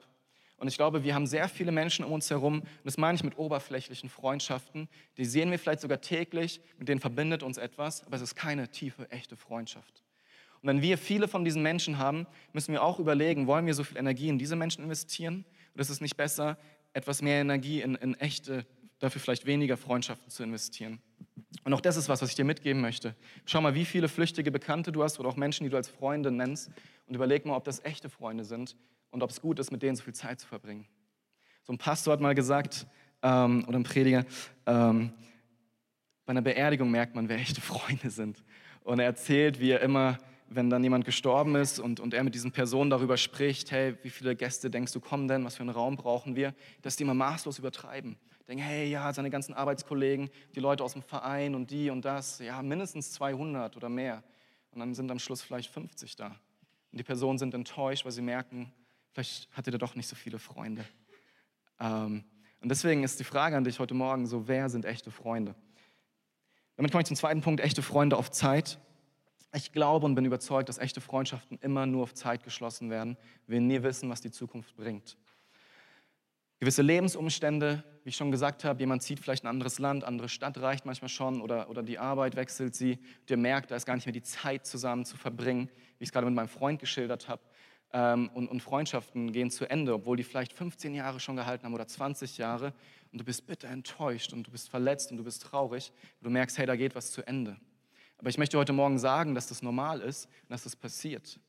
Und 0.58 0.67
ich 0.67 0.78
glaube, 0.78 1.04
wir 1.04 1.13
haben 1.13 1.28
sehr 1.28 1.47
viele 1.47 1.71
Menschen 1.71 2.04
um 2.04 2.13
uns 2.13 2.32
herum, 2.32 2.62
und 2.62 2.67
das 2.86 2.97
meine 2.97 3.15
ich 3.15 3.23
mit 3.23 3.38
oberflächlichen 3.38 4.10
Freundschaften, 4.10 4.89
die 5.17 5.25
sehen 5.25 5.52
wir 5.52 5.60
vielleicht 5.60 5.82
sogar 5.82 6.02
täglich, 6.02 6.60
mit 6.80 6.89
denen 6.89 6.99
verbindet 6.99 7.43
uns 7.43 7.60
etwas, 7.60 8.04
aber 8.08 8.15
es 8.15 8.23
ist 8.23 8.34
keine 8.34 8.69
tiefe, 8.69 9.12
echte 9.12 9.36
Freundschaft. 9.36 10.02
Und 10.63 10.69
wenn 10.69 10.82
wir 10.82 10.97
viele 10.97 11.28
von 11.28 11.45
diesen 11.45 11.62
Menschen 11.62 11.99
haben, 11.99 12.25
müssen 12.52 12.71
wir 12.71 12.82
auch 12.82 12.97
überlegen, 12.97 13.45
wollen 13.45 13.67
wir 13.67 13.75
so 13.75 13.84
viel 13.84 13.97
Energie 13.97 14.30
in 14.30 14.39
diese 14.39 14.56
Menschen 14.56 14.84
investieren? 14.84 15.45
Oder 15.75 15.82
ist 15.82 15.91
es 15.91 16.02
nicht 16.02 16.17
besser, 16.17 16.58
etwas 16.93 17.21
mehr 17.21 17.41
Energie 17.41 17.84
in, 17.84 17.93
in 17.93 18.15
echte, 18.15 18.65
dafür 18.99 19.21
vielleicht 19.21 19.45
weniger 19.45 19.77
Freundschaften 19.77 20.29
zu 20.29 20.43
investieren? 20.43 21.01
Und 21.63 21.73
auch 21.73 21.81
das 21.81 21.97
ist 21.97 22.09
was, 22.09 22.21
was 22.21 22.29
ich 22.29 22.35
dir 22.35 22.45
mitgeben 22.45 22.81
möchte. 22.81 23.15
Schau 23.45 23.62
mal, 23.62 23.75
wie 23.75 23.85
viele 23.85 24.07
flüchtige 24.07 24.51
Bekannte 24.51 24.91
du 24.91 25.03
hast 25.03 25.19
oder 25.19 25.29
auch 25.29 25.35
Menschen, 25.35 25.63
die 25.63 25.69
du 25.69 25.77
als 25.77 25.89
Freunde 25.89 26.31
nennst 26.31 26.69
und 27.07 27.15
überleg 27.15 27.45
mal, 27.45 27.55
ob 27.55 27.63
das 27.63 27.83
echte 27.83 28.09
Freunde 28.09 28.43
sind 28.43 28.75
und 29.12 29.23
ob 29.23 29.29
es 29.29 29.41
gut 29.41 29.59
ist, 29.59 29.71
mit 29.71 29.81
denen 29.81 29.95
so 29.95 30.03
viel 30.03 30.13
Zeit 30.13 30.39
zu 30.39 30.47
verbringen. 30.47 30.88
So 31.63 31.73
ein 31.73 31.77
Pastor 31.77 32.13
hat 32.13 32.21
mal 32.21 32.35
gesagt, 32.35 32.88
ähm, 33.21 33.65
oder 33.67 33.79
ein 33.79 33.83
Prediger, 33.83 34.25
ähm, 34.65 35.12
bei 36.25 36.31
einer 36.31 36.41
Beerdigung 36.41 36.91
merkt 36.91 37.15
man, 37.15 37.27
wer 37.27 37.37
echte 37.37 37.62
Freunde 37.62 38.10
sind. 38.10 38.43
Und 38.83 39.00
er 39.00 39.06
erzählt, 39.06 39.60
wie 39.60 39.71
er 39.71 39.81
immer 39.81 40.19
wenn 40.50 40.69
dann 40.69 40.83
jemand 40.83 41.06
gestorben 41.06 41.56
ist 41.56 41.79
und, 41.79 42.00
und 42.00 42.13
er 42.13 42.23
mit 42.23 42.33
diesen 42.33 42.52
Personen 42.52 42.89
darüber 42.89 43.17
spricht, 43.17 43.71
hey, 43.71 43.95
wie 44.02 44.10
viele 44.10 44.35
Gäste 44.35 44.69
denkst 44.69 44.91
du 44.91 45.00
kommen 45.00 45.27
denn, 45.27 45.45
was 45.45 45.56
für 45.56 45.62
einen 45.62 45.69
Raum 45.69 45.95
brauchen 45.95 46.35
wir, 46.35 46.54
dass 46.81 46.95
die 46.95 47.04
immer 47.04 47.13
maßlos 47.13 47.60
übertreiben. 47.60 48.17
Denken, 48.50 48.63
hey, 48.63 48.89
ja, 48.89 49.13
seine 49.13 49.29
ganzen 49.29 49.54
Arbeitskollegen, 49.54 50.31
die 50.56 50.60
Leute 50.60 50.83
aus 50.83 50.93
dem 50.93 51.04
Verein 51.04 51.54
und 51.54 51.69
die 51.69 51.91
und 51.91 52.04
das, 52.04 52.39
ja, 52.39 52.63
mindestens 52.63 53.12
200 53.12 53.77
oder 53.77 53.89
mehr. 53.89 54.23
Und 54.71 54.79
dann 54.79 54.95
sind 54.95 55.12
am 55.12 55.19
Schluss 55.19 55.43
vielleicht 55.43 55.69
50 55.71 56.15
da. 56.15 56.35
Und 56.91 56.97
die 57.00 57.04
Personen 57.04 57.37
sind 57.37 57.54
enttäuscht, 57.54 58.06
weil 58.06 58.12
sie 58.12 58.23
merken, 58.23 58.73
vielleicht 59.12 59.56
hatte 59.56 59.69
der 59.69 59.77
doch 59.77 59.93
nicht 59.93 60.08
so 60.08 60.15
viele 60.15 60.39
Freunde. 60.39 60.83
Ähm, 61.79 62.23
und 62.60 62.69
deswegen 62.69 63.04
ist 63.04 63.19
die 63.19 63.23
Frage 63.23 63.56
an 63.56 63.63
dich 63.63 63.77
heute 63.77 63.93
Morgen 63.93 64.25
so, 64.25 64.47
wer 64.47 64.67
sind 64.67 64.83
echte 64.83 65.12
Freunde? 65.12 65.54
Damit 66.75 66.91
komme 66.91 67.04
ich 67.04 67.08
zum 67.08 67.17
zweiten 67.17 67.41
Punkt, 67.41 67.62
echte 67.62 67.83
Freunde 67.83 68.17
auf 68.17 68.31
Zeit. 68.31 68.79
Ich 69.54 69.73
glaube 69.73 70.08
und 70.08 70.15
bin 70.15 70.25
überzeugt, 70.25 70.69
dass 70.69 70.79
echte 70.79 71.02
Freundschaften 71.02 71.60
immer 71.62 71.85
nur 71.85 72.02
auf 72.02 72.15
Zeit 72.15 72.43
geschlossen 72.43 72.89
werden. 72.89 73.15
Wir 73.45 73.62
nie 73.62 73.83
wissen, 73.83 74.10
was 74.10 74.21
die 74.21 74.31
Zukunft 74.31 74.75
bringt. 74.75 75.17
Gewisse 76.60 76.81
Lebensumstände, 76.81 77.83
wie 78.10 78.12
ich 78.12 78.17
schon 78.17 78.31
gesagt 78.31 78.63
habe, 78.63 78.79
jemand 78.79 79.03
zieht 79.03 79.19
vielleicht 79.19 79.43
ein 79.43 79.47
anderes 79.47 79.77
Land, 79.77 80.03
andere 80.03 80.29
Stadt 80.29 80.57
reicht 80.57 80.83
manchmal 80.83 81.10
schon 81.10 81.41
oder, 81.41 81.69
oder 81.69 81.83
die 81.83 81.99
Arbeit 81.99 82.35
wechselt 82.35 82.73
sie. 82.73 82.97
Der 83.27 83.37
merkt, 83.37 83.69
da 83.69 83.75
ist 83.75 83.85
gar 83.85 83.93
nicht 83.93 84.07
mehr 84.07 84.13
die 84.13 84.23
Zeit 84.23 84.65
zusammen 84.65 85.05
zu 85.05 85.15
verbringen, 85.15 85.69
wie 85.99 86.05
ich 86.05 86.10
es 86.10 86.12
gerade 86.12 86.25
mit 86.25 86.33
meinem 86.33 86.47
Freund 86.47 86.79
geschildert 86.79 87.29
habe. 87.29 87.43
Ähm, 87.93 88.31
und, 88.33 88.47
und 88.47 88.63
Freundschaften 88.63 89.31
gehen 89.31 89.51
zu 89.51 89.69
Ende, 89.69 89.93
obwohl 89.93 90.17
die 90.17 90.23
vielleicht 90.23 90.53
15 90.53 90.95
Jahre 90.95 91.19
schon 91.19 91.35
gehalten 91.35 91.65
haben 91.65 91.75
oder 91.75 91.85
20 91.85 92.39
Jahre. 92.39 92.73
Und 93.12 93.21
du 93.21 93.23
bist 93.23 93.45
bitter 93.45 93.67
enttäuscht 93.67 94.33
und 94.33 94.47
du 94.47 94.49
bist 94.49 94.71
verletzt 94.71 95.12
und 95.12 95.17
du 95.17 95.23
bist 95.23 95.43
traurig. 95.43 95.91
Du 96.23 96.31
merkst, 96.31 96.57
hey, 96.57 96.65
da 96.65 96.75
geht 96.75 96.95
was 96.95 97.12
zu 97.12 97.21
Ende. 97.27 97.57
Aber 98.17 98.29
ich 98.31 98.39
möchte 98.39 98.57
heute 98.57 98.73
Morgen 98.73 98.97
sagen, 98.97 99.35
dass 99.35 99.45
das 99.45 99.62
normal 99.62 100.01
ist 100.01 100.25
und 100.25 100.49
dass 100.49 100.63
das 100.63 100.75
passiert. 100.75 101.39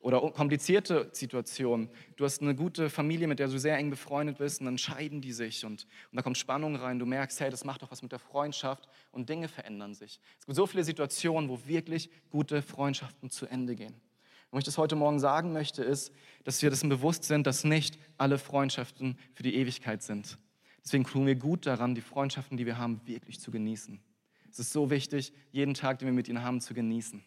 Oder 0.00 0.20
komplizierte 0.30 1.10
Situationen. 1.12 1.90
Du 2.16 2.24
hast 2.24 2.40
eine 2.40 2.54
gute 2.54 2.88
Familie, 2.88 3.28
mit 3.28 3.38
der 3.38 3.48
du 3.48 3.58
sehr 3.58 3.76
eng 3.76 3.90
befreundet 3.90 4.38
bist, 4.38 4.60
und 4.60 4.66
dann 4.66 4.78
scheiden 4.78 5.20
die 5.20 5.32
sich 5.32 5.64
und, 5.64 5.84
und 6.10 6.16
da 6.16 6.22
kommt 6.22 6.38
Spannung 6.38 6.74
rein. 6.76 6.98
Du 6.98 7.04
merkst, 7.04 7.38
hey, 7.40 7.50
das 7.50 7.64
macht 7.64 7.82
doch 7.82 7.90
was 7.90 8.02
mit 8.02 8.10
der 8.10 8.18
Freundschaft 8.18 8.88
und 9.12 9.28
Dinge 9.28 9.48
verändern 9.48 9.94
sich. 9.94 10.18
Es 10.38 10.46
gibt 10.46 10.56
so 10.56 10.66
viele 10.66 10.84
Situationen, 10.84 11.50
wo 11.50 11.60
wirklich 11.66 12.08
gute 12.30 12.62
Freundschaften 12.62 13.28
zu 13.28 13.46
Ende 13.46 13.76
gehen. 13.76 13.92
Und 13.92 14.56
was 14.56 14.60
ich 14.60 14.64
das 14.64 14.78
heute 14.78 14.96
Morgen 14.96 15.20
sagen 15.20 15.52
möchte, 15.52 15.84
ist, 15.84 16.12
dass 16.44 16.62
wir 16.62 16.70
dessen 16.70 16.88
bewusst 16.88 17.24
sind, 17.24 17.46
dass 17.46 17.62
nicht 17.64 17.98
alle 18.16 18.38
Freundschaften 18.38 19.18
für 19.34 19.42
die 19.42 19.54
Ewigkeit 19.54 20.02
sind. 20.02 20.38
Deswegen 20.82 21.04
tun 21.04 21.26
wir 21.26 21.36
gut 21.36 21.66
daran, 21.66 21.94
die 21.94 22.00
Freundschaften, 22.00 22.56
die 22.56 22.64
wir 22.64 22.78
haben, 22.78 23.00
wirklich 23.04 23.38
zu 23.38 23.50
genießen. 23.50 24.00
Es 24.50 24.58
ist 24.58 24.72
so 24.72 24.90
wichtig, 24.90 25.32
jeden 25.52 25.74
Tag, 25.74 25.98
den 25.98 26.06
wir 26.06 26.12
mit 26.12 26.26
ihnen 26.26 26.42
haben, 26.42 26.60
zu 26.60 26.74
genießen. 26.74 27.22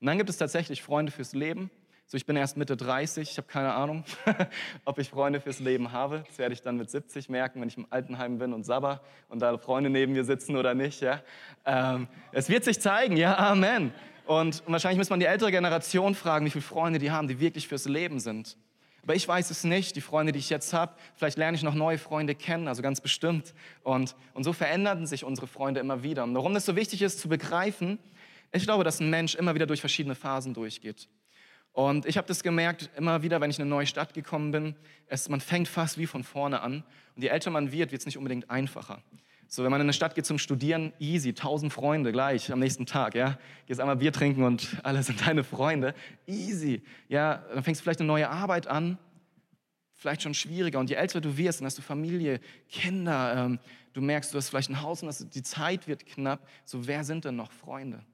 Und 0.00 0.06
dann 0.06 0.18
gibt 0.18 0.28
es 0.28 0.36
tatsächlich 0.36 0.82
Freunde 0.82 1.12
fürs 1.12 1.32
Leben. 1.32 1.70
So, 2.12 2.16
ich 2.18 2.26
bin 2.26 2.36
erst 2.36 2.58
Mitte 2.58 2.76
30, 2.76 3.30
ich 3.30 3.38
habe 3.38 3.48
keine 3.48 3.72
Ahnung, 3.72 4.04
ob 4.84 4.98
ich 4.98 5.08
Freunde 5.08 5.40
fürs 5.40 5.60
Leben 5.60 5.92
habe. 5.92 6.24
Das 6.28 6.36
werde 6.36 6.52
ich 6.52 6.60
dann 6.60 6.76
mit 6.76 6.90
70 6.90 7.30
merken, 7.30 7.58
wenn 7.58 7.68
ich 7.68 7.78
im 7.78 7.86
Altenheim 7.88 8.36
bin 8.36 8.52
und 8.52 8.64
sabber 8.64 9.00
und 9.30 9.40
da 9.40 9.56
Freunde 9.56 9.88
neben 9.88 10.12
mir 10.12 10.22
sitzen 10.22 10.56
oder 10.56 10.74
nicht. 10.74 11.00
Ja? 11.00 11.22
Ähm, 11.64 12.06
es 12.32 12.50
wird 12.50 12.64
sich 12.64 12.78
zeigen, 12.80 13.16
ja, 13.16 13.38
Amen. 13.38 13.94
Und, 14.26 14.62
wahrscheinlich 14.66 14.98
muss 14.98 15.08
man 15.08 15.20
die 15.20 15.24
ältere 15.24 15.50
Generation 15.50 16.14
fragen, 16.14 16.44
wie 16.44 16.50
viele 16.50 16.60
Freunde 16.60 16.98
die 16.98 17.10
haben, 17.10 17.28
die 17.28 17.40
wirklich 17.40 17.66
fürs 17.66 17.86
Leben 17.86 18.20
sind. 18.20 18.58
Aber 19.04 19.14
ich 19.14 19.26
weiß 19.26 19.50
es 19.50 19.64
nicht, 19.64 19.96
die 19.96 20.02
Freunde, 20.02 20.32
die 20.32 20.38
ich 20.38 20.50
jetzt 20.50 20.74
habe. 20.74 20.92
Vielleicht 21.14 21.38
lerne 21.38 21.56
ich 21.56 21.62
noch 21.62 21.72
neue 21.72 21.96
Freunde 21.96 22.34
kennen, 22.34 22.68
also 22.68 22.82
ganz 22.82 23.00
bestimmt. 23.00 23.54
Und, 23.84 24.16
und 24.34 24.44
so 24.44 24.52
verändern 24.52 25.06
sich 25.06 25.24
unsere 25.24 25.46
Freunde 25.46 25.80
immer 25.80 26.02
wieder. 26.02 26.24
Und 26.24 26.34
warum 26.34 26.54
es 26.56 26.66
so 26.66 26.76
wichtig 26.76 27.00
ist 27.00 27.20
zu 27.20 27.30
begreifen, 27.30 27.98
ich 28.52 28.64
glaube, 28.64 28.84
dass 28.84 29.00
ein 29.00 29.08
Mensch 29.08 29.34
immer 29.34 29.54
wieder 29.54 29.64
durch 29.64 29.80
verschiedene 29.80 30.14
Phasen 30.14 30.52
durchgeht. 30.52 31.08
Und 31.72 32.04
ich 32.04 32.18
habe 32.18 32.28
das 32.28 32.42
gemerkt, 32.42 32.90
immer 32.96 33.22
wieder, 33.22 33.40
wenn 33.40 33.50
ich 33.50 33.58
in 33.58 33.62
eine 33.62 33.70
neue 33.70 33.86
Stadt 33.86 34.12
gekommen 34.12 34.50
bin, 34.50 34.76
es, 35.06 35.28
man 35.28 35.40
fängt 35.40 35.68
fast 35.68 35.98
wie 35.98 36.06
von 36.06 36.22
vorne 36.22 36.60
an. 36.60 36.84
Und 37.16 37.22
je 37.22 37.28
älter 37.28 37.50
man 37.50 37.72
wird, 37.72 37.92
wird 37.92 38.00
es 38.00 38.06
nicht 38.06 38.18
unbedingt 38.18 38.50
einfacher. 38.50 39.02
So, 39.48 39.64
wenn 39.64 39.70
man 39.70 39.80
in 39.80 39.86
eine 39.86 39.92
Stadt 39.92 40.14
geht 40.14 40.24
zum 40.24 40.38
Studieren, 40.38 40.92
easy, 40.98 41.34
tausend 41.34 41.72
Freunde 41.72 42.12
gleich 42.12 42.50
am 42.52 42.58
nächsten 42.58 42.86
Tag, 42.86 43.14
ja. 43.14 43.38
Gehst 43.66 43.80
einmal 43.80 43.96
Bier 43.96 44.12
trinken 44.12 44.44
und 44.44 44.78
alle 44.82 45.02
sind 45.02 45.26
deine 45.26 45.44
Freunde, 45.44 45.94
easy. 46.26 46.82
Ja, 47.08 47.44
dann 47.52 47.62
fängst 47.62 47.80
du 47.80 47.82
vielleicht 47.82 48.00
eine 48.00 48.06
neue 48.06 48.28
Arbeit 48.28 48.66
an, 48.66 48.98
vielleicht 49.94 50.22
schon 50.22 50.34
schwieriger. 50.34 50.78
Und 50.78 50.90
je 50.90 50.96
älter 50.96 51.20
du 51.20 51.36
wirst, 51.36 51.60
dann 51.60 51.66
hast 51.66 51.78
du 51.78 51.82
Familie, 51.82 52.40
Kinder, 52.68 53.44
ähm, 53.46 53.58
du 53.92 54.00
merkst, 54.00 54.32
du 54.32 54.38
hast 54.38 54.48
vielleicht 54.48 54.70
ein 54.70 54.80
Haus 54.82 55.02
und 55.02 55.34
die 55.34 55.42
Zeit 55.42 55.86
wird 55.86 56.06
knapp. 56.06 56.46
So, 56.64 56.86
wer 56.86 57.04
sind 57.04 57.24
denn 57.24 57.36
noch 57.36 57.52
Freunde? 57.52 58.04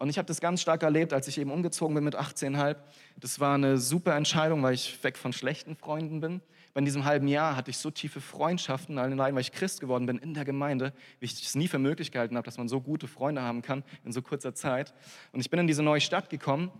Und 0.00 0.08
ich 0.08 0.18
habe 0.18 0.26
das 0.26 0.40
ganz 0.40 0.60
stark 0.60 0.82
erlebt, 0.82 1.12
als 1.12 1.28
ich 1.28 1.38
eben 1.38 1.52
umgezogen 1.52 1.94
bin 1.94 2.02
mit 2.02 2.16
18,5. 2.16 2.74
Das 3.20 3.38
war 3.38 3.54
eine 3.54 3.78
super 3.78 4.16
Entscheidung, 4.16 4.62
weil 4.64 4.74
ich 4.74 5.04
weg 5.04 5.16
von 5.16 5.32
schlechten 5.32 5.76
Freunden 5.76 6.20
bin 6.20 6.40
in 6.80 6.84
diesem 6.84 7.04
halben 7.04 7.28
Jahr 7.28 7.56
hatte 7.56 7.70
ich 7.70 7.78
so 7.78 7.90
tiefe 7.90 8.20
Freundschaften, 8.20 8.98
allein 8.98 9.34
weil 9.34 9.40
ich 9.40 9.52
Christ 9.52 9.80
geworden 9.80 10.06
bin 10.06 10.18
in 10.18 10.34
der 10.34 10.44
Gemeinde, 10.44 10.92
wie 11.18 11.26
ich 11.26 11.42
es 11.44 11.54
nie 11.54 11.68
für 11.68 11.78
möglich 11.78 12.12
gehalten 12.12 12.36
habe, 12.36 12.44
dass 12.44 12.58
man 12.58 12.68
so 12.68 12.80
gute 12.80 13.06
Freunde 13.06 13.42
haben 13.42 13.62
kann 13.62 13.84
in 14.04 14.12
so 14.12 14.22
kurzer 14.22 14.54
Zeit. 14.54 14.94
Und 15.32 15.40
ich 15.40 15.50
bin 15.50 15.60
in 15.60 15.66
diese 15.66 15.82
neue 15.82 16.00
Stadt 16.00 16.30
gekommen 16.30 16.70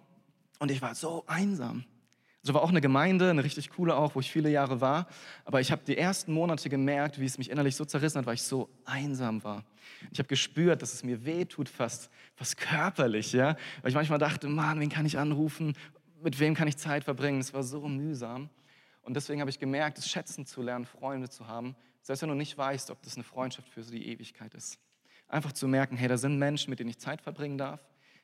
und 0.58 0.70
ich 0.70 0.80
war 0.80 0.94
so 0.94 1.24
einsam. 1.26 1.84
So 2.42 2.54
war 2.54 2.62
auch 2.62 2.70
eine 2.70 2.80
Gemeinde, 2.80 3.28
eine 3.28 3.44
richtig 3.44 3.68
coole 3.70 3.94
auch, 3.94 4.14
wo 4.14 4.20
ich 4.20 4.30
viele 4.30 4.48
Jahre 4.48 4.80
war. 4.80 5.06
Aber 5.44 5.60
ich 5.60 5.70
habe 5.70 5.82
die 5.86 5.98
ersten 5.98 6.32
Monate 6.32 6.70
gemerkt, 6.70 7.20
wie 7.20 7.26
es 7.26 7.36
mich 7.36 7.50
innerlich 7.50 7.76
so 7.76 7.84
zerrissen 7.84 8.18
hat, 8.18 8.26
weil 8.26 8.34
ich 8.34 8.42
so 8.42 8.70
einsam 8.86 9.44
war. 9.44 9.62
Ich 10.10 10.18
habe 10.18 10.28
gespürt, 10.28 10.80
dass 10.80 10.94
es 10.94 11.02
mir 11.02 11.24
weh 11.26 11.44
tut, 11.44 11.68
fast, 11.68 12.10
fast 12.34 12.56
körperlich, 12.56 13.32
ja. 13.32 13.56
Weil 13.82 13.90
ich 13.90 13.94
manchmal 13.94 14.18
dachte, 14.18 14.48
Mann, 14.48 14.80
wen 14.80 14.88
kann 14.88 15.04
ich 15.04 15.18
anrufen? 15.18 15.74
Mit 16.22 16.40
wem 16.40 16.54
kann 16.54 16.66
ich 16.66 16.78
Zeit 16.78 17.04
verbringen? 17.04 17.40
Es 17.40 17.52
war 17.52 17.62
so 17.62 17.86
mühsam. 17.86 18.48
Und 19.02 19.14
deswegen 19.14 19.40
habe 19.40 19.50
ich 19.50 19.58
gemerkt, 19.58 19.98
es 19.98 20.08
schätzen 20.08 20.46
zu 20.46 20.62
lernen, 20.62 20.86
Freunde 20.86 21.28
zu 21.28 21.46
haben, 21.46 21.76
selbst 22.02 22.22
wenn 22.22 22.28
du 22.30 22.34
nicht 22.34 22.56
weißt, 22.56 22.90
ob 22.90 23.02
das 23.02 23.16
eine 23.16 23.24
Freundschaft 23.24 23.68
für 23.68 23.82
die 23.82 24.08
Ewigkeit 24.08 24.54
ist. 24.54 24.78
Einfach 25.28 25.52
zu 25.52 25.68
merken, 25.68 25.96
hey, 25.96 26.08
da 26.08 26.16
sind 26.16 26.38
Menschen, 26.38 26.70
mit 26.70 26.80
denen 26.80 26.90
ich 26.90 26.98
Zeit 26.98 27.20
verbringen 27.20 27.58
darf. 27.58 27.80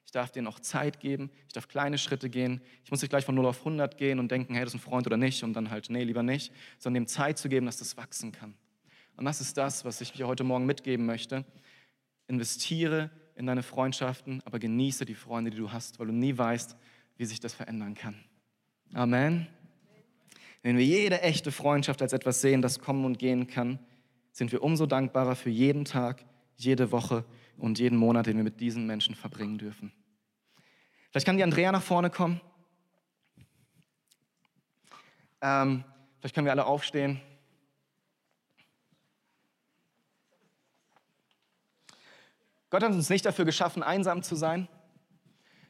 Ich 0.07 0.13
darf 0.13 0.31
denen 0.31 0.47
auch 0.47 0.61
Zeit 0.61 1.01
geben. 1.01 1.31
Ich 1.49 1.53
darf 1.53 1.69
kleine 1.69 1.99
Schritte 1.99 2.31
gehen. 2.31 2.63
Ich 2.85 2.91
muss 2.91 3.03
nicht 3.03 3.11
gleich 3.11 3.25
von 3.25 3.35
0 3.35 3.45
auf 3.47 3.59
100 3.59 3.99
gehen 3.99 4.19
und 4.21 4.31
denken, 4.31 4.55
hey, 4.55 4.65
das 4.65 4.73
ist 4.73 4.81
ein 4.81 4.83
Freund 4.83 5.07
oder 5.07 5.17
nicht 5.17 5.43
und 5.43 5.53
dann 5.53 5.71
halt, 5.71 5.91
nee, 5.91 6.05
lieber 6.05 6.23
nicht, 6.23 6.53
sondern 6.79 7.03
dem 7.03 7.09
Zeit 7.09 7.39
zu 7.39 7.49
geben, 7.49 7.67
dass 7.67 7.77
das 7.77 7.97
wachsen 7.97 8.33
kann. 8.33 8.55
Und 9.17 9.25
das 9.25 9.41
ist 9.41 9.57
das, 9.57 9.85
was 9.85 10.01
ich 10.01 10.13
dir 10.13 10.29
heute 10.29 10.45
Morgen 10.45 10.65
mitgeben 10.65 11.07
möchte. 11.07 11.45
Investiere 12.29 13.11
in 13.35 13.47
deine 13.47 13.65
Freundschaften, 13.65 14.43
aber 14.45 14.59
genieße 14.61 15.05
die 15.05 15.15
Freunde, 15.15 15.51
die 15.51 15.59
du 15.59 15.73
hast, 15.73 15.99
weil 15.99 16.07
du 16.07 16.13
nie 16.13 16.39
weißt, 16.39 16.77
wie 17.17 17.25
sich 17.25 17.41
das 17.41 17.53
verändern 17.53 17.95
kann. 17.95 18.15
Amen. 18.95 19.49
Wenn 20.63 20.77
wir 20.77 20.85
jede 20.85 21.21
echte 21.21 21.51
Freundschaft 21.51 22.01
als 22.01 22.13
etwas 22.13 22.41
sehen, 22.41 22.63
das 22.63 22.79
kommen 22.79 23.05
und 23.05 23.19
gehen 23.19 23.47
kann, 23.49 23.81
sind 24.31 24.53
wir 24.53 24.63
umso 24.63 24.87
dankbarer 24.87 25.35
für 25.35 25.51
jeden 25.51 25.85
Tag, 25.85 26.25
jede 26.57 26.93
Woche 26.93 27.25
und 27.59 27.79
jeden 27.79 27.99
Monat, 27.99 28.27
den 28.27 28.37
wir 28.37 28.45
mit 28.45 28.61
diesen 28.61 28.87
Menschen 28.87 29.15
verbringen 29.15 29.59
dürfen. 29.59 29.93
Vielleicht 31.11 31.27
kann 31.27 31.37
die 31.37 31.43
Andrea 31.43 31.73
nach 31.73 31.83
vorne 31.83 32.11
kommen. 32.11 32.41
Ähm, 35.41 35.85
vielleicht 36.19 36.35
können 36.35 36.47
wir 36.47 36.53
alle 36.53 36.67
aufstehen. 36.67 37.21
Gott 42.69 42.83
hat 42.83 42.93
uns 42.93 43.09
nicht 43.09 43.25
dafür 43.25 43.45
geschaffen, 43.45 43.83
einsam 43.83 44.23
zu 44.23 44.35
sein. 44.35 44.69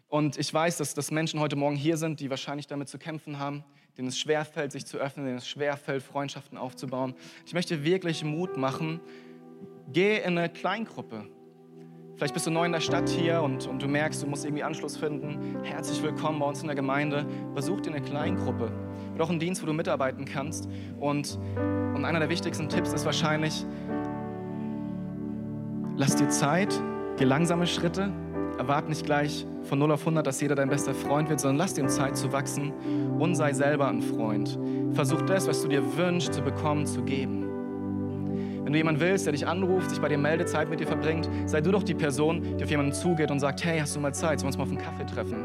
Und 0.08 0.38
ich 0.38 0.52
weiß, 0.52 0.78
dass, 0.78 0.94
dass 0.94 1.10
Menschen 1.10 1.40
heute 1.40 1.56
Morgen 1.56 1.76
hier 1.76 1.96
sind, 1.96 2.20
die 2.20 2.30
wahrscheinlich 2.30 2.66
damit 2.66 2.88
zu 2.88 2.98
kämpfen 2.98 3.38
haben, 3.38 3.64
denen 3.98 4.08
es 4.08 4.18
schwerfällt, 4.18 4.72
sich 4.72 4.86
zu 4.86 4.98
öffnen, 4.98 5.26
denen 5.26 5.38
es 5.38 5.48
schwerfällt, 5.48 6.02
Freundschaften 6.02 6.56
aufzubauen. 6.56 7.14
Ich 7.44 7.54
möchte 7.54 7.84
wirklich 7.84 8.24
Mut 8.24 8.56
machen. 8.56 9.00
Geh 9.92 10.18
in 10.18 10.36
eine 10.36 10.48
Kleingruppe. 10.48 11.26
Vielleicht 12.16 12.34
bist 12.34 12.44
du 12.44 12.50
neu 12.50 12.64
in 12.64 12.72
der 12.72 12.80
Stadt 12.80 13.08
hier 13.08 13.40
und, 13.40 13.68
und 13.68 13.80
du 13.80 13.86
merkst, 13.86 14.20
du 14.20 14.26
musst 14.26 14.44
irgendwie 14.44 14.64
Anschluss 14.64 14.96
finden. 14.96 15.62
Herzlich 15.62 16.02
willkommen 16.02 16.40
bei 16.40 16.46
uns 16.46 16.60
in 16.60 16.66
der 16.66 16.74
Gemeinde. 16.74 17.24
Besuch 17.54 17.82
dir 17.82 17.90
eine 17.94 18.02
Kleingruppe. 18.02 18.72
Oder 19.14 19.24
auch 19.24 19.30
einen 19.30 19.38
Dienst, 19.38 19.62
wo 19.62 19.66
du 19.66 19.72
mitarbeiten 19.72 20.24
kannst. 20.24 20.68
Und, 20.98 21.38
und 21.94 22.04
einer 22.04 22.18
der 22.18 22.28
wichtigsten 22.28 22.68
Tipps 22.68 22.92
ist 22.94 23.04
wahrscheinlich, 23.04 23.64
lass 25.96 26.16
dir 26.16 26.30
Zeit, 26.30 26.74
geh 27.16 27.24
langsame 27.24 27.68
Schritte, 27.68 28.10
erwarte 28.58 28.88
nicht 28.88 29.06
gleich 29.06 29.46
von 29.62 29.78
0 29.78 29.92
auf 29.92 30.00
100, 30.00 30.26
dass 30.26 30.40
jeder 30.40 30.56
dein 30.56 30.68
bester 30.68 30.94
Freund 30.94 31.28
wird, 31.28 31.38
sondern 31.38 31.58
lass 31.58 31.74
dir 31.74 31.86
Zeit 31.86 32.16
zu 32.16 32.32
wachsen 32.32 32.72
und 33.20 33.36
sei 33.36 33.52
selber 33.52 33.86
ein 33.86 34.02
Freund. 34.02 34.58
Versuch 34.94 35.22
das, 35.22 35.46
was 35.46 35.62
du 35.62 35.68
dir 35.68 35.96
wünschst, 35.96 36.34
zu 36.34 36.42
bekommen, 36.42 36.86
zu 36.86 37.04
geben. 37.04 37.45
Wenn 38.66 38.72
du 38.72 38.78
jemanden 38.78 39.00
willst, 39.00 39.26
der 39.26 39.32
dich 39.32 39.46
anruft, 39.46 39.90
sich 39.90 40.00
bei 40.00 40.08
dir 40.08 40.18
meldet, 40.18 40.48
Zeit 40.48 40.68
mit 40.68 40.80
dir 40.80 40.88
verbringt, 40.88 41.30
sei 41.46 41.60
du 41.60 41.70
doch 41.70 41.84
die 41.84 41.94
Person, 41.94 42.42
die 42.58 42.64
auf 42.64 42.68
jemanden 42.68 42.92
zugeht 42.92 43.30
und 43.30 43.38
sagt, 43.38 43.64
hey, 43.64 43.78
hast 43.78 43.94
du 43.94 44.00
mal 44.00 44.12
Zeit, 44.12 44.40
sollen 44.40 44.42
wir 44.42 44.46
uns 44.46 44.56
mal 44.56 44.64
auf 44.64 44.70
einen 44.70 44.78
Kaffee 44.78 45.06
treffen? 45.06 45.36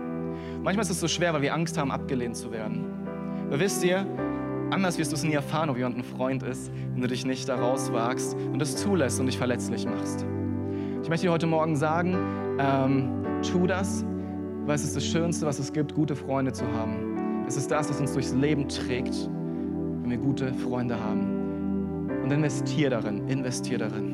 Manchmal 0.63 0.81
ist 0.81 0.89
es 0.89 0.99
so 0.99 1.07
schwer, 1.07 1.31
weil 1.31 1.43
wir 1.43 1.53
Angst 1.53 1.77
haben, 1.77 1.91
abgelehnt 1.91 2.35
zu 2.35 2.51
werden. 2.51 2.83
Aber 3.45 3.59
wisst 3.59 3.83
ihr, 3.83 4.07
anders 4.71 4.97
wirst 4.97 5.11
du 5.11 5.15
es 5.17 5.23
nie 5.23 5.33
erfahren, 5.33 5.69
ob 5.69 5.77
jemand 5.77 5.99
ein 5.99 6.03
Freund 6.03 6.41
ist, 6.41 6.71
wenn 6.93 7.01
du 7.03 7.07
dich 7.07 7.23
nicht 7.23 7.47
da 7.47 7.57
rauswagst 7.57 8.33
und 8.33 8.59
es 8.59 8.75
zulässt 8.77 9.19
und 9.19 9.27
dich 9.27 9.37
verletzlich 9.37 9.85
machst. 9.85 10.25
Ich 11.03 11.09
möchte 11.09 11.27
dir 11.27 11.31
heute 11.31 11.45
Morgen 11.45 11.75
sagen, 11.75 12.17
ähm, 12.57 13.23
tu 13.43 13.67
das, 13.67 14.03
weil 14.65 14.73
es 14.73 14.83
ist 14.83 14.95
das 14.95 15.05
Schönste, 15.05 15.45
was 15.45 15.59
es 15.59 15.71
gibt, 15.71 15.93
gute 15.93 16.15
Freunde 16.15 16.53
zu 16.53 16.65
haben. 16.73 17.45
Es 17.47 17.55
ist 17.55 17.69
das, 17.69 17.87
was 17.87 18.01
uns 18.01 18.13
durchs 18.13 18.33
Leben 18.33 18.67
trägt, 18.67 19.29
wenn 20.01 20.09
wir 20.09 20.17
gute 20.17 20.55
Freunde 20.55 20.99
haben. 20.99 21.30
Und 22.31 22.37
investier 22.37 22.89
darin, 22.89 23.27
investier 23.27 23.77
darin. 23.77 24.13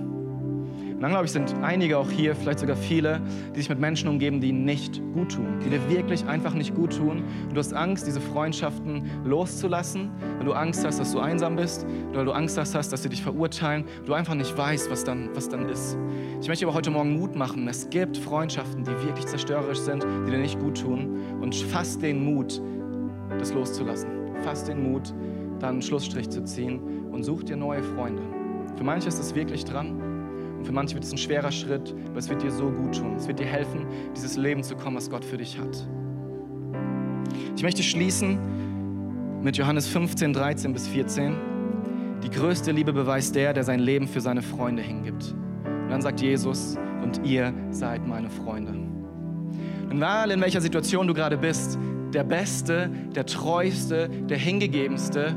Und 0.95 1.01
dann, 1.01 1.11
glaube 1.11 1.25
ich, 1.25 1.31
sind 1.31 1.53
einige 1.61 1.99
auch 1.99 2.09
hier, 2.09 2.35
vielleicht 2.35 2.57
sogar 2.57 2.75
viele, 2.75 3.21
die 3.53 3.59
sich 3.59 3.69
mit 3.69 3.79
Menschen 3.79 4.09
umgeben, 4.09 4.41
die 4.41 4.51
nicht 4.51 4.99
gut 5.13 5.33
tun, 5.33 5.59
die 5.63 5.69
dir 5.69 5.87
wirklich 5.87 6.25
einfach 6.25 6.55
nicht 6.55 6.73
gut 6.73 6.97
tun. 6.97 7.23
Und 7.43 7.53
du 7.53 7.59
hast 7.59 7.75
Angst, 7.75 8.07
diese 8.07 8.19
Freundschaften 8.19 9.03
loszulassen, 9.23 10.09
weil 10.37 10.47
du 10.47 10.53
Angst 10.53 10.83
hast, 10.83 10.99
dass 10.99 11.11
du 11.11 11.19
einsam 11.19 11.57
bist, 11.57 11.85
weil 12.13 12.25
du 12.25 12.31
Angst 12.31 12.57
hast, 12.57 12.73
dass 12.73 13.03
sie 13.03 13.09
dich 13.09 13.21
verurteilen, 13.21 13.85
du 14.07 14.13
einfach 14.13 14.33
nicht 14.33 14.57
weißt, 14.57 14.89
was 14.89 15.03
dann, 15.03 15.29
was 15.35 15.47
dann 15.47 15.69
ist. 15.69 15.95
Ich 16.41 16.47
möchte 16.47 16.65
aber 16.65 16.73
heute 16.73 16.89
Morgen 16.89 17.19
Mut 17.19 17.35
machen. 17.35 17.67
Es 17.67 17.87
gibt 17.91 18.17
Freundschaften, 18.17 18.83
die 18.83 18.89
wirklich 19.05 19.27
zerstörerisch 19.27 19.77
sind, 19.77 20.03
die 20.25 20.31
dir 20.31 20.39
nicht 20.39 20.59
gut 20.59 20.81
tun. 20.81 21.21
Und 21.39 21.53
fass 21.53 21.99
den 21.99 22.25
Mut, 22.25 22.59
das 23.37 23.53
loszulassen. 23.53 24.09
Fass 24.43 24.63
den 24.63 24.91
Mut, 24.91 25.13
dann 25.59 25.75
einen 25.75 25.81
Schlussstrich 25.81 26.29
zu 26.29 26.43
ziehen 26.43 26.79
und 27.11 27.23
such 27.23 27.43
dir 27.43 27.55
neue 27.55 27.83
Freunde. 27.83 28.21
Für 28.75 28.83
manche 28.83 29.07
ist 29.07 29.19
es 29.19 29.33
wirklich 29.35 29.65
dran, 29.65 30.01
und 30.57 30.65
für 30.65 30.71
manche 30.71 30.95
wird 30.95 31.03
es 31.03 31.11
ein 31.11 31.17
schwerer 31.17 31.51
Schritt, 31.51 31.93
aber 32.07 32.17
es 32.17 32.29
wird 32.29 32.41
dir 32.41 32.51
so 32.51 32.69
gut 32.69 32.97
tun. 32.97 33.15
Es 33.15 33.27
wird 33.27 33.39
dir 33.39 33.45
helfen, 33.45 33.85
dieses 34.15 34.37
Leben 34.37 34.63
zu 34.63 34.75
kommen, 34.75 34.95
was 34.95 35.09
Gott 35.09 35.23
für 35.23 35.37
dich 35.37 35.59
hat. 35.59 35.87
Ich 37.55 37.63
möchte 37.63 37.83
schließen 37.83 38.39
mit 39.41 39.57
Johannes 39.57 39.87
15, 39.87 40.33
13 40.33 40.73
bis 40.73 40.87
14. 40.87 41.35
Die 42.23 42.29
größte 42.29 42.71
Liebe 42.71 42.91
beweist 42.91 43.35
der, 43.35 43.53
der 43.53 43.63
sein 43.63 43.79
Leben 43.79 44.07
für 44.07 44.21
seine 44.21 44.41
Freunde 44.41 44.81
hingibt. 44.81 45.35
Und 45.63 45.89
dann 45.89 46.01
sagt 46.01 46.21
Jesus, 46.21 46.77
und 47.03 47.23
ihr 47.23 47.53
seid 47.69 48.07
meine 48.07 48.29
Freunde. 48.29 48.73
Und 49.89 49.97
egal 49.97 50.31
in 50.31 50.41
welcher 50.41 50.59
Situation 50.59 51.07
du 51.07 51.13
gerade 51.13 51.37
bist, 51.37 51.77
der 52.17 52.23
beste, 52.23 52.89
der 53.15 53.27
treueste, 53.27 54.09
der 54.09 54.37
hingegebenste 54.37 55.35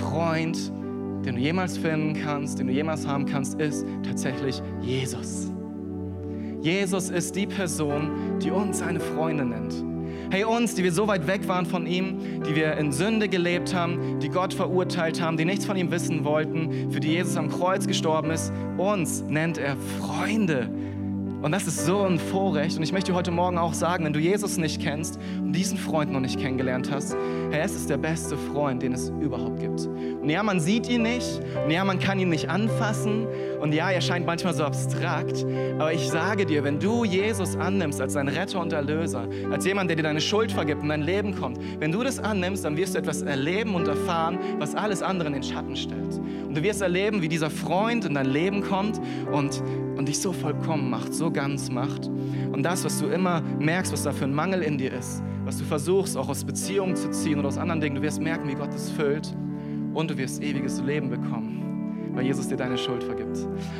Freund 0.00 0.70
den 1.24 1.34
du 1.34 1.40
jemals 1.40 1.76
finden 1.76 2.14
kannst, 2.22 2.60
den 2.60 2.68
du 2.68 2.72
jemals 2.72 3.04
haben 3.04 3.26
kannst, 3.26 3.60
ist 3.60 3.84
tatsächlich 4.06 4.62
Jesus. 4.80 5.50
Jesus 6.62 7.10
ist 7.10 7.34
die 7.34 7.48
Person, 7.48 8.38
die 8.40 8.52
uns 8.52 8.78
seine 8.78 9.00
Freunde 9.00 9.44
nennt. 9.44 9.74
Hey, 10.30 10.44
uns, 10.44 10.76
die 10.76 10.84
wir 10.84 10.92
so 10.92 11.08
weit 11.08 11.26
weg 11.26 11.48
waren 11.48 11.66
von 11.66 11.84
ihm, 11.86 12.42
die 12.46 12.54
wir 12.54 12.76
in 12.76 12.92
Sünde 12.92 13.28
gelebt 13.28 13.74
haben, 13.74 14.20
die 14.20 14.28
Gott 14.28 14.54
verurteilt 14.54 15.20
haben, 15.20 15.36
die 15.36 15.44
nichts 15.44 15.66
von 15.66 15.76
ihm 15.76 15.90
wissen 15.90 16.24
wollten, 16.24 16.92
für 16.92 17.00
die 17.00 17.12
Jesus 17.12 17.36
am 17.36 17.48
Kreuz 17.48 17.86
gestorben 17.88 18.30
ist, 18.30 18.52
uns 18.76 19.22
nennt 19.22 19.58
er 19.58 19.76
Freunde. 19.76 20.68
Und 21.46 21.52
das 21.52 21.68
ist 21.68 21.86
so 21.86 22.02
ein 22.02 22.18
Vorrecht. 22.18 22.76
Und 22.76 22.82
ich 22.82 22.92
möchte 22.92 23.14
heute 23.14 23.30
Morgen 23.30 23.56
auch 23.56 23.72
sagen, 23.72 24.04
wenn 24.04 24.12
du 24.12 24.18
Jesus 24.18 24.56
nicht 24.56 24.82
kennst 24.82 25.16
und 25.38 25.52
diesen 25.52 25.78
Freund 25.78 26.10
noch 26.10 26.18
nicht 26.18 26.40
kennengelernt 26.40 26.90
hast, 26.90 27.16
Herr, 27.52 27.62
es 27.62 27.76
ist 27.76 27.88
der 27.88 27.98
beste 27.98 28.36
Freund, 28.36 28.82
den 28.82 28.92
es 28.92 29.10
überhaupt 29.20 29.60
gibt. 29.60 29.86
Und 29.86 30.28
ja, 30.28 30.42
man 30.42 30.58
sieht 30.58 30.88
ihn 30.88 31.02
nicht. 31.02 31.40
Und 31.64 31.70
ja, 31.70 31.84
man 31.84 32.00
kann 32.00 32.18
ihn 32.18 32.30
nicht 32.30 32.50
anfassen. 32.50 33.28
Und 33.60 33.72
ja, 33.72 33.92
er 33.92 34.00
scheint 34.00 34.26
manchmal 34.26 34.54
so 34.54 34.64
abstrakt. 34.64 35.46
Aber 35.78 35.92
ich 35.92 36.08
sage 36.08 36.46
dir, 36.46 36.64
wenn 36.64 36.80
du 36.80 37.04
Jesus 37.04 37.54
annimmst 37.54 38.00
als 38.00 38.14
dein 38.14 38.26
Retter 38.26 38.58
und 38.58 38.72
Erlöser, 38.72 39.28
als 39.48 39.64
jemand, 39.64 39.88
der 39.88 39.98
dir 39.98 40.02
deine 40.02 40.20
Schuld 40.20 40.50
vergibt 40.50 40.82
und 40.82 40.88
dein 40.88 41.02
Leben 41.02 41.32
kommt, 41.32 41.60
wenn 41.78 41.92
du 41.92 42.02
das 42.02 42.18
annimmst, 42.18 42.64
dann 42.64 42.76
wirst 42.76 42.96
du 42.96 42.98
etwas 42.98 43.22
erleben 43.22 43.76
und 43.76 43.86
erfahren, 43.86 44.40
was 44.58 44.74
alles 44.74 45.00
andere 45.00 45.28
in 45.28 45.34
den 45.34 45.44
Schatten 45.44 45.76
stellt. 45.76 46.18
Und 46.48 46.56
du 46.56 46.62
wirst 46.64 46.82
erleben, 46.82 47.22
wie 47.22 47.28
dieser 47.28 47.50
Freund 47.50 48.04
in 48.04 48.14
dein 48.14 48.26
Leben 48.26 48.62
kommt 48.62 49.00
und 49.30 49.62
und 49.96 50.08
dich 50.08 50.20
so 50.20 50.32
vollkommen 50.32 50.90
macht, 50.90 51.14
so 51.14 51.30
ganz 51.30 51.70
macht. 51.70 52.06
Und 52.52 52.62
das, 52.62 52.84
was 52.84 52.98
du 53.00 53.06
immer 53.06 53.42
merkst, 53.58 53.92
was 53.92 54.02
da 54.02 54.12
für 54.12 54.24
ein 54.24 54.34
Mangel 54.34 54.62
in 54.62 54.78
dir 54.78 54.92
ist, 54.92 55.22
was 55.44 55.58
du 55.58 55.64
versuchst 55.64 56.16
auch 56.16 56.28
aus 56.28 56.44
Beziehungen 56.44 56.96
zu 56.96 57.10
ziehen 57.10 57.38
oder 57.38 57.48
aus 57.48 57.58
anderen 57.58 57.80
Dingen, 57.80 57.96
du 57.96 58.02
wirst 58.02 58.20
merken, 58.20 58.48
wie 58.48 58.54
Gott 58.54 58.74
es 58.74 58.90
füllt 58.90 59.34
und 59.94 60.10
du 60.10 60.18
wirst 60.18 60.42
ewiges 60.42 60.80
Leben 60.82 61.08
bekommen, 61.08 62.10
weil 62.14 62.26
Jesus 62.26 62.48
dir 62.48 62.56
deine 62.56 62.76
Schuld 62.76 63.02
vergibt. 63.02 63.38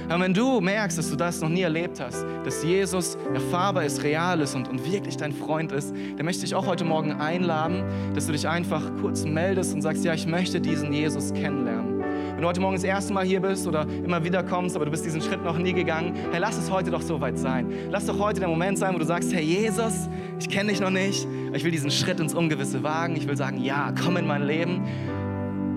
Aber 0.08 0.24
wenn 0.24 0.32
du 0.32 0.60
merkst, 0.60 0.96
dass 0.96 1.10
du 1.10 1.16
das 1.16 1.40
noch 1.40 1.48
nie 1.48 1.62
erlebt 1.62 2.00
hast, 2.00 2.24
dass 2.44 2.64
Jesus 2.64 3.18
erfahrbar 3.34 3.84
ist, 3.84 4.02
real 4.02 4.40
ist 4.40 4.54
und, 4.54 4.68
und 4.68 4.90
wirklich 4.90 5.16
dein 5.16 5.32
Freund 5.32 5.72
ist, 5.72 5.94
dann 6.16 6.24
möchte 6.24 6.46
ich 6.46 6.54
auch 6.54 6.66
heute 6.66 6.84
Morgen 6.84 7.12
einladen, 7.12 7.84
dass 8.14 8.26
du 8.26 8.32
dich 8.32 8.48
einfach 8.48 8.82
kurz 9.00 9.24
meldest 9.24 9.74
und 9.74 9.82
sagst, 9.82 10.04
ja, 10.04 10.14
ich 10.14 10.26
möchte 10.26 10.60
diesen 10.60 10.92
Jesus 10.92 11.32
kennenlernen. 11.34 11.95
Wenn 12.36 12.42
du 12.42 12.48
heute 12.48 12.60
Morgen 12.60 12.74
das 12.74 12.84
erste 12.84 13.14
Mal 13.14 13.24
hier 13.24 13.40
bist 13.40 13.66
oder 13.66 13.86
immer 14.04 14.22
wieder 14.22 14.42
kommst, 14.42 14.76
aber 14.76 14.84
du 14.84 14.90
bist 14.90 15.06
diesen 15.06 15.22
Schritt 15.22 15.42
noch 15.42 15.56
nie 15.56 15.72
gegangen, 15.72 16.12
hey, 16.32 16.38
lass 16.38 16.58
es 16.58 16.70
heute 16.70 16.90
doch 16.90 17.00
so 17.00 17.18
weit 17.18 17.38
sein. 17.38 17.72
Lass 17.90 18.04
doch 18.04 18.18
heute 18.18 18.40
der 18.40 18.48
Moment 18.50 18.76
sein, 18.76 18.94
wo 18.94 18.98
du 18.98 19.06
sagst, 19.06 19.32
Herr 19.32 19.40
Jesus, 19.40 20.10
ich 20.38 20.50
kenne 20.50 20.68
dich 20.68 20.78
noch 20.78 20.90
nicht, 20.90 21.26
ich 21.54 21.64
will 21.64 21.70
diesen 21.70 21.90
Schritt 21.90 22.20
ins 22.20 22.34
Ungewisse 22.34 22.82
wagen. 22.82 23.16
Ich 23.16 23.26
will 23.26 23.38
sagen, 23.38 23.64
ja, 23.64 23.90
komm 24.04 24.18
in 24.18 24.26
mein 24.26 24.46
Leben 24.46 24.82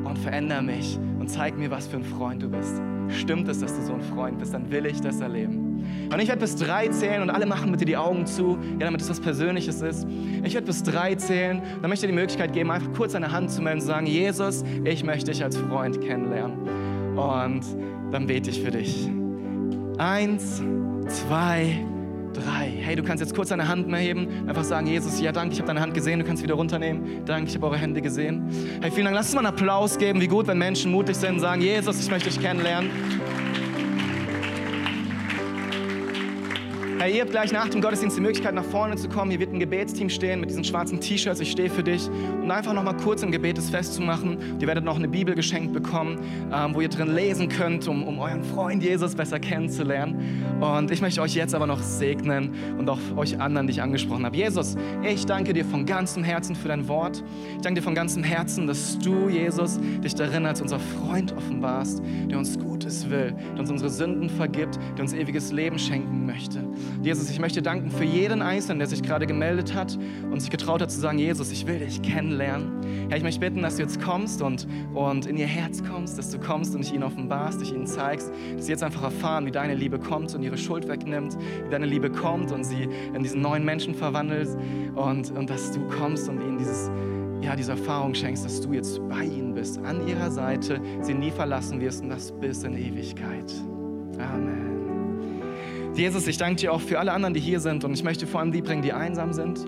und 0.04 0.20
verändere 0.20 0.62
mich 0.62 1.00
und 1.18 1.30
zeig 1.30 1.58
mir, 1.58 1.72
was 1.72 1.88
für 1.88 1.96
ein 1.96 2.04
Freund 2.04 2.44
du 2.44 2.50
bist. 2.50 2.82
Stimmt 3.08 3.48
es, 3.48 3.60
dass 3.60 3.74
du 3.78 3.82
so 3.82 3.94
ein 3.94 4.02
Freund 4.02 4.38
bist, 4.38 4.54
dann 4.54 4.70
will 4.70 4.86
ich 4.86 5.00
das 5.00 5.22
erleben. 5.22 5.69
Und 6.12 6.20
ich 6.20 6.28
werde 6.28 6.42
bis 6.42 6.56
drei 6.56 6.88
zählen 6.88 7.22
und 7.22 7.30
alle 7.30 7.46
machen 7.46 7.72
bitte 7.72 7.86
die 7.86 7.96
Augen 7.96 8.26
zu, 8.26 8.58
ja, 8.80 8.86
damit 8.86 9.02
es 9.02 9.10
was 9.10 9.20
Persönliches 9.20 9.82
ist. 9.82 10.08
Ich 10.44 10.54
werde 10.56 10.66
bis 10.66 10.82
drei 10.82 11.14
zählen, 11.16 11.62
dann 11.82 11.90
möchte 11.90 12.06
ich 12.06 12.10
dir 12.10 12.16
die 12.16 12.20
Möglichkeit 12.20 12.52
geben, 12.54 12.72
einfach 12.72 12.92
kurz 12.94 13.14
deine 13.14 13.32
Hand 13.32 13.52
zu 13.52 13.62
melden 13.62 13.80
und 13.80 13.82
zu 13.82 13.88
sagen, 13.88 14.08
Jesus, 14.08 14.64
ich 14.84 15.04
möchte 15.04 15.32
dich 15.32 15.44
als 15.44 15.56
Freund 15.58 16.02
kennenlernen. 16.02 16.58
Und 17.16 17.62
dann 18.12 18.26
bete 18.26 18.50
ich 18.50 18.62
für 18.62 18.72
dich. 18.72 19.08
Eins, 20.00 20.64
zwei, 21.08 21.86
drei. 22.34 22.72
Hey, 22.80 22.96
du 22.96 23.04
kannst 23.04 23.22
jetzt 23.22 23.36
kurz 23.36 23.50
deine 23.50 23.68
Hand 23.68 23.88
mehr 23.88 24.00
heben, 24.00 24.48
einfach 24.48 24.64
sagen, 24.64 24.88
Jesus, 24.88 25.20
ja 25.22 25.32
danke, 25.32 25.54
ich 25.54 25.60
habe 25.60 25.68
deine 25.68 25.82
Hand 25.82 25.94
gesehen, 25.94 26.20
du 26.20 26.26
kannst 26.26 26.42
wieder 26.42 26.56
runternehmen. 26.56 27.24
Danke, 27.26 27.50
ich 27.50 27.56
habe 27.56 27.68
eure 27.68 27.78
Hände 27.78 28.02
gesehen. 28.02 28.50
Hey, 28.82 28.90
vielen 28.90 29.06
Dank. 29.06 29.16
Lass 29.16 29.28
uns 29.28 29.36
mal 29.36 29.46
einen 29.46 29.54
Applaus 29.54 29.98
geben, 29.98 30.22
wie 30.22 30.28
gut, 30.28 30.48
wenn 30.48 30.58
Menschen 30.58 30.92
mutig 30.92 31.16
sind 31.16 31.34
und 31.34 31.40
sagen, 31.40 31.62
Jesus, 31.62 32.00
ich 32.00 32.10
möchte 32.10 32.30
dich 32.30 32.40
kennenlernen. 32.40 32.90
Hey, 37.02 37.16
ihr 37.16 37.22
habt 37.22 37.32
gleich 37.32 37.54
nach 37.54 37.70
dem 37.70 37.80
Gottesdienst 37.80 38.18
die 38.18 38.22
Möglichkeit, 38.22 38.54
nach 38.54 38.66
vorne 38.66 38.98
zu 38.98 39.08
kommen. 39.08 39.32
Hier 39.32 39.40
wird 39.40 39.54
ein 39.54 39.60
Gebetsteam 39.62 40.10
stehen 40.10 40.42
mit 40.42 40.50
diesen 40.50 40.66
schwarzen 40.66 41.00
T-Shirts. 41.00 41.40
Ich 41.40 41.50
stehe 41.50 41.70
für 41.70 41.82
dich. 41.82 42.10
Und 42.10 42.52
einfach 42.52 42.74
noch 42.74 42.84
mal 42.84 42.98
kurz 42.98 43.24
im 43.24 43.32
Gebet 43.32 43.58
das 43.58 43.70
festzumachen. 43.70 44.60
Ihr 44.60 44.68
werdet 44.68 44.84
noch 44.84 44.98
eine 44.98 45.08
Bibel 45.08 45.34
geschenkt 45.34 45.72
bekommen, 45.72 46.20
ähm, 46.54 46.76
wo 46.76 46.82
ihr 46.82 46.90
drin 46.90 47.16
lesen 47.16 47.48
könnt, 47.48 47.88
um, 47.88 48.04
um 48.04 48.20
euren 48.20 48.44
Freund 48.44 48.84
Jesus 48.84 49.16
besser 49.16 49.40
kennenzulernen. 49.40 50.44
Und 50.60 50.92
ich 50.92 51.00
möchte 51.00 51.22
euch 51.22 51.36
jetzt 51.36 51.56
aber 51.56 51.68
noch 51.68 51.82
segnen 51.82 52.54
und 52.78 52.90
auch 52.90 53.00
euch 53.16 53.40
anderen, 53.40 53.68
die 53.68 53.72
ich 53.72 53.82
angesprochen 53.82 54.26
habe. 54.26 54.36
Jesus, 54.36 54.76
ich 55.02 55.26
danke 55.26 55.54
dir 55.54 55.64
von 55.64 55.86
ganzem 55.86 56.26
Herzen 56.26 56.54
für 56.54 56.68
dein 56.68 56.90
Wort. 56.90 57.24
Ich 57.56 57.62
danke 57.62 57.80
dir 57.80 57.84
von 57.86 57.96
ganzem 57.96 58.26
Herzen, 58.26 58.68
dass 58.68 59.00
du, 59.00 59.30
Jesus, 59.30 59.80
dich 60.04 60.16
darin 60.16 60.46
als 60.46 60.62
unser 60.62 60.80
Freund 60.80 61.32
offenbarst, 61.32 62.04
der 62.30 62.38
uns 62.38 62.60
Gutes 62.60 63.10
will, 63.10 63.34
der 63.54 63.60
uns 63.62 63.72
unsere 63.72 63.90
Sünden 63.90 64.30
vergibt, 64.30 64.78
der 64.98 65.04
uns 65.04 65.14
ewiges 65.14 65.54
Leben 65.54 65.80
schenken 65.80 66.26
möchte. 66.26 66.62
Jesus, 67.02 67.30
ich 67.30 67.40
möchte 67.40 67.62
danken 67.62 67.92
für 67.92 68.04
jeden 68.04 68.42
Einzelnen, 68.42 68.80
der 68.80 68.88
sich 68.88 69.02
gerade 69.02 69.26
gemeldet 69.26 69.74
hat 69.74 69.98
und 70.32 70.40
sich 70.40 70.50
getraut 70.50 70.82
hat 70.82 70.92
zu 70.92 71.00
sagen, 71.00 71.18
Jesus, 71.18 71.52
ich 71.52 71.66
will 71.66 71.80
dich 71.80 72.02
kennenlernen. 72.02 73.08
Herr, 73.10 73.18
ich 73.18 73.24
möchte 73.24 73.40
bitten, 73.40 73.62
dass 73.62 73.78
du 73.78 73.84
jetzt 73.84 74.02
kommst 74.02 74.42
und, 74.42 74.68
und 74.94 75.26
in 75.26 75.38
ihr 75.38 75.48
Herz 75.48 75.84
kommst, 75.84 76.18
dass 76.18 76.30
du 76.30 76.40
kommst 76.40 76.76
und 76.76 76.84
dich 76.84 76.94
ihnen 76.94 77.04
offenbarst, 77.04 77.62
dich 77.62 77.74
ihnen 77.74 77.88
zeigst, 77.88 78.32
dass 78.56 78.66
sie 78.66 78.72
jetzt 78.72 78.84
einfach 78.84 79.04
erfahren, 79.04 79.46
wie 79.46 79.52
deine 79.52 79.76
Liebe 79.76 80.00
kommt 80.00 80.34
und 80.36 80.44
ihre 80.44 80.58
Schuld 80.58 80.88
wegnimmt, 80.88 81.38
wie 81.66 81.70
deine 81.70 81.86
Liebe 81.86 82.10
kommt 82.10 82.52
und 82.52 82.64
sie 82.64 82.88
in 83.14 83.24
diesen 83.24 83.42
neuen 83.42 83.66
Menschen 83.66 83.96
verwandelt 83.96 84.50
und, 84.96 85.32
und 85.32 85.50
dass 85.50 85.72
du 85.72 85.82
kommst 85.88 86.30
und 86.30 86.42
ihnen 86.42 86.58
dieses 86.58 86.92
ja, 87.42 87.56
diese 87.56 87.72
Erfahrung 87.72 88.14
schenkst, 88.14 88.44
dass 88.44 88.62
du 88.62 88.74
jetzt 88.74 89.00
bei 89.08 89.24
ihnen 89.24 89.54
bist, 89.54 89.78
an 89.80 90.06
ihrer 90.08 90.30
Seite, 90.30 90.82
sie 91.02 91.14
nie 91.14 91.32
verlassen 91.32 91.80
wirst 91.80 92.04
und 92.04 92.10
das 92.10 92.32
bis 92.32 92.64
in 92.64 92.76
Ewigkeit. 92.76 93.54
Amen. 94.20 94.79
Jesus, 96.00 96.28
ich 96.28 96.38
danke 96.38 96.56
dir 96.56 96.72
auch 96.72 96.80
für 96.80 96.98
alle 96.98 97.12
anderen, 97.12 97.34
die 97.34 97.42
hier 97.42 97.60
sind 97.60 97.84
und 97.84 97.94
ich 97.94 98.06
möchte 98.06 98.26
vor 98.26 98.40
allem 98.40 98.54
die 98.54 98.62
bringen, 98.62 98.82
die 98.82 98.94
einsam 98.94 99.34
sind. 99.34 99.68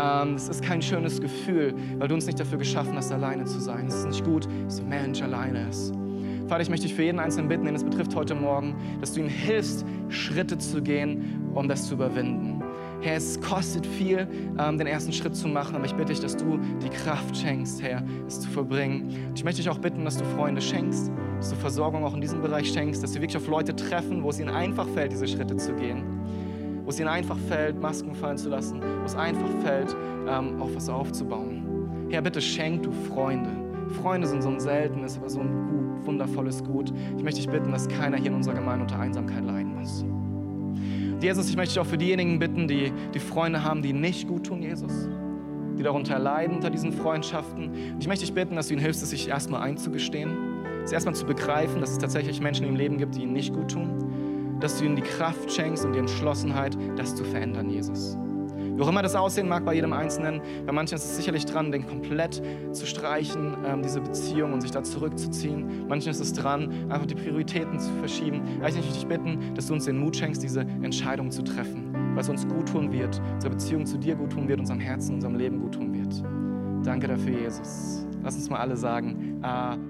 Ähm, 0.00 0.34
es 0.34 0.48
ist 0.48 0.62
kein 0.62 0.80
schönes 0.80 1.20
Gefühl, 1.20 1.74
weil 1.98 2.08
du 2.08 2.14
uns 2.14 2.24
nicht 2.24 2.40
dafür 2.40 2.56
geschaffen 2.56 2.96
hast, 2.96 3.12
alleine 3.12 3.44
zu 3.44 3.60
sein. 3.60 3.86
Es 3.86 3.96
ist 3.96 4.06
nicht 4.06 4.24
gut, 4.24 4.48
dass 4.64 4.76
der 4.76 4.86
Mensch 4.86 5.20
alleine 5.20 5.68
ist. 5.68 5.92
Vater, 6.46 6.62
ich 6.62 6.70
möchte 6.70 6.86
dich 6.86 6.94
für 6.94 7.02
jeden 7.02 7.18
Einzelnen 7.18 7.48
bitten, 7.48 7.66
den 7.66 7.74
es 7.74 7.84
betrifft 7.84 8.14
heute 8.14 8.34
Morgen, 8.34 8.76
dass 9.02 9.12
du 9.12 9.20
ihm 9.20 9.28
hilfst, 9.28 9.84
Schritte 10.08 10.56
zu 10.56 10.80
gehen, 10.80 11.50
um 11.52 11.68
das 11.68 11.86
zu 11.86 11.96
überwinden. 11.96 12.57
Herr, 13.00 13.16
es 13.16 13.40
kostet 13.40 13.86
viel, 13.86 14.26
ähm, 14.58 14.76
den 14.76 14.88
ersten 14.88 15.12
Schritt 15.12 15.36
zu 15.36 15.46
machen, 15.46 15.76
aber 15.76 15.84
ich 15.84 15.94
bitte 15.94 16.12
dich, 16.12 16.20
dass 16.20 16.36
du 16.36 16.58
die 16.82 16.88
Kraft 16.88 17.36
schenkst, 17.36 17.80
Herr, 17.80 18.02
es 18.26 18.40
zu 18.40 18.50
verbringen. 18.50 19.02
Und 19.28 19.38
ich 19.38 19.44
möchte 19.44 19.62
dich 19.62 19.70
auch 19.70 19.78
bitten, 19.78 20.04
dass 20.04 20.16
du 20.16 20.24
Freunde 20.24 20.60
schenkst, 20.60 21.12
dass 21.36 21.50
du 21.50 21.56
Versorgung 21.56 22.04
auch 22.04 22.14
in 22.14 22.20
diesem 22.20 22.42
Bereich 22.42 22.72
schenkst, 22.72 23.02
dass 23.02 23.14
wir 23.14 23.20
wirklich 23.20 23.36
auf 23.36 23.46
Leute 23.46 23.74
treffen, 23.76 24.22
wo 24.24 24.30
es 24.30 24.40
ihnen 24.40 24.50
einfach 24.50 24.88
fällt, 24.88 25.12
diese 25.12 25.28
Schritte 25.28 25.56
zu 25.56 25.74
gehen. 25.74 26.02
Wo 26.84 26.90
es 26.90 26.98
ihnen 26.98 27.08
einfach 27.08 27.38
fällt, 27.48 27.80
Masken 27.80 28.14
fallen 28.14 28.38
zu 28.38 28.48
lassen, 28.48 28.80
wo 28.82 29.04
es 29.04 29.14
einfach 29.14 29.50
fällt, 29.62 29.94
ähm, 30.28 30.60
auch 30.60 30.70
was 30.74 30.88
aufzubauen. 30.88 32.06
Herr, 32.10 32.22
bitte 32.22 32.40
schenk 32.40 32.82
du 32.82 32.90
Freunde. 32.90 33.50
Freunde 34.02 34.26
sind 34.26 34.42
so 34.42 34.48
ein 34.48 34.58
seltenes, 34.58 35.16
aber 35.18 35.28
so 35.28 35.40
ein 35.40 35.68
gut, 35.68 36.06
wundervolles 36.06 36.64
Gut. 36.64 36.92
Ich 37.16 37.22
möchte 37.22 37.40
dich 37.40 37.48
bitten, 37.48 37.70
dass 37.70 37.88
keiner 37.88 38.16
hier 38.16 38.28
in 38.28 38.34
unserer 38.34 38.54
Gemeinde 38.54 38.82
unter 38.82 38.98
Einsamkeit 38.98 39.44
leiden 39.44 39.76
muss. 39.76 40.04
Jesus, 41.20 41.50
ich 41.50 41.56
möchte 41.56 41.74
dich 41.74 41.80
auch 41.80 41.86
für 41.86 41.98
diejenigen 41.98 42.38
bitten, 42.38 42.68
die, 42.68 42.92
die 43.12 43.18
Freunde 43.18 43.64
haben, 43.64 43.82
die 43.82 43.92
nicht 43.92 44.28
gut 44.28 44.46
tun, 44.46 44.62
Jesus, 44.62 45.08
die 45.76 45.82
darunter 45.82 46.18
leiden 46.18 46.56
unter 46.56 46.70
diesen 46.70 46.92
Freundschaften. 46.92 47.70
Und 47.70 47.98
ich 48.00 48.06
möchte 48.06 48.24
dich 48.24 48.34
bitten, 48.34 48.54
dass 48.54 48.68
du 48.68 48.74
ihnen 48.74 48.82
hilfst, 48.82 49.02
es 49.02 49.10
sich 49.10 49.28
erstmal 49.28 49.62
einzugestehen, 49.62 50.30
es 50.84 50.92
erstmal 50.92 51.16
zu 51.16 51.26
begreifen, 51.26 51.80
dass 51.80 51.90
es 51.90 51.98
tatsächlich 51.98 52.40
Menschen 52.40 52.66
im 52.66 52.76
Leben 52.76 52.98
gibt, 52.98 53.16
die 53.16 53.22
ihnen 53.22 53.32
nicht 53.32 53.52
gut 53.52 53.72
tun, 53.72 54.58
dass 54.60 54.78
du 54.78 54.84
ihnen 54.84 54.96
die 54.96 55.02
Kraft 55.02 55.50
schenkst 55.52 55.84
und 55.84 55.92
die 55.92 55.98
Entschlossenheit, 55.98 56.76
das 56.96 57.16
zu 57.16 57.24
verändern, 57.24 57.68
Jesus. 57.68 58.16
Wie 58.78 58.82
auch 58.84 58.88
immer 58.90 59.02
das 59.02 59.16
aussehen 59.16 59.48
mag 59.48 59.64
bei 59.64 59.74
jedem 59.74 59.92
Einzelnen, 59.92 60.40
bei 60.64 60.70
manchen 60.70 60.94
ist 60.94 61.04
es 61.04 61.16
sicherlich 61.16 61.44
dran, 61.44 61.72
den 61.72 61.84
komplett 61.84 62.40
zu 62.70 62.86
streichen, 62.86 63.56
ähm, 63.66 63.82
diese 63.82 64.00
Beziehung 64.00 64.52
und 64.52 64.60
sich 64.60 64.70
da 64.70 64.84
zurückzuziehen. 64.84 65.88
Manchen 65.88 66.10
ist 66.12 66.20
es 66.20 66.32
dran, 66.32 66.88
einfach 66.88 67.06
die 67.06 67.16
Prioritäten 67.16 67.80
zu 67.80 67.90
verschieben. 67.94 68.40
ich 68.64 68.76
möchte 68.76 68.92
dich 68.92 69.06
bitten, 69.08 69.52
dass 69.56 69.66
du 69.66 69.74
uns 69.74 69.86
den 69.86 69.98
Mut 69.98 70.14
schenkst, 70.14 70.44
diese 70.44 70.60
Entscheidung 70.60 71.32
zu 71.32 71.42
treffen, 71.42 71.92
weil 72.14 72.20
es 72.20 72.28
uns 72.28 72.46
gut 72.46 72.68
tun 72.68 72.92
wird, 72.92 73.20
unsere 73.34 73.52
Beziehung 73.52 73.84
zu 73.84 73.98
dir 73.98 74.14
gut 74.14 74.30
tun 74.30 74.46
wird, 74.46 74.60
unserem 74.60 74.78
Herzen, 74.78 75.16
unserem 75.16 75.34
Leben 75.34 75.60
gut 75.60 75.74
tun 75.74 75.92
wird. 75.92 76.22
Danke 76.86 77.08
dafür, 77.08 77.36
Jesus. 77.36 78.06
Lass 78.22 78.36
uns 78.36 78.48
mal 78.48 78.60
alle 78.60 78.76
sagen, 78.76 79.40
Amen. 79.42 79.87